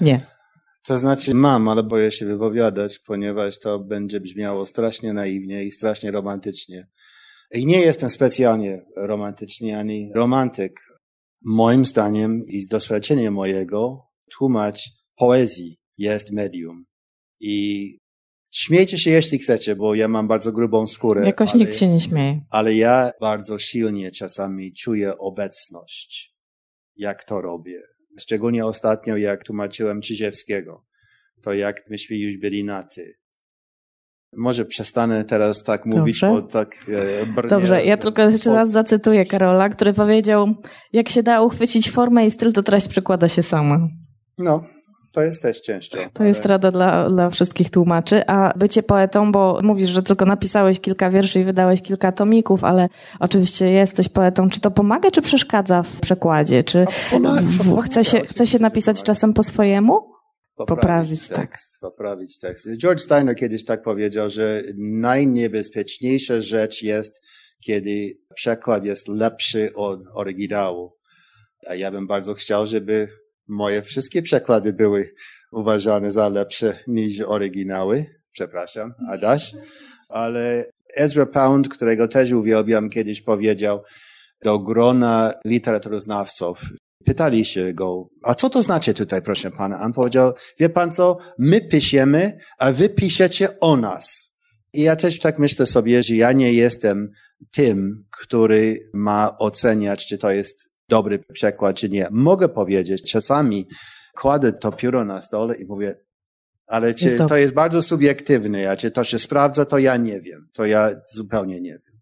Nie. 0.00 0.20
To 0.86 0.98
znaczy 0.98 1.34
mam, 1.34 1.68
ale 1.68 1.82
boję 1.82 2.12
się 2.12 2.26
wypowiadać, 2.26 2.98
ponieważ 2.98 3.58
to 3.58 3.78
będzie 3.78 4.20
brzmiało 4.20 4.66
strasznie 4.66 5.12
naiwnie 5.12 5.64
i 5.64 5.70
strasznie 5.70 6.10
romantycznie. 6.10 6.88
I 7.54 7.66
nie 7.66 7.80
jestem 7.80 8.10
specjalnie 8.10 8.82
romantyczny 8.96 9.78
ani 9.78 10.10
romantyk. 10.14 10.80
Moim 11.44 11.86
zdaniem 11.86 12.42
i 12.48 12.60
z 12.60 12.68
doświadczenia 12.68 13.30
mojego, 13.30 14.00
tłumacz 14.38 14.80
poezji 15.16 15.76
jest 15.98 16.32
medium. 16.32 16.84
I 17.40 17.98
śmiejcie 18.50 18.98
się, 18.98 19.10
jeśli 19.10 19.38
chcecie, 19.38 19.76
bo 19.76 19.94
ja 19.94 20.08
mam 20.08 20.28
bardzo 20.28 20.52
grubą 20.52 20.86
skórę. 20.86 21.26
Jakoś 21.26 21.50
ale, 21.50 21.58
nikt 21.58 21.76
się 21.76 21.88
nie 21.88 22.00
śmieje. 22.00 22.40
Ale 22.50 22.74
ja 22.74 23.10
bardzo 23.20 23.58
silnie 23.58 24.10
czasami 24.10 24.72
czuję 24.74 25.18
obecność, 25.18 26.36
jak 26.96 27.24
to 27.24 27.40
robię. 27.40 27.82
Szczególnie 28.18 28.66
ostatnio, 28.66 29.16
jak 29.16 29.44
tłumaczyłem 29.44 30.00
Czyziewskiego. 30.00 30.84
To 31.42 31.54
jak 31.54 31.90
myśmy 31.90 32.16
już 32.16 32.36
byli 32.36 32.64
na 32.64 32.82
ty 32.82 33.16
może 34.36 34.64
przestanę 34.64 35.24
teraz 35.24 35.64
tak 35.64 35.86
mówić, 35.86 36.20
Dobrze. 36.20 36.42
bo 36.42 36.48
tak 36.48 36.76
e, 37.22 37.26
brnie. 37.26 37.50
Dobrze, 37.50 37.84
ja 37.84 37.96
tylko 37.96 38.22
jeszcze 38.22 38.54
raz 38.54 38.70
zacytuję 38.70 39.26
Karola, 39.26 39.68
który 39.68 39.92
powiedział, 39.92 40.54
jak 40.92 41.08
się 41.08 41.22
da 41.22 41.42
uchwycić 41.42 41.90
formę 41.90 42.26
i 42.26 42.30
styl, 42.30 42.52
to 42.52 42.62
treść 42.62 42.88
przekłada 42.88 43.28
się 43.28 43.42
sama. 43.42 43.88
No, 44.38 44.64
to 45.16 45.22
jest 45.22 45.42
też 45.42 45.60
ciężko. 45.60 45.96
To 45.96 46.20
ale... 46.20 46.28
jest 46.28 46.46
rada 46.46 46.70
dla, 46.70 47.10
dla 47.10 47.30
wszystkich 47.30 47.70
tłumaczy. 47.70 48.26
A 48.26 48.58
bycie 48.58 48.82
poetą, 48.82 49.32
bo 49.32 49.60
mówisz, 49.62 49.88
że 49.88 50.02
tylko 50.02 50.24
napisałeś 50.24 50.80
kilka 50.80 51.10
wierszy 51.10 51.40
i 51.40 51.44
wydałeś 51.44 51.82
kilka 51.82 52.12
tomików, 52.12 52.64
ale 52.64 52.88
oczywiście 53.20 53.70
jesteś 53.70 54.08
poetą. 54.08 54.50
Czy 54.50 54.60
to 54.60 54.70
pomaga, 54.70 55.10
czy 55.10 55.22
przeszkadza 55.22 55.82
w 55.82 56.00
przekładzie? 56.00 56.64
Czy 56.64 56.86
pomaga, 57.10 57.40
w, 57.42 57.82
chce, 57.82 58.04
się, 58.04 58.20
chce 58.20 58.46
się 58.46 58.58
napisać 58.58 59.02
czasem 59.02 59.32
po 59.32 59.42
swojemu? 59.42 60.16
poprawić, 60.56 60.80
poprawić 60.80 61.28
tak. 61.28 61.38
tekst, 61.38 61.80
tak. 61.80 61.90
poprawić 61.90 62.38
tekst. 62.38 62.68
George 62.76 63.00
Steiner 63.00 63.36
kiedyś 63.36 63.64
tak 63.64 63.82
powiedział, 63.82 64.30
że 64.30 64.62
najniebezpieczniejsza 64.78 66.40
rzecz 66.40 66.82
jest, 66.82 67.22
kiedy 67.60 68.10
przekład 68.34 68.84
jest 68.84 69.08
lepszy 69.08 69.70
od 69.74 70.00
oryginału. 70.14 70.92
A 71.68 71.74
ja 71.74 71.90
bym 71.90 72.06
bardzo 72.06 72.34
chciał, 72.34 72.66
żeby 72.66 73.08
moje 73.48 73.82
wszystkie 73.82 74.22
przekłady 74.22 74.72
były 74.72 75.10
uważane 75.52 76.12
za 76.12 76.28
lepsze 76.28 76.78
niż 76.86 77.20
oryginały. 77.20 78.06
Przepraszam, 78.32 78.94
Adaś. 79.08 79.54
Ale 80.08 80.64
Ezra 80.96 81.26
Pound, 81.26 81.68
którego 81.68 82.08
też 82.08 82.32
uwielbiam, 82.32 82.90
kiedyś 82.90 83.22
powiedział 83.22 83.82
do 84.44 84.58
grona 84.58 85.32
literaturoznawców, 85.44 86.60
pytali 87.04 87.44
się 87.44 87.74
go, 87.74 88.08
a 88.22 88.34
co 88.34 88.50
to 88.50 88.62
znaczy 88.62 88.94
tutaj, 88.94 89.22
proszę 89.22 89.50
pana? 89.50 89.82
On 89.82 89.92
powiedział, 89.92 90.32
wie 90.60 90.68
pan 90.68 90.92
co, 90.92 91.18
my 91.38 91.60
piszemy, 91.60 92.38
a 92.58 92.72
wy 92.72 92.88
piszecie 92.88 93.60
o 93.60 93.76
nas. 93.76 94.36
I 94.72 94.82
ja 94.82 94.96
też 94.96 95.18
tak 95.18 95.38
myślę 95.38 95.66
sobie, 95.66 96.02
że 96.02 96.14
ja 96.14 96.32
nie 96.32 96.52
jestem 96.52 97.08
tym, 97.52 98.04
który 98.20 98.78
ma 98.94 99.38
oceniać, 99.38 100.06
czy 100.06 100.18
to 100.18 100.30
jest 100.30 100.75
dobry 100.88 101.18
przekład, 101.18 101.76
czy 101.76 101.88
nie. 101.88 102.08
Mogę 102.10 102.48
powiedzieć, 102.48 103.10
czasami 103.12 103.66
kładę 104.16 104.52
to 104.52 104.72
pióro 104.72 105.04
na 105.04 105.22
stole 105.22 105.54
i 105.56 105.66
mówię, 105.66 105.96
ale 106.66 106.94
czy 106.94 107.04
jest 107.04 107.18
to... 107.18 107.26
to 107.26 107.36
jest 107.36 107.54
bardzo 107.54 107.82
subiektywne, 107.82 108.70
a 108.70 108.76
czy 108.76 108.90
to 108.90 109.04
się 109.04 109.18
sprawdza, 109.18 109.64
to 109.64 109.78
ja 109.78 109.96
nie 109.96 110.20
wiem. 110.20 110.48
To 110.52 110.64
ja 110.64 110.90
zupełnie 111.12 111.60
nie 111.60 111.70
wiem. 111.70 112.00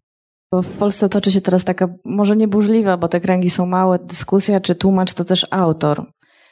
Bo 0.51 0.61
w 0.61 0.77
Polsce 0.77 1.09
toczy 1.09 1.31
się 1.31 1.41
teraz 1.41 1.63
taka, 1.63 1.87
może 2.05 2.35
nie 2.35 2.47
burzliwa, 2.47 2.97
bo 2.97 3.07
te 3.07 3.21
kręgi 3.21 3.49
są 3.49 3.65
małe, 3.65 3.99
dyskusja, 3.99 4.59
czy 4.59 4.75
tłumacz 4.75 5.13
to 5.13 5.25
też 5.25 5.47
autor. 5.51 6.05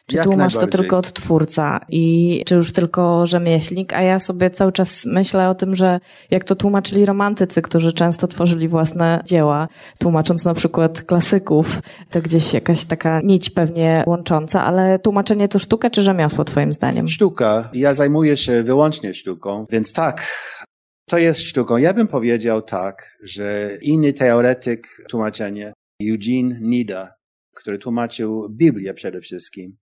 Czy 0.09 0.15
Jak 0.15 0.25
tłumacz 0.25 0.53
to 0.53 0.67
tylko 0.67 0.97
odtwórca 0.97 1.85
i 1.89 2.43
czy 2.45 2.55
już 2.55 2.73
tylko 2.73 3.27
rzemieślnik, 3.27 3.93
a 3.93 4.01
ja 4.01 4.19
sobie 4.19 4.49
cały 4.49 4.71
czas 4.71 5.05
myślę 5.05 5.49
o 5.49 5.55
tym, 5.55 5.75
że 5.75 5.99
jak 6.31 6.43
to 6.43 6.55
tłumaczyli 6.55 7.05
romantycy, 7.05 7.61
którzy 7.61 7.93
często 7.93 8.27
tworzyli 8.27 8.67
własne 8.67 9.23
dzieła, 9.25 9.67
tłumacząc 9.99 10.45
na 10.45 10.53
przykład 10.53 11.01
klasyków, 11.01 11.81
to 12.09 12.21
gdzieś 12.21 12.53
jakaś 12.53 12.85
taka 12.85 13.21
nić 13.21 13.49
pewnie 13.49 14.03
łącząca, 14.07 14.63
ale 14.65 14.99
tłumaczenie 14.99 15.47
to 15.47 15.59
sztuka 15.59 15.89
czy 15.89 16.01
rzemiosło 16.01 16.45
twoim 16.45 16.73
zdaniem? 16.73 17.07
Sztuka. 17.07 17.69
Ja 17.73 17.93
zajmuję 17.93 18.37
się 18.37 18.63
wyłącznie 18.63 19.13
sztuką, 19.13 19.65
więc 19.71 19.93
tak, 19.93 20.27
to 21.09 21.17
jest 21.17 21.41
sztuką. 21.41 21.77
Ja 21.77 21.93
bym 21.93 22.07
powiedział 22.07 22.61
tak, 22.61 23.17
że 23.23 23.69
inny 23.81 24.13
teoretyk 24.13 24.87
tłumaczenia, 25.09 25.73
Eugene 26.09 26.59
Nida, 26.61 27.13
który 27.55 27.77
tłumaczył 27.77 28.49
Biblię 28.49 28.93
przede 28.93 29.21
wszystkim, 29.21 29.77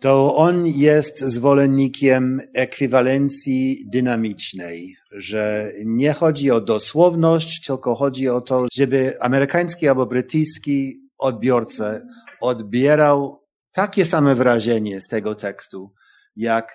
to 0.00 0.36
on 0.36 0.66
jest 0.66 1.20
zwolennikiem 1.20 2.40
ekwiwalencji 2.54 3.84
dynamicznej, 3.92 4.96
że 5.12 5.72
nie 5.84 6.12
chodzi 6.12 6.50
o 6.50 6.60
dosłowność, 6.60 7.66
tylko 7.66 7.94
chodzi 7.94 8.28
o 8.28 8.40
to, 8.40 8.66
żeby 8.72 9.14
amerykański 9.20 9.88
albo 9.88 10.06
brytyjski 10.06 10.94
odbiorca 11.18 12.00
odbierał 12.40 13.44
takie 13.72 14.04
same 14.04 14.34
wrażenie 14.34 15.00
z 15.00 15.08
tego 15.08 15.34
tekstu, 15.34 15.92
jak 16.36 16.72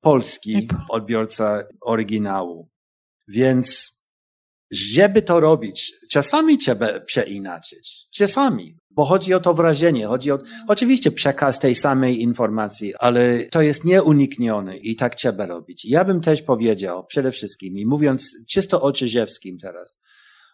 polski 0.00 0.68
odbiorca 0.88 1.64
oryginału. 1.80 2.68
Więc 3.28 3.94
żeby 4.70 5.22
to 5.22 5.40
robić, 5.40 5.92
czasami 6.10 6.58
trzeba 6.58 7.00
przeinaczyć. 7.00 8.06
Czasami. 8.14 8.78
Bo 8.94 9.04
chodzi 9.04 9.34
o 9.34 9.40
to 9.40 9.54
wrażenie, 9.54 10.06
chodzi 10.06 10.30
o, 10.30 10.38
oczywiście 10.68 11.10
przekaz 11.10 11.58
tej 11.58 11.74
samej 11.74 12.22
informacji, 12.22 12.94
ale 13.00 13.38
to 13.50 13.62
jest 13.62 13.84
nieuniknione 13.84 14.76
i 14.76 14.96
tak 14.96 15.14
trzeba 15.14 15.46
robić. 15.46 15.84
Ja 15.84 16.04
bym 16.04 16.20
też 16.20 16.42
powiedział, 16.42 17.06
przede 17.06 17.32
wszystkim, 17.32 17.78
i 17.78 17.86
mówiąc 17.86 18.30
czysto 18.50 18.82
o 18.82 18.92
Czyżewskim 18.92 19.58
teraz, 19.58 20.02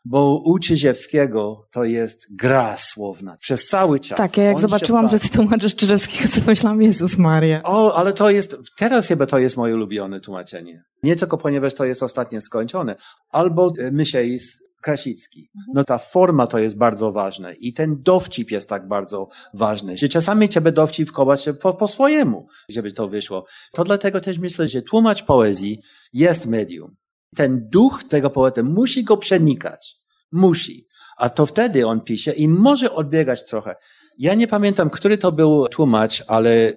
bo 0.05 0.43
u 0.45 0.59
Czyżewskiego 0.59 1.68
to 1.72 1.84
jest 1.84 2.36
gra 2.36 2.76
słowna 2.76 3.36
przez 3.41 3.66
cały 3.66 4.01
czas. 4.01 4.18
Tak, 4.18 4.36
ja 4.36 4.45
jak 4.45 4.57
On 4.57 4.62
zobaczyłam, 4.62 5.09
że 5.09 5.18
ty 5.18 5.28
tłumaczysz 5.28 5.76
Czyżewskiego, 5.76 6.28
to 6.34 6.41
myślałam, 6.47 6.82
Jezus 6.82 7.18
Maria. 7.18 7.62
O, 7.62 7.95
ale 7.95 8.12
to 8.12 8.30
jest, 8.30 8.57
teraz 8.78 9.07
chyba 9.07 9.26
to 9.26 9.38
jest 9.38 9.57
moje 9.57 9.74
ulubione 9.74 10.20
tłumaczenie. 10.20 10.82
Nie 11.03 11.16
tylko 11.16 11.38
ponieważ 11.38 11.74
to 11.74 11.84
jest 11.84 12.03
ostatnio 12.03 12.41
skończone. 12.41 12.97
Albo 13.30 13.72
e, 13.78 13.91
Mysieis 13.91 14.70
Krasicki. 14.81 15.51
Mhm. 15.57 15.72
No 15.74 15.85
ta 15.85 15.99
forma 15.99 16.47
to 16.47 16.59
jest 16.59 16.78
bardzo 16.78 17.12
ważna 17.12 17.53
i 17.53 17.72
ten 17.72 18.03
dowcip 18.03 18.51
jest 18.51 18.68
tak 18.68 18.89
bardzo 18.89 19.28
ważny, 19.55 19.97
że 19.97 20.09
czasami 20.09 20.49
trzeba 20.49 20.70
dowcipkować 20.70 21.49
po, 21.61 21.74
po 21.74 21.89
swojemu, 21.89 22.47
żeby 22.68 22.93
to 22.93 23.09
wyszło. 23.09 23.47
To 23.72 23.85
dlatego 23.85 24.20
też 24.20 24.39
myślę, 24.39 24.68
że 24.68 24.83
tłumacz 24.83 25.24
poezji 25.24 25.78
jest 26.12 26.47
medium. 26.47 26.97
Ten 27.37 27.68
duch 27.72 28.05
tego 28.09 28.31
poety 28.31 28.62
musi 28.62 29.05
go 29.05 29.16
przenikać. 29.16 29.97
Musi. 30.33 30.87
A 31.16 31.31
to 31.31 31.47
wtedy 31.47 31.87
on 31.87 32.01
pisze 32.01 32.33
i 32.33 32.49
może 32.49 32.93
odbiegać 32.93 33.45
trochę. 33.45 33.74
Ja 34.18 34.35
nie 34.35 34.49
pamiętam, 34.49 34.91
który 34.91 35.18
to 35.18 35.33
był 35.33 35.68
tłumacz, 35.68 36.24
ale 36.28 36.68
y, 36.68 36.74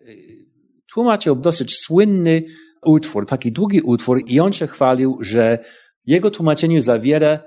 tłumaczył 0.93 1.35
dosyć 1.35 1.77
słynny 1.77 2.43
utwór, 2.85 3.25
taki 3.25 3.51
długi 3.51 3.81
utwór 3.81 4.21
i 4.27 4.39
on 4.39 4.53
się 4.53 4.67
chwalił, 4.67 5.17
że 5.21 5.59
jego 6.05 6.31
tłumaczenie 6.31 6.81
zawiera 6.81 7.39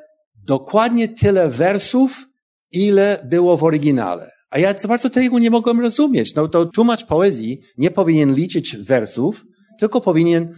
dokładnie 0.47 1.09
tyle 1.09 1.49
wersów, 1.49 2.26
ile 2.72 3.20
było 3.24 3.57
w 3.57 3.64
oryginale. 3.64 4.30
A 4.51 4.59
ja 4.59 4.78
za 4.78 4.88
bardzo 4.88 5.11
tego 5.11 5.38
nie 5.38 5.51
mogłem 5.51 5.80
rozumieć. 5.80 6.34
No 6.34 6.49
to 6.49 6.66
tłumacz 6.66 7.05
poezji 7.05 7.61
nie 7.78 7.90
powinien 7.90 8.34
liczyć 8.34 8.76
wersów, 8.76 9.44
tylko 9.78 10.01
powinien 10.01 10.55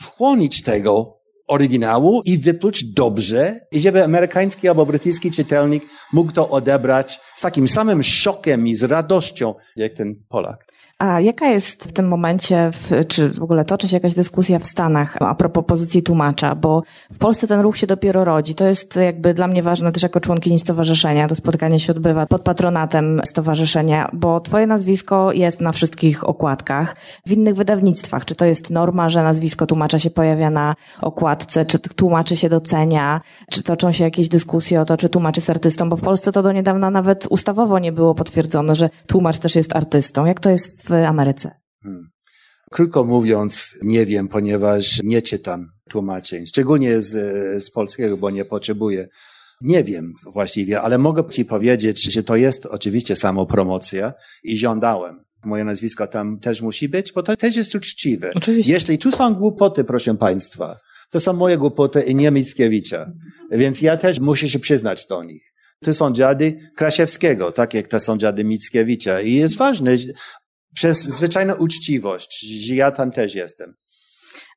wchłonić 0.00 0.62
tego 0.62 1.16
oryginału 1.46 2.22
i 2.24 2.38
wypluć 2.38 2.84
dobrze, 2.84 3.60
i 3.72 3.80
żeby 3.80 4.04
amerykański 4.04 4.68
albo 4.68 4.86
brytyjski 4.86 5.30
czytelnik 5.30 5.86
mógł 6.12 6.32
to 6.32 6.48
odebrać 6.48 7.20
z 7.34 7.40
takim 7.40 7.68
samym 7.68 8.02
szokiem 8.02 8.66
i 8.66 8.74
z 8.74 8.82
radością, 8.82 9.54
jak 9.76 9.92
ten 9.92 10.14
Polak. 10.28 10.73
A 11.04 11.20
jaka 11.20 11.46
jest 11.46 11.84
w 11.84 11.92
tym 11.92 12.08
momencie, 12.08 12.70
w, 12.72 13.06
czy 13.08 13.28
w 13.28 13.42
ogóle 13.42 13.64
toczy 13.64 13.88
się 13.88 13.96
jakaś 13.96 14.14
dyskusja 14.14 14.58
w 14.58 14.66
Stanach 14.66 15.16
a 15.20 15.34
propos 15.34 15.64
pozycji 15.64 16.02
tłumacza? 16.02 16.54
Bo 16.54 16.82
w 17.12 17.18
Polsce 17.18 17.46
ten 17.46 17.60
ruch 17.60 17.76
się 17.76 17.86
dopiero 17.86 18.24
rodzi. 18.24 18.54
To 18.54 18.66
jest 18.66 18.96
jakby 18.96 19.34
dla 19.34 19.46
mnie 19.46 19.62
ważne 19.62 19.92
też 19.92 20.02
jako 20.02 20.20
członkini 20.20 20.58
stowarzyszenia. 20.58 21.28
To 21.28 21.34
spotkanie 21.34 21.80
się 21.80 21.92
odbywa 21.92 22.26
pod 22.26 22.42
patronatem 22.42 23.20
stowarzyszenia, 23.24 24.10
bo 24.12 24.40
twoje 24.40 24.66
nazwisko 24.66 25.32
jest 25.32 25.60
na 25.60 25.72
wszystkich 25.72 26.28
okładkach. 26.28 26.96
W 27.26 27.32
innych 27.32 27.54
wydawnictwach, 27.54 28.24
czy 28.24 28.34
to 28.34 28.44
jest 28.44 28.70
norma, 28.70 29.08
że 29.08 29.22
nazwisko 29.22 29.66
tłumacza 29.66 29.98
się 29.98 30.10
pojawia 30.10 30.50
na 30.50 30.74
okładce, 31.00 31.66
czy 31.66 31.78
tłumaczy 31.78 32.36
się 32.36 32.48
docenia, 32.48 33.20
czy 33.50 33.62
toczą 33.62 33.92
się 33.92 34.04
jakieś 34.04 34.28
dyskusje 34.28 34.80
o 34.80 34.84
to, 34.84 34.96
czy 34.96 35.08
tłumaczy 35.08 35.38
jest 35.40 35.50
artystą, 35.50 35.88
bo 35.88 35.96
w 35.96 36.00
Polsce 36.00 36.32
to 36.32 36.42
do 36.42 36.52
niedawna 36.52 36.90
nawet 36.90 37.26
ustawowo 37.30 37.78
nie 37.78 37.92
było 37.92 38.14
potwierdzone, 38.14 38.74
że 38.74 38.90
tłumacz 39.06 39.38
też 39.38 39.56
jest 39.56 39.76
artystą. 39.76 40.24
Jak 40.24 40.40
to 40.40 40.50
jest 40.50 40.88
w 40.88 40.93
Ameryce? 40.96 41.50
Hmm. 41.82 42.10
Krótko 42.70 43.04
mówiąc, 43.04 43.78
nie 43.82 44.06
wiem, 44.06 44.28
ponieważ 44.28 45.02
nie 45.02 45.22
czytam 45.22 45.66
tłumaczeń, 45.90 46.46
szczególnie 46.46 47.00
z, 47.00 47.12
z 47.64 47.70
polskiego, 47.70 48.16
bo 48.16 48.30
nie 48.30 48.44
potrzebuję. 48.44 49.08
Nie 49.60 49.84
wiem 49.84 50.12
właściwie, 50.32 50.80
ale 50.80 50.98
mogę 50.98 51.30
Ci 51.30 51.44
powiedzieć, 51.44 52.12
że 52.12 52.22
to 52.22 52.36
jest 52.36 52.66
oczywiście 52.66 53.16
samopromocja 53.16 54.12
i 54.42 54.58
żądałem. 54.58 55.24
Moje 55.44 55.64
nazwisko 55.64 56.06
tam 56.06 56.40
też 56.40 56.62
musi 56.62 56.88
być, 56.88 57.12
bo 57.12 57.22
to 57.22 57.36
też 57.36 57.56
jest 57.56 57.74
uczciwe. 57.74 58.32
Oczywiście. 58.34 58.72
Jeśli 58.72 58.98
tu 58.98 59.12
są 59.12 59.34
głupoty, 59.34 59.84
proszę 59.84 60.14
Państwa, 60.14 60.76
to 61.10 61.20
są 61.20 61.32
moje 61.32 61.58
głupoty 61.58 62.02
i 62.02 62.14
nie 62.14 62.30
Mickiewicza. 62.30 63.12
Więc 63.50 63.82
ja 63.82 63.96
też 63.96 64.20
muszę 64.20 64.48
się 64.48 64.58
przyznać 64.58 65.06
do 65.06 65.24
nich. 65.24 65.52
To 65.84 65.94
są 65.94 66.12
dziady 66.12 66.58
Krasiewskiego, 66.76 67.52
tak 67.52 67.74
jak 67.74 67.86
to 67.86 68.00
są 68.00 68.18
dziady 68.18 68.44
Mickiewicza. 68.44 69.20
I 69.20 69.34
jest 69.34 69.56
ważne, 69.56 69.96
przez 70.74 71.02
zwyczajną 71.02 71.54
uczciwość, 71.54 72.46
że 72.66 72.74
ja 72.74 72.90
tam 72.90 73.10
też 73.10 73.34
jestem. 73.34 73.74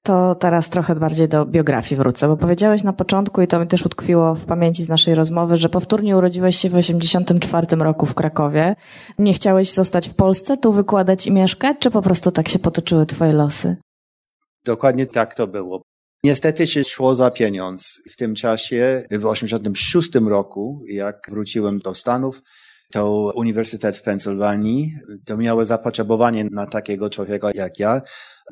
To 0.04 0.36
teraz 0.36 0.70
trochę 0.70 0.96
bardziej 0.96 1.30
do 1.30 1.46
biografii 1.46 2.00
wrócę, 2.00 2.28
bo 2.28 2.38
powiedziałeś 2.38 2.84
na 2.84 2.94
początku 2.94 3.42
i 3.42 3.48
to 3.48 3.60
mi 3.60 3.68
też 3.68 3.86
utkwiło 3.86 4.36
w 4.36 4.46
pamięci 4.46 4.84
z 4.84 4.90
naszej 4.90 5.16
rozmowy, 5.16 5.58
że 5.58 5.70
powtórnie 5.70 6.18
urodziłeś 6.18 6.56
się 6.58 6.70
w 6.70 6.72
1984 6.72 7.84
roku 7.84 8.06
w 8.06 8.16
Krakowie. 8.16 8.76
Nie 9.20 9.34
chciałeś 9.34 9.72
zostać 9.72 10.10
w 10.10 10.14
Polsce, 10.14 10.58
tu 10.58 10.74
wykładać 10.74 11.28
i 11.28 11.32
mieszkać, 11.32 11.78
czy 11.80 11.92
po 11.92 12.02
prostu 12.02 12.32
tak 12.32 12.50
się 12.50 12.60
potoczyły 12.60 13.06
twoje 13.06 13.34
losy? 13.34 13.76
Dokładnie 14.66 15.06
tak 15.06 15.36
to 15.36 15.48
było. 15.48 15.82
Niestety 16.24 16.68
się 16.68 16.84
szło 16.84 17.16
za 17.16 17.32
pieniądz. 17.32 18.02
W 18.12 18.16
tym 18.16 18.36
czasie, 18.36 19.04
w 19.06 19.10
1986 19.10 20.10
roku, 20.30 20.84
jak 20.88 21.28
wróciłem 21.30 21.80
do 21.80 21.96
Stanów, 21.96 22.42
to 22.92 23.34
Uniwersytet 23.36 23.98
w 23.98 24.02
Pensylwanii 24.02 24.94
to 25.26 25.38
miało 25.38 25.66
zapotrzebowanie 25.66 26.48
na 26.52 26.66
takiego 26.66 27.10
człowieka 27.10 27.50
jak 27.56 27.80
ja, 27.80 28.02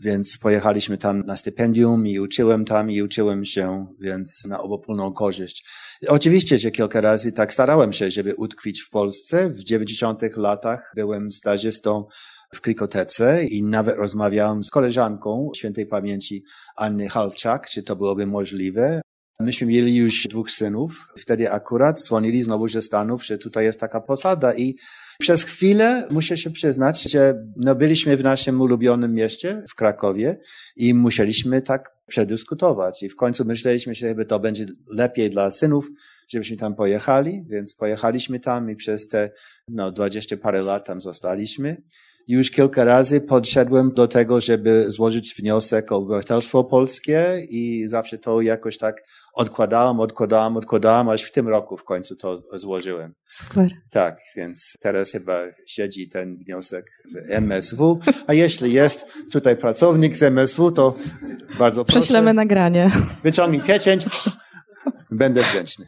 więc 0.04 0.38
pojechaliśmy 0.38 0.98
tam 0.98 1.20
na 1.20 1.38
stypendium 1.38 2.08
i 2.08 2.20
uczyłem 2.20 2.66
tam 2.66 2.92
i 2.92 3.02
uczyłem 3.02 3.46
się, 3.46 3.88
więc 4.00 4.46
na 4.48 4.62
obopólną 4.62 5.14
korzyść. 5.14 5.66
Oczywiście, 6.08 6.60
że 6.60 6.72
kilka 6.72 7.02
razy 7.02 7.32
tak 7.32 7.54
starałem 7.54 7.94
się, 7.94 8.12
żeby 8.12 8.36
utkwić 8.36 8.82
w 8.82 8.90
Polsce. 8.90 9.50
W 9.50 9.64
90 9.64 10.22
latach 10.38 10.92
byłem 10.96 11.32
stażystą 11.32 12.06
w 12.54 12.62
Krikotece 12.62 13.44
i 13.44 13.64
nawet 13.64 13.96
rozmawiałem 13.96 14.64
z 14.64 14.70
koleżanką 14.70 15.52
świętej 15.56 15.86
pamięci 15.86 16.44
Anny 16.76 17.10
Halczak, 17.10 17.70
czy 17.70 17.84
to 17.84 17.96
byłoby 17.96 18.26
możliwe. 18.26 19.02
Myśmy 19.40 19.68
mieli 19.68 19.96
już 19.96 20.28
dwóch 20.28 20.52
synów. 20.52 21.08
Wtedy 21.18 21.52
akurat 21.52 22.02
dzwonili 22.02 22.44
znowu 22.44 22.68
ze 22.68 22.82
Stanów, 22.82 23.26
że 23.26 23.38
tutaj 23.38 23.66
jest 23.66 23.80
taka 23.80 24.02
posada 24.02 24.54
i 24.54 24.76
Przez 25.20 25.44
chwilę 25.44 26.08
muszę 26.12 26.38
się 26.38 26.52
przyznać, 26.52 27.04
że 27.04 27.46
no, 27.56 27.76
byliśmy 27.76 28.18
w 28.18 28.24
naszym 28.24 28.62
ulubionym 28.62 29.14
mieście, 29.14 29.64
w 29.70 29.76
Krakowie 29.76 30.38
i 30.76 30.94
musieliśmy 30.94 31.62
tak 31.62 31.92
przedyskutować. 32.08 33.04
I 33.04 33.10
w 33.10 33.16
końcu 33.16 33.46
myśleliśmy, 33.46 33.96
że 33.96 34.08
chyba 34.08 34.26
to 34.26 34.40
będzie 34.40 34.66
lepiej 34.88 35.30
dla 35.30 35.52
synów, 35.52 35.88
żebyśmy 36.28 36.58
tam 36.58 36.76
pojechali, 36.76 37.46
więc 37.50 37.76
pojechaliśmy 37.76 38.40
tam 38.40 38.70
i 38.70 38.76
przez 38.76 39.08
te 39.08 39.30
no, 39.68 39.92
20 39.92 40.38
parę 40.38 40.62
lat 40.62 40.88
tam 40.88 41.02
zostaliśmy. 41.02 41.78
Już 42.28 42.52
kilka 42.52 42.84
razy 42.84 43.22
podszedłem 43.22 43.92
do 43.94 44.08
tego, 44.08 44.42
żeby 44.42 44.92
złożyć 44.92 45.36
wniosek 45.40 45.92
o 45.92 45.96
obywatelstwo 45.96 46.64
polskie 46.64 47.46
i 47.50 47.88
zawsze 47.88 48.18
to 48.18 48.42
jakoś 48.42 48.78
tak 48.78 49.04
odkładałem, 49.34 50.00
odkładałem, 50.00 50.58
odkładałem, 50.58 51.10
aż 51.10 51.24
w 51.24 51.32
tym 51.32 51.48
roku 51.48 51.78
w 51.78 51.84
końcu 51.84 52.16
to 52.16 52.42
złożyłem. 52.54 53.14
Super. 53.26 53.72
Tak, 53.92 54.18
więc 54.36 54.74
teraz 54.80 55.12
chyba 55.12 55.34
siedzi 55.68 56.10
ten 56.10 56.38
wniosek 56.46 56.86
w 57.14 57.32
MSW, 57.32 58.00
a 58.28 58.34
jeśli 58.34 58.74
jest 58.74 59.08
tutaj 59.32 59.58
pracownik 59.58 60.16
z 60.16 60.24
MSW, 60.24 60.72
to 60.72 60.96
bardzo 61.60 61.86
proszę. 61.86 62.00
Prześlemy 62.00 62.34
nagranie. 62.34 62.92
Wyciągnij 63.24 63.62
pieczęć. 63.62 64.06
Będę 65.12 65.42
wdzięczny. 65.42 65.86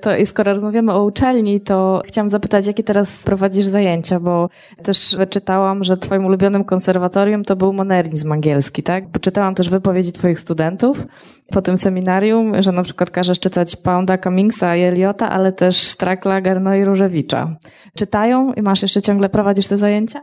To 0.00 0.16
i 0.16 0.26
skoro 0.26 0.52
rozmawiamy 0.52 0.92
o 0.92 1.04
uczelni, 1.04 1.60
to 1.60 2.02
chciałam 2.06 2.30
zapytać, 2.30 2.66
jakie 2.66 2.84
teraz 2.84 3.22
prowadzisz 3.22 3.64
zajęcia, 3.64 4.20
bo 4.20 4.48
też 4.82 5.14
wyczytałam, 5.18 5.84
że 5.84 5.96
twoim 5.96 6.24
ulubionym 6.24 6.64
konserwatorium 6.64 7.44
to 7.44 7.56
był 7.56 7.72
modernizm 7.72 8.32
angielski, 8.32 8.82
tak? 8.82 9.10
Poczytałam 9.10 9.54
też 9.54 9.70
wypowiedzi 9.70 10.12
twoich 10.12 10.40
studentów 10.40 11.06
po 11.50 11.62
tym 11.62 11.78
seminarium, 11.78 12.62
że 12.62 12.72
na 12.72 12.82
przykład 12.82 13.10
każesz 13.10 13.40
czytać 13.40 13.76
Pounda 13.76 14.18
Cummingsa 14.18 14.76
i 14.76 14.82
Eliota, 14.82 15.30
ale 15.30 15.52
też 15.52 15.96
Trakla, 15.96 16.40
Garno 16.40 16.74
i 16.74 16.84
Różewicza. 16.84 17.56
Czytają 17.96 18.52
i 18.52 18.62
masz 18.62 18.82
jeszcze 18.82 19.02
ciągle 19.02 19.28
prowadzisz 19.28 19.66
te 19.66 19.76
zajęcia? 19.76 20.20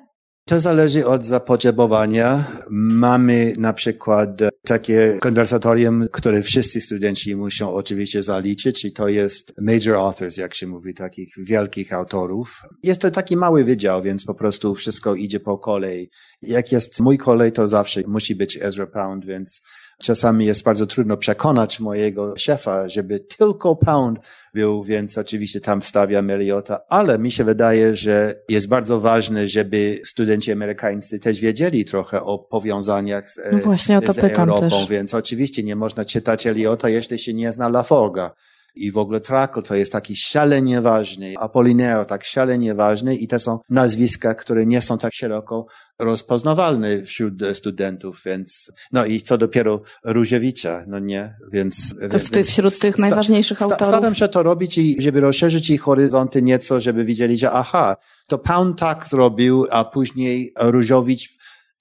To 0.48 0.60
zależy 0.60 1.06
od 1.06 1.26
zapotrzebowania. 1.26 2.46
Mamy 2.70 3.54
na 3.58 3.74
przykład 3.74 4.30
takie 4.64 5.18
konwersatorium, 5.22 6.08
które 6.12 6.42
wszyscy 6.42 6.82
studenci 6.82 7.36
muszą 7.36 7.74
oczywiście 7.74 8.24
zaliczyć 8.24 8.86
i 8.86 8.92
to 8.92 9.08
jest 9.08 9.54
major 9.62 9.96
authors, 9.96 10.38
jak 10.38 10.56
się 10.56 10.68
mówi, 10.68 10.94
takich 10.94 11.34
wielkich 11.38 11.94
autorów. 11.94 12.62
Jest 12.84 13.02
to 13.02 13.12
taki 13.12 13.38
mały 13.38 13.64
wydział, 13.64 14.02
więc 14.02 14.26
po 14.26 14.36
prostu 14.36 14.76
wszystko 14.76 15.16
idzie 15.16 15.40
po 15.40 15.58
kolei. 15.58 16.10
Jak 16.42 16.72
jest 16.72 17.00
mój 17.00 17.18
kolej, 17.18 17.52
to 17.52 17.68
zawsze 17.68 18.02
musi 18.08 18.36
być 18.36 18.58
Ezra 18.62 18.88
Pound, 18.88 19.26
więc 19.26 19.62
Czasami 20.02 20.46
jest 20.46 20.64
bardzo 20.64 20.88
trudno 20.88 21.18
przekonać 21.18 21.80
mojego 21.80 22.38
szefa, 22.38 22.90
żeby 22.90 23.20
tylko 23.20 23.76
pound 23.76 24.20
był, 24.54 24.84
więc 24.84 25.18
oczywiście 25.18 25.62
tam 25.62 25.82
wstawiam 25.82 26.30
Eliota, 26.30 26.80
ale 26.90 27.20
mi 27.20 27.32
się 27.32 27.44
wydaje, 27.44 27.96
że 27.96 28.36
jest 28.50 28.68
bardzo 28.68 29.00
ważne, 29.00 29.48
żeby 29.48 30.02
studenci 30.06 30.52
amerykańscy 30.52 31.20
też 31.20 31.40
wiedzieli 31.40 31.86
trochę 31.86 32.22
o 32.24 32.40
powiązaniach 32.40 33.30
z, 33.30 33.40
no 33.52 33.58
właśnie, 33.58 33.98
o 33.98 34.02
to 34.02 34.14
z 34.14 34.20
pytam 34.20 34.50
Europą, 34.50 34.70
też. 34.70 34.90
więc 34.90 35.14
oczywiście 35.14 35.64
nie 35.64 35.76
można 35.76 36.06
czytać 36.06 36.48
Eliota, 36.48 36.90
jeśli 36.90 37.20
się 37.20 37.34
nie 37.34 37.52
zna 37.52 37.70
Laforga. 37.70 38.32
I 38.76 38.92
w 38.92 38.98
ogóle 38.98 39.22
Trakl 39.22 39.62
to 39.62 39.76
jest 39.76 39.92
taki 39.92 40.16
szalenie 40.16 40.82
ważny, 40.82 41.34
Apolinero 41.40 42.06
tak 42.06 42.26
szalenie 42.26 42.76
ważny 42.76 43.16
i 43.16 43.28
to 43.28 43.40
są 43.40 43.60
nazwiska, 43.70 44.36
które 44.36 44.66
nie 44.66 44.82
są 44.82 44.98
tak 44.98 45.14
szeroko 45.14 45.66
rozpoznawalne 46.00 47.02
wśród 47.02 47.34
studentów, 47.54 48.22
więc 48.26 48.72
no 48.92 49.06
i 49.06 49.22
co 49.22 49.38
dopiero 49.38 49.82
Różewicza, 50.06 50.84
no 50.88 51.00
nie, 51.00 51.36
więc... 51.52 51.94
To 52.10 52.20
w 52.20 52.30
tych, 52.30 52.46
wśród 52.46 52.80
tych 52.80 52.98
najważniejszych 52.98 53.58
sta, 53.58 53.66
autorów. 53.66 53.88
Staram 53.88 54.16
się 54.16 54.28
to 54.28 54.44
robić 54.44 54.78
i 54.78 55.02
żeby 55.02 55.20
rozszerzyć 55.20 55.70
ich 55.70 55.82
horyzonty 55.82 56.42
nieco, 56.42 56.80
żeby 56.80 57.06
widzieli, 57.06 57.38
że 57.38 57.52
aha, 57.52 57.96
to 58.28 58.38
Pound 58.38 58.80
tak 58.80 59.08
zrobił, 59.08 59.68
a 59.72 59.84
później 59.86 60.54
Różowicz 60.60 61.35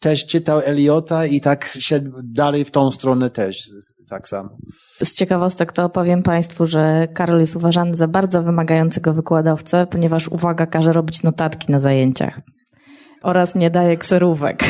też 0.05 0.27
czytał 0.27 0.61
Eliota 0.65 1.27
i 1.27 1.41
tak 1.41 1.77
szedł 1.81 2.11
dalej 2.25 2.65
w 2.65 2.71
tą 2.71 2.91
stronę 2.91 3.31
też, 3.31 3.69
tak 4.11 4.29
samo. 4.29 4.49
Z 5.03 5.13
ciekawostek 5.15 5.73
to 5.73 5.85
opowiem 5.85 6.23
Państwu, 6.23 6.67
że 6.67 7.09
Karol 7.15 7.41
jest 7.41 7.57
uważany 7.57 7.95
za 7.95 8.09
bardzo 8.09 8.43
wymagającego 8.43 9.15
wykładowcę, 9.15 9.87
ponieważ 9.91 10.29
uwaga 10.29 10.67
każe 10.67 10.93
robić 10.93 11.23
notatki 11.23 11.73
na 11.73 11.81
zajęciach 11.81 12.41
oraz 13.23 13.55
nie 13.55 13.71
daje 13.71 13.97
kserówek. 13.97 14.65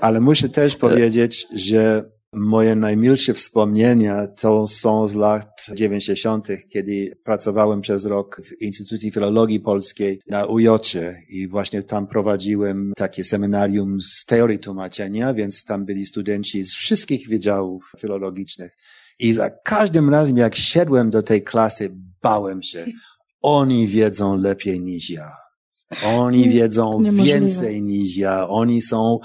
Ale 0.00 0.20
muszę 0.20 0.48
też 0.48 0.76
powiedzieć, 0.76 1.46
że 1.56 2.04
moje 2.32 2.76
najmilsze 2.76 3.34
wspomnienia 3.34 4.26
to 4.26 4.68
są 4.68 5.08
z 5.08 5.14
lat 5.14 5.66
90., 5.74 6.48
kiedy 6.72 7.12
pracowałem 7.24 7.80
przez 7.80 8.06
rok 8.06 8.40
w 8.44 8.62
Instytucie 8.62 9.10
Filologii 9.10 9.60
Polskiej 9.60 10.20
na 10.30 10.44
UJOcie 10.44 11.22
i 11.28 11.48
właśnie 11.48 11.82
tam 11.82 12.06
prowadziłem 12.06 12.92
takie 12.96 13.24
seminarium 13.24 13.98
z 14.02 14.24
teorii 14.24 14.58
tłumaczenia, 14.58 15.34
więc 15.34 15.64
tam 15.64 15.84
byli 15.84 16.06
studenci 16.06 16.64
z 16.64 16.74
wszystkich 16.74 17.28
wydziałów 17.28 17.92
filologicznych. 17.98 18.76
I 19.18 19.32
za 19.32 19.50
każdym 19.50 20.10
razem, 20.10 20.36
jak 20.36 20.56
szedłem 20.56 21.10
do 21.10 21.22
tej 21.22 21.42
klasy, 21.42 21.96
bałem 22.22 22.62
się. 22.62 22.86
Oni 23.42 23.88
wiedzą 23.88 24.38
lepiej 24.38 24.80
niż 24.80 25.10
ja. 25.10 25.30
Oni 26.04 26.48
wiedzą 26.48 27.00
Niemożliwe. 27.00 27.40
więcej 27.40 27.82
niż 27.82 28.16
ja. 28.16 28.48
Oni 28.48 28.82
są 28.82 29.18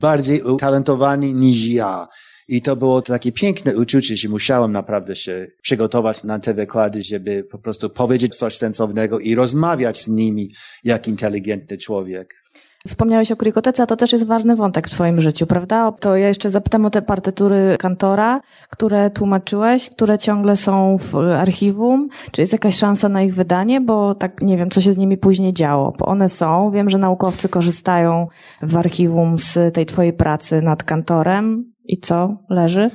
bardziej 0.00 0.42
utalentowani 0.42 1.34
niż 1.34 1.66
ja. 1.66 2.06
I 2.48 2.62
to 2.62 2.76
było 2.76 3.02
takie 3.02 3.32
piękne 3.32 3.76
uczucie, 3.76 4.16
że 4.16 4.28
musiałem 4.28 4.72
naprawdę 4.72 5.16
się 5.16 5.46
przygotować 5.62 6.24
na 6.24 6.38
te 6.38 6.54
wykłady, 6.54 7.02
żeby 7.02 7.44
po 7.44 7.58
prostu 7.58 7.90
powiedzieć 7.90 8.36
coś 8.36 8.56
sensownego 8.56 9.18
i 9.18 9.34
rozmawiać 9.34 10.02
z 10.02 10.08
nimi 10.08 10.48
jak 10.84 11.08
inteligentny 11.08 11.78
człowiek. 11.78 12.46
Wspomniałeś 12.86 13.32
o 13.32 13.36
krikotece, 13.36 13.82
a 13.82 13.86
to 13.86 13.96
też 13.96 14.12
jest 14.12 14.26
ważny 14.26 14.56
wątek 14.56 14.88
w 14.88 14.90
Twoim 14.90 15.20
życiu, 15.20 15.46
prawda? 15.46 15.92
To 15.92 16.16
ja 16.16 16.28
jeszcze 16.28 16.50
zapytam 16.50 16.86
o 16.86 16.90
te 16.90 17.02
partytury 17.02 17.76
kantora, 17.78 18.40
które 18.70 19.10
tłumaczyłeś, 19.10 19.90
które 19.90 20.18
ciągle 20.18 20.56
są 20.56 20.96
w 20.98 21.16
archiwum. 21.16 22.08
Czy 22.30 22.42
jest 22.42 22.52
jakaś 22.52 22.76
szansa 22.76 23.08
na 23.08 23.22
ich 23.22 23.34
wydanie? 23.34 23.80
Bo 23.80 24.14
tak 24.14 24.42
nie 24.42 24.56
wiem, 24.56 24.70
co 24.70 24.80
się 24.80 24.92
z 24.92 24.98
nimi 24.98 25.18
później 25.18 25.52
działo. 25.54 25.92
Bo 25.98 26.06
one 26.06 26.28
są, 26.28 26.70
wiem, 26.70 26.90
że 26.90 26.98
naukowcy 26.98 27.48
korzystają 27.48 28.26
w 28.62 28.76
archiwum 28.76 29.38
z 29.38 29.74
tej 29.74 29.86
Twojej 29.86 30.12
pracy 30.12 30.62
nad 30.62 30.82
kantorem. 30.82 31.75
I 31.88 32.00
co? 32.00 32.44
Leży? 32.50 32.90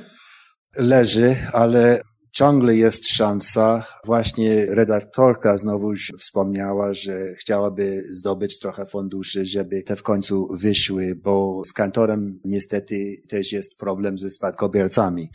Leży, 0.78 1.36
ale 1.52 2.00
ciągle 2.32 2.76
jest 2.76 3.08
szansa. 3.08 3.86
Właśnie 4.04 4.66
redaktorka 4.66 5.58
znowu 5.58 5.92
wspomniała, 6.18 6.94
że 6.94 7.34
chciałaby 7.34 8.02
zdobyć 8.12 8.58
trochę 8.58 8.86
funduszy, 8.86 9.46
żeby 9.46 9.82
te 9.82 9.96
w 9.96 10.02
końcu 10.02 10.46
wyszły, 10.60 11.14
bo 11.24 11.62
z 11.64 11.72
kantorem 11.72 12.40
niestety 12.44 13.16
też 13.28 13.52
jest 13.52 13.76
problem 13.78 14.18
ze 14.18 14.30
spadkobiercami, 14.30 15.28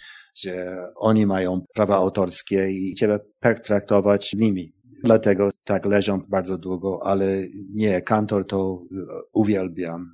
że 0.43 0.77
oni 0.95 1.25
mają 1.25 1.61
prawa 1.73 1.95
autorskie 1.95 2.71
i 2.71 2.93
trzeba 2.95 3.19
pertraktować 3.39 4.33
nimi. 4.33 4.73
Dlatego 5.03 5.51
tak 5.63 5.85
leżą 5.85 6.21
bardzo 6.29 6.57
długo, 6.57 6.99
ale 7.03 7.25
nie, 7.73 8.01
kantor 8.01 8.47
to 8.47 8.81
uwielbiam. 9.33 10.05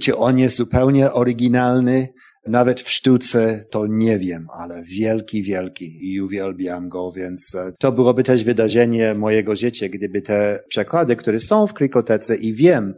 Czy 0.00 0.16
on 0.16 0.38
jest 0.38 0.56
zupełnie 0.56 1.12
oryginalny? 1.12 2.08
Nawet 2.48 2.80
w 2.80 2.90
sztuce 2.90 3.64
to 3.70 3.86
nie 3.86 4.18
wiem, 4.18 4.46
ale 4.58 4.82
wielki, 4.82 5.42
wielki 5.42 6.12
i 6.12 6.20
uwielbiam 6.20 6.88
go, 6.88 7.12
więc 7.12 7.56
to 7.78 7.92
byłoby 7.92 8.22
też 8.22 8.44
wydarzenie 8.44 9.14
mojego 9.14 9.56
życia, 9.56 9.88
gdyby 9.88 10.22
te 10.22 10.60
przekłady, 10.68 11.16
które 11.16 11.40
są 11.40 11.66
w 11.66 11.74
Krikotece 11.74 12.36
i 12.36 12.54
wiem, 12.54 12.94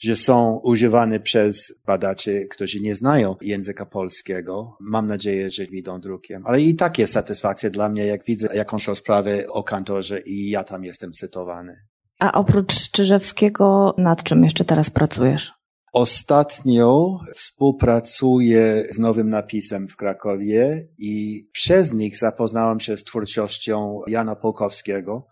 że 0.00 0.16
są 0.16 0.60
używane 0.64 1.20
przez 1.20 1.80
badaczy, 1.86 2.46
którzy 2.50 2.80
nie 2.80 2.94
znają 2.94 3.36
języka 3.42 3.86
polskiego. 3.86 4.76
Mam 4.80 5.06
nadzieję, 5.06 5.50
że 5.50 5.66
widzą 5.66 6.00
drukiem. 6.00 6.42
Ale 6.46 6.60
i 6.60 6.74
tak 6.74 6.98
jest 6.98 7.12
satysfakcja 7.12 7.70
dla 7.70 7.88
mnie, 7.88 8.06
jak 8.06 8.24
widzę 8.24 8.48
jakąś 8.54 8.88
rozprawę 8.88 9.44
o 9.48 9.62
kantorze 9.62 10.20
i 10.20 10.50
ja 10.50 10.64
tam 10.64 10.84
jestem 10.84 11.12
cytowany. 11.12 11.76
A 12.18 12.32
oprócz 12.32 12.90
Czyżewskiego, 12.90 13.94
nad 13.98 14.22
czym 14.22 14.44
jeszcze 14.44 14.64
teraz 14.64 14.90
pracujesz? 14.90 15.52
Ostatnio 15.94 17.20
współpracuję 17.34 18.84
z 18.90 18.98
nowym 18.98 19.30
napisem 19.30 19.88
w 19.88 19.96
Krakowie 19.96 20.88
i 20.98 21.46
przez 21.52 21.92
nich 21.92 22.18
zapoznałam 22.18 22.80
się 22.80 22.96
z 22.96 23.04
twórczością 23.04 24.00
Jana 24.06 24.36
Polkowskiego, 24.36 25.26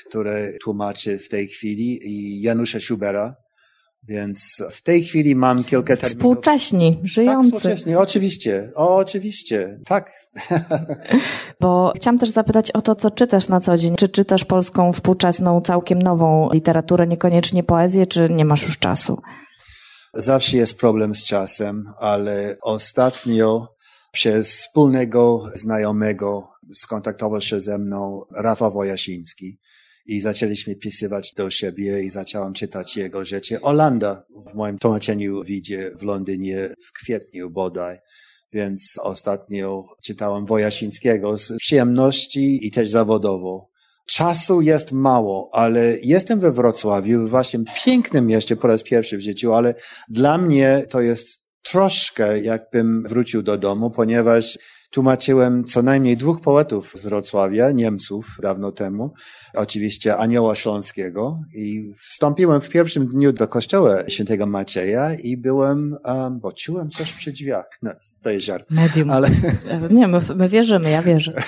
który 0.00 0.58
tłumaczy 0.62 1.18
w 1.18 1.28
tej 1.28 1.48
chwili 1.48 1.98
i 2.08 2.40
Janusza 2.40 2.80
Schubera. 2.80 3.36
Więc 4.02 4.62
w 4.70 4.82
tej 4.82 5.04
chwili 5.04 5.36
mam 5.36 5.64
kilka 5.64 5.96
terminów. 5.96 6.18
Współcześni, 6.18 7.00
żyjący. 7.04 7.50
Tak, 7.50 7.60
współcześni, 7.60 7.96
oczywiście, 7.96 8.72
o, 8.74 8.96
oczywiście, 8.96 9.78
tak. 9.86 10.12
Bo 11.60 11.92
chciałam 11.96 12.18
też 12.18 12.30
zapytać 12.30 12.70
o 12.70 12.82
to, 12.82 12.96
co 12.96 13.10
czytasz 13.10 13.48
na 13.48 13.60
co 13.60 13.76
dzień. 13.76 13.96
Czy 13.96 14.08
czytasz 14.08 14.44
polską 14.44 14.92
współczesną, 14.92 15.60
całkiem 15.60 16.02
nową 16.02 16.48
literaturę, 16.52 17.06
niekoniecznie 17.06 17.62
poezję, 17.62 18.06
czy 18.06 18.28
nie 18.30 18.44
masz 18.44 18.62
już 18.62 18.78
czasu? 18.78 19.18
Zawsze 20.14 20.56
jest 20.56 20.78
problem 20.78 21.14
z 21.14 21.24
czasem, 21.24 21.84
ale 21.98 22.56
ostatnio 22.62 23.74
przez 24.12 24.52
wspólnego 24.52 25.44
znajomego 25.54 26.48
skontaktował 26.74 27.40
się 27.40 27.60
ze 27.60 27.78
mną 27.78 28.20
Rafał 28.36 28.72
Wojasiński 28.72 29.58
i 30.06 30.20
zaczęliśmy 30.20 30.76
pisywać 30.76 31.32
do 31.36 31.50
siebie 31.50 32.02
i 32.02 32.10
zacząłem 32.10 32.52
czytać 32.52 32.96
jego 32.96 33.24
rzeczy. 33.24 33.60
Olanda 33.60 34.24
w 34.52 34.54
moim 34.54 34.78
tłumaczeniu 34.78 35.42
widzie 35.44 35.90
w 36.00 36.02
Londynie 36.02 36.68
w 36.88 36.92
kwietniu 36.92 37.50
bodaj. 37.50 37.98
Więc 38.52 38.98
ostatnio 39.02 39.84
czytałem 40.04 40.46
Wojasińskiego 40.46 41.36
z 41.36 41.52
przyjemności 41.58 42.66
i 42.66 42.70
też 42.70 42.90
zawodowo. 42.90 43.70
Czasu 44.08 44.60
jest 44.60 44.92
mało, 44.92 45.50
ale 45.52 45.96
jestem 46.02 46.40
we 46.40 46.52
Wrocławiu, 46.52 47.26
w 47.26 47.30
waszym 47.30 47.64
pięknym 47.84 48.26
mieście 48.26 48.56
po 48.56 48.68
raz 48.68 48.82
pierwszy 48.82 49.16
w 49.16 49.20
życiu, 49.20 49.54
ale 49.54 49.74
dla 50.08 50.38
mnie 50.38 50.82
to 50.90 51.00
jest 51.00 51.48
troszkę 51.62 52.40
jakbym 52.40 53.02
wrócił 53.08 53.42
do 53.42 53.58
domu, 53.58 53.90
ponieważ 53.90 54.58
tłumaczyłem 54.90 55.64
co 55.64 55.82
najmniej 55.82 56.16
dwóch 56.16 56.40
poetów 56.40 56.92
z 56.94 57.04
Wrocławia, 57.04 57.70
Niemców 57.70 58.26
dawno 58.42 58.72
temu, 58.72 59.12
oczywiście 59.54 60.16
Anioła 60.16 60.54
Śląskiego 60.54 61.36
i 61.54 61.92
wstąpiłem 62.10 62.60
w 62.60 62.68
pierwszym 62.68 63.06
dniu 63.06 63.32
do 63.32 63.48
kościoła 63.48 64.08
świętego 64.08 64.46
Macieja 64.46 65.14
i 65.14 65.36
byłem, 65.36 65.96
um, 66.04 66.40
bo 66.40 66.52
czułem 66.52 66.90
coś 66.90 67.12
przy 67.12 67.32
drzwiach. 67.32 67.66
No, 67.82 67.90
to 68.22 68.30
jest 68.30 68.46
żart. 68.46 68.70
Medium. 68.70 69.10
Ale... 69.10 69.28
Nie, 69.90 70.08
my, 70.08 70.20
my 70.36 70.48
wierzymy, 70.48 70.90
ja 70.90 71.02
wierzę. 71.02 71.32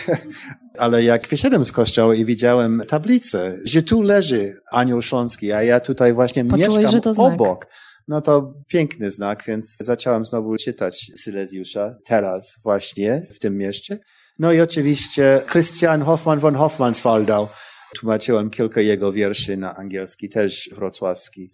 Ale 0.79 1.05
jak 1.05 1.29
wyszedłem 1.29 1.65
z 1.65 1.73
kościoła 1.73 2.15
i 2.15 2.25
widziałem 2.25 2.83
tablicę, 2.89 3.57
że 3.65 3.83
tu 3.83 4.03
leży 4.03 4.57
Anioł 4.73 5.03
Śląski, 5.03 5.53
a 5.53 5.63
ja 5.63 5.81
tutaj 5.81 6.13
właśnie 6.13 6.45
Poczułeś, 6.45 6.93
mieszkam 6.95 7.15
obok. 7.17 7.67
No 8.09 8.23
to 8.23 8.55
piękny 8.67 9.11
znak, 9.11 9.45
więc 9.47 9.77
zacząłem 9.81 10.27
znowu 10.27 10.57
czytać 10.57 11.11
Silesiusza, 11.25 11.95
teraz 12.05 12.55
właśnie 12.63 13.27
w 13.31 13.39
tym 13.39 13.57
mieście. 13.57 13.99
No 14.39 14.53
i 14.53 14.61
oczywiście 14.61 15.43
Christian 15.53 16.03
Hoffmann 16.03 16.41
von 16.41 16.55
Hoffmannswaldau. 16.55 17.49
Tłumaczyłem 17.97 18.51
kilka 18.51 18.81
jego 18.81 19.13
wierszy 19.13 19.57
na 19.57 19.77
angielski, 19.77 20.29
też 20.29 20.71
wrocławski 20.73 21.53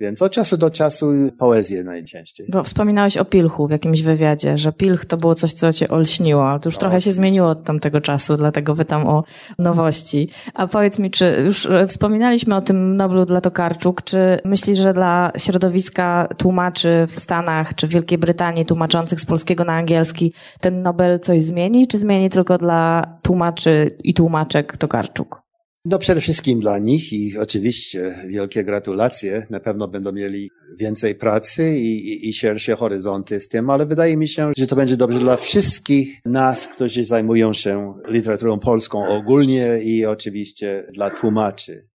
więc 0.00 0.22
od 0.22 0.32
czasu 0.32 0.56
do 0.56 0.70
czasu 0.70 1.12
poezję 1.38 1.84
najczęściej. 1.84 2.46
Bo 2.52 2.62
wspominałeś 2.62 3.16
o 3.16 3.24
Pilchu 3.24 3.66
w 3.66 3.70
jakimś 3.70 4.02
wywiadzie, 4.02 4.58
że 4.58 4.72
Pilch 4.72 5.06
to 5.06 5.16
było 5.16 5.34
coś, 5.34 5.52
co 5.52 5.72
cię 5.72 5.88
olśniło, 5.88 6.50
ale 6.50 6.60
to 6.60 6.68
już 6.68 6.74
no, 6.74 6.80
trochę 6.80 7.00
się 7.00 7.12
zmieniło 7.12 7.48
od 7.48 7.64
tamtego 7.64 8.00
czasu, 8.00 8.36
dlatego 8.36 8.74
pytam 8.74 9.08
o 9.08 9.24
nowości. 9.58 10.28
A 10.54 10.66
powiedz 10.66 10.98
mi, 10.98 11.10
czy 11.10 11.42
już 11.46 11.66
e, 11.66 11.86
wspominaliśmy 11.86 12.56
o 12.56 12.60
tym 12.60 12.96
Noblu 12.96 13.24
dla 13.24 13.40
Tokarczuk, 13.40 14.02
czy 14.02 14.38
myślisz, 14.44 14.78
że 14.78 14.92
dla 14.92 15.32
środowiska 15.36 16.28
tłumaczy 16.36 17.06
w 17.08 17.20
Stanach 17.20 17.74
czy 17.74 17.86
w 17.86 17.90
Wielkiej 17.90 18.18
Brytanii 18.18 18.66
tłumaczących 18.66 19.20
z 19.20 19.26
polskiego 19.26 19.64
na 19.64 19.72
angielski 19.72 20.32
ten 20.60 20.82
Nobel 20.82 21.20
coś 21.20 21.42
zmieni, 21.42 21.86
czy 21.86 21.98
zmieni 21.98 22.30
tylko 22.30 22.58
dla 22.58 23.06
tłumaczy 23.22 23.88
i 24.04 24.14
tłumaczek 24.14 24.76
Tokarczuk? 24.76 25.41
No 25.84 25.98
przede 25.98 26.20
wszystkim 26.20 26.60
dla 26.60 26.78
nich 26.78 27.12
i 27.12 27.38
oczywiście 27.38 28.18
wielkie 28.28 28.64
gratulacje. 28.64 29.46
Na 29.50 29.60
pewno 29.60 29.88
będą 29.88 30.12
mieli 30.12 30.50
więcej 30.78 31.14
pracy 31.14 31.78
i, 31.78 32.12
i, 32.12 32.28
i 32.28 32.34
szersze 32.34 32.76
horyzonty 32.76 33.40
z 33.40 33.48
tym, 33.48 33.70
ale 33.70 33.86
wydaje 33.86 34.16
mi 34.16 34.28
się, 34.28 34.52
że 34.56 34.66
to 34.66 34.76
będzie 34.76 34.96
dobrze 34.96 35.18
dla 35.18 35.36
wszystkich 35.36 36.20
nas, 36.24 36.66
którzy 36.66 37.04
zajmują 37.04 37.52
się 37.52 37.94
literaturą 38.08 38.58
polską 38.58 39.08
ogólnie 39.08 39.78
i 39.84 40.06
oczywiście 40.06 40.86
dla 40.94 41.10
tłumaczy. 41.10 41.88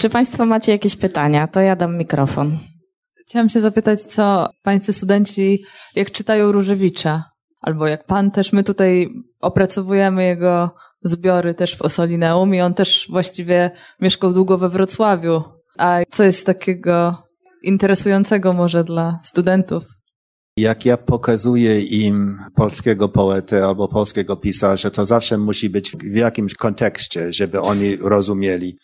Czy 0.00 0.10
Państwo 0.10 0.46
macie 0.46 0.72
jakieś 0.72 0.96
pytania? 0.96 1.48
To 1.48 1.60
ja 1.60 1.76
dam 1.76 1.98
mikrofon. 1.98 2.58
Chciałam 3.26 3.48
się 3.48 3.60
zapytać, 3.60 4.00
co 4.00 4.48
Pańscy 4.62 4.92
studenci, 4.92 5.64
jak 5.94 6.10
czytają 6.10 6.52
Różewicza? 6.52 7.24
Albo 7.60 7.86
jak 7.86 8.06
Pan 8.06 8.30
też, 8.30 8.52
my 8.52 8.64
tutaj 8.64 9.08
opracowujemy 9.40 10.24
jego 10.24 10.70
zbiory 11.08 11.54
też 11.54 11.76
w 11.76 11.82
Osolineum 11.82 12.54
i 12.54 12.60
on 12.60 12.74
też 12.74 13.06
właściwie 13.10 13.70
mieszkał 14.00 14.32
długo 14.32 14.58
we 14.58 14.68
Wrocławiu. 14.68 15.42
A 15.78 16.00
co 16.10 16.24
jest 16.24 16.46
takiego 16.46 17.12
interesującego 17.62 18.52
może 18.52 18.84
dla 18.84 19.20
studentów? 19.24 19.84
Jak 20.58 20.86
ja 20.86 20.96
pokazuję 20.96 21.82
im 21.82 22.38
polskiego 22.54 23.08
poetę 23.08 23.64
albo 23.64 23.88
polskiego 23.88 24.36
pisarza, 24.36 24.90
to 24.90 25.06
zawsze 25.06 25.38
musi 25.38 25.70
być 25.70 25.92
w 25.92 26.16
jakimś 26.16 26.54
kontekście, 26.54 27.32
żeby 27.32 27.60
oni 27.60 27.96
rozumieli. 27.96 28.78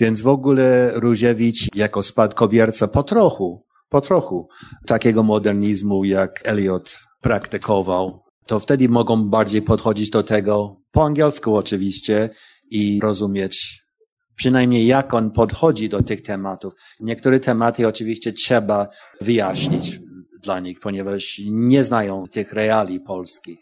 Więc 0.00 0.20
w 0.20 0.28
ogóle 0.28 0.92
Różewicz 0.94 1.76
jako 1.76 2.02
spadkobierca 2.02 2.88
po 2.88 3.02
trochu, 3.02 3.64
po 3.88 4.00
trochu 4.00 4.48
takiego 4.86 5.22
modernizmu, 5.22 6.04
jak 6.04 6.40
Eliot 6.44 6.96
praktykował, 7.20 8.20
to 8.46 8.60
wtedy 8.60 8.88
mogą 8.88 9.28
bardziej 9.28 9.62
podchodzić 9.62 10.10
do 10.10 10.22
tego 10.22 10.76
po 10.92 11.04
angielsku 11.04 11.56
oczywiście 11.56 12.30
i 12.70 13.00
rozumieć 13.02 13.82
przynajmniej 14.36 14.86
jak 14.86 15.14
on 15.14 15.30
podchodzi 15.30 15.88
do 15.88 16.02
tych 16.02 16.22
tematów. 16.22 16.74
Niektóre 17.00 17.40
tematy 17.40 17.88
oczywiście 17.88 18.32
trzeba 18.32 18.88
wyjaśnić 19.20 19.98
dla 20.42 20.60
nich, 20.60 20.80
ponieważ 20.80 21.40
nie 21.46 21.84
znają 21.84 22.24
tych 22.26 22.52
reali 22.52 23.00
polskich. 23.00 23.58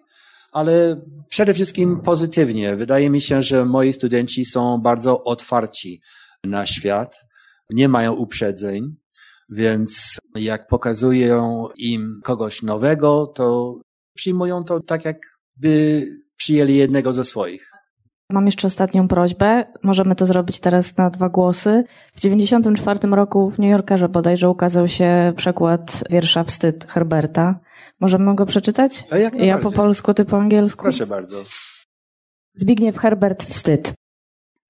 Ale 0.53 1.01
przede 1.29 1.55
wszystkim 1.55 2.01
pozytywnie. 2.01 2.77
Wydaje 2.77 3.11
mi 3.11 3.21
się, 3.21 3.43
że 3.43 3.65
moi 3.65 3.93
studenci 3.93 4.45
są 4.45 4.79
bardzo 4.79 5.25
otwarci 5.25 6.01
na 6.45 6.67
świat, 6.67 7.17
nie 7.71 7.89
mają 7.89 8.13
uprzedzeń, 8.13 8.97
więc 9.49 10.19
jak 10.35 10.67
pokazuję 10.67 11.43
im 11.77 12.21
kogoś 12.25 12.63
nowego, 12.63 13.27
to 13.27 13.75
przyjmują 14.19 14.65
to 14.65 14.81
tak, 14.81 15.05
jakby 15.05 16.05
przyjęli 16.37 16.75
jednego 16.75 17.13
ze 17.13 17.25
swoich. 17.25 17.71
Mam 18.33 18.47
jeszcze 18.47 18.67
ostatnią 18.67 19.09
prośbę. 19.09 19.65
Możemy 19.83 20.15
to 20.15 20.27
zrobić 20.27 20.61
teraz 20.61 20.97
na 20.97 21.11
dwa 21.11 21.29
głosy. 21.29 21.85
W 22.15 22.21
1994 22.21 23.17
roku 23.17 23.51
w 23.51 23.59
New 23.59 23.71
Yorkerze 23.71 24.09
bodajże 24.09 24.51
ukazał 24.51 24.89
się 24.89 25.33
przekład 25.37 26.05
wiersza 26.11 26.45
Wstyd 26.45 26.85
Herberta. 26.85 27.61
Możemy 28.01 28.35
go 28.35 28.47
przeczytać? 28.47 29.05
A 29.11 29.19
jak 29.19 29.35
ja 29.35 29.59
po 29.59 29.73
polsku, 29.73 30.15
ty 30.15 30.25
po 30.25 30.37
angielsku? 30.37 30.83
Proszę 30.83 31.07
bardzo. 31.07 31.45
Zbigniew 32.55 32.99
Herbert 32.99 33.45
Wstyd. 33.45 33.93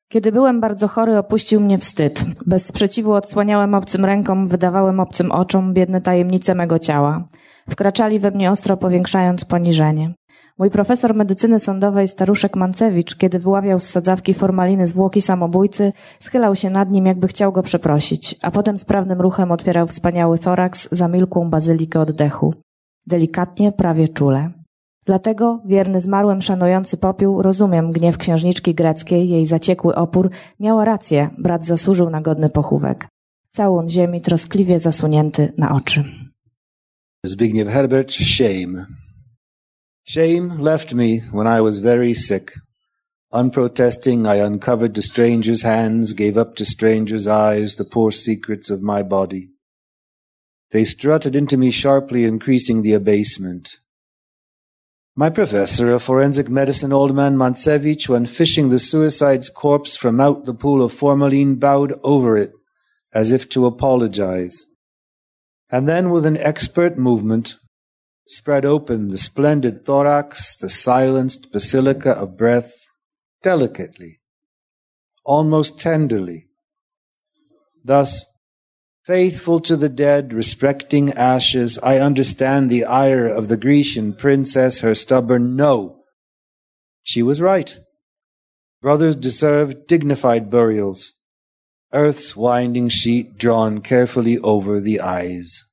Kiedy 0.08 0.32
byłem 0.32 0.60
bardzo 0.60 0.88
chory, 0.88 1.18
opuścił 1.18 1.60
mnie 1.60 1.78
wstyd. 1.78 2.24
Bez 2.46 2.66
sprzeciwu 2.66 3.12
odsłaniałem 3.12 3.74
obcym 3.74 4.04
rękom, 4.04 4.46
wydawałem 4.46 5.00
obcym 5.00 5.32
oczom 5.32 5.74
biedne 5.74 6.00
tajemnice 6.00 6.54
mego 6.54 6.78
ciała. 6.78 7.28
Wkraczali 7.68 8.18
we 8.18 8.30
mnie 8.30 8.50
ostro, 8.50 8.76
powiększając 8.76 9.44
poniżenie. 9.44 10.14
Mój 10.58 10.70
profesor 10.70 11.14
medycyny 11.14 11.58
sądowej, 11.58 12.08
staruszek 12.08 12.56
Mancewicz, 12.56 13.16
kiedy 13.16 13.38
wyławiał 13.38 13.80
z 13.80 13.88
sadzawki 13.88 14.34
formaliny 14.34 14.86
zwłoki 14.86 15.20
samobójcy, 15.20 15.92
schylał 16.20 16.56
się 16.56 16.70
nad 16.70 16.90
nim, 16.90 17.06
jakby 17.06 17.28
chciał 17.28 17.52
go 17.52 17.62
przeprosić, 17.62 18.36
a 18.42 18.50
potem 18.50 18.78
sprawnym 18.78 19.20
ruchem 19.20 19.52
otwierał 19.52 19.86
wspaniały 19.86 20.38
thoraks, 20.38 20.88
zamilkłą 20.92 21.50
bazylikę 21.50 22.00
oddechu. 22.00 22.54
Delikatnie, 23.06 23.72
prawie 23.72 24.08
czule. 24.08 24.50
Dlatego, 25.06 25.62
wierny 25.64 26.00
zmarłym 26.00 26.42
szanujący 26.42 26.96
popiół, 26.96 27.42
rozumiem 27.42 27.92
gniew 27.92 28.18
księżniczki 28.18 28.74
greckiej, 28.74 29.28
jej 29.28 29.46
zaciekły 29.46 29.94
opór, 29.94 30.30
miała 30.60 30.84
rację, 30.84 31.30
brat 31.38 31.64
zasłużył 31.64 32.10
na 32.10 32.20
godny 32.20 32.50
pochówek. 32.50 33.08
Całun 33.48 33.88
ziemi 33.88 34.20
troskliwie 34.20 34.78
zasunięty 34.78 35.52
na 35.58 35.74
oczy. 35.74 36.27
Zbigniew 37.26 37.72
Herbert, 37.72 38.12
Shame. 38.12 38.86
Shame 40.04 40.50
left 40.60 40.94
me 40.94 41.20
when 41.32 41.48
I 41.48 41.60
was 41.60 41.80
very 41.80 42.14
sick. 42.14 42.52
Unprotesting, 43.32 44.24
I 44.24 44.36
uncovered 44.36 44.94
the 44.94 45.02
stranger's 45.02 45.62
hands, 45.62 46.12
gave 46.12 46.36
up 46.36 46.54
to 46.56 46.64
stranger's 46.64 47.26
eyes 47.26 47.74
the 47.74 47.84
poor 47.84 48.12
secrets 48.12 48.70
of 48.70 48.82
my 48.82 49.02
body. 49.02 49.50
They 50.70 50.84
strutted 50.84 51.34
into 51.34 51.56
me 51.56 51.72
sharply, 51.72 52.24
increasing 52.24 52.82
the 52.82 52.92
abasement. 52.92 53.78
My 55.16 55.28
professor 55.28 55.90
of 55.90 56.04
forensic 56.04 56.48
medicine, 56.48 56.92
old 56.92 57.16
man 57.16 57.36
Mantsevich, 57.36 58.08
when 58.08 58.26
fishing 58.26 58.68
the 58.68 58.78
suicide's 58.78 59.50
corpse 59.50 59.96
from 59.96 60.20
out 60.20 60.44
the 60.44 60.54
pool 60.54 60.84
of 60.84 60.92
formalin, 60.92 61.56
bowed 61.56 61.94
over 62.04 62.36
it 62.36 62.52
as 63.12 63.32
if 63.32 63.48
to 63.48 63.66
apologize. 63.66 64.64
And 65.70 65.88
then, 65.88 66.10
with 66.10 66.24
an 66.24 66.38
expert 66.38 66.96
movement, 66.96 67.56
spread 68.26 68.64
open 68.64 69.08
the 69.08 69.18
splendid 69.18 69.84
thorax, 69.84 70.56
the 70.56 70.70
silenced 70.70 71.52
basilica 71.52 72.12
of 72.12 72.38
breath, 72.38 72.72
delicately, 73.42 74.20
almost 75.24 75.78
tenderly. 75.78 76.44
Thus, 77.84 78.24
faithful 79.04 79.60
to 79.60 79.76
the 79.76 79.88
dead, 79.88 80.32
respecting 80.32 81.12
ashes, 81.14 81.78
I 81.82 81.98
understand 81.98 82.68
the 82.68 82.84
ire 82.84 83.26
of 83.26 83.48
the 83.48 83.56
Grecian 83.56 84.14
princess, 84.14 84.80
her 84.80 84.94
stubborn 84.94 85.56
no. 85.56 86.02
She 87.02 87.22
was 87.22 87.40
right. 87.40 87.78
Brothers 88.80 89.16
deserve 89.16 89.86
dignified 89.86 90.50
burials, 90.50 91.14
earth's 91.92 92.36
winding 92.36 92.90
sheet 92.90 93.38
drawn 93.38 93.80
carefully 93.80 94.38
over 94.42 94.82
the 94.82 95.00
eyes. 95.00 95.64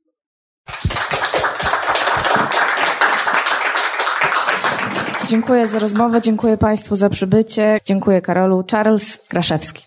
Dziękuję 5.28 5.68
za 5.68 5.80
rozmowę, 5.80 6.22
dziękuję 6.22 6.58
Państwu 6.58 6.96
za 6.96 7.10
przybycie. 7.10 7.78
Dziękuję 7.86 8.22
Karolu. 8.22 8.64
Charles 8.72 9.18
Kraszewski. 9.28 9.84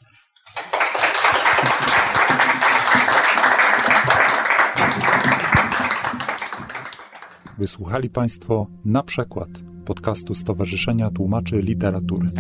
Wysłuchali 7.59 8.11
Państwo 8.11 8.66
na 8.85 9.03
przykład 9.03 9.49
podcastu 9.85 10.35
Stowarzyszenia 10.35 11.11
Tłumaczy 11.11 11.62
Literatury. 11.62 12.31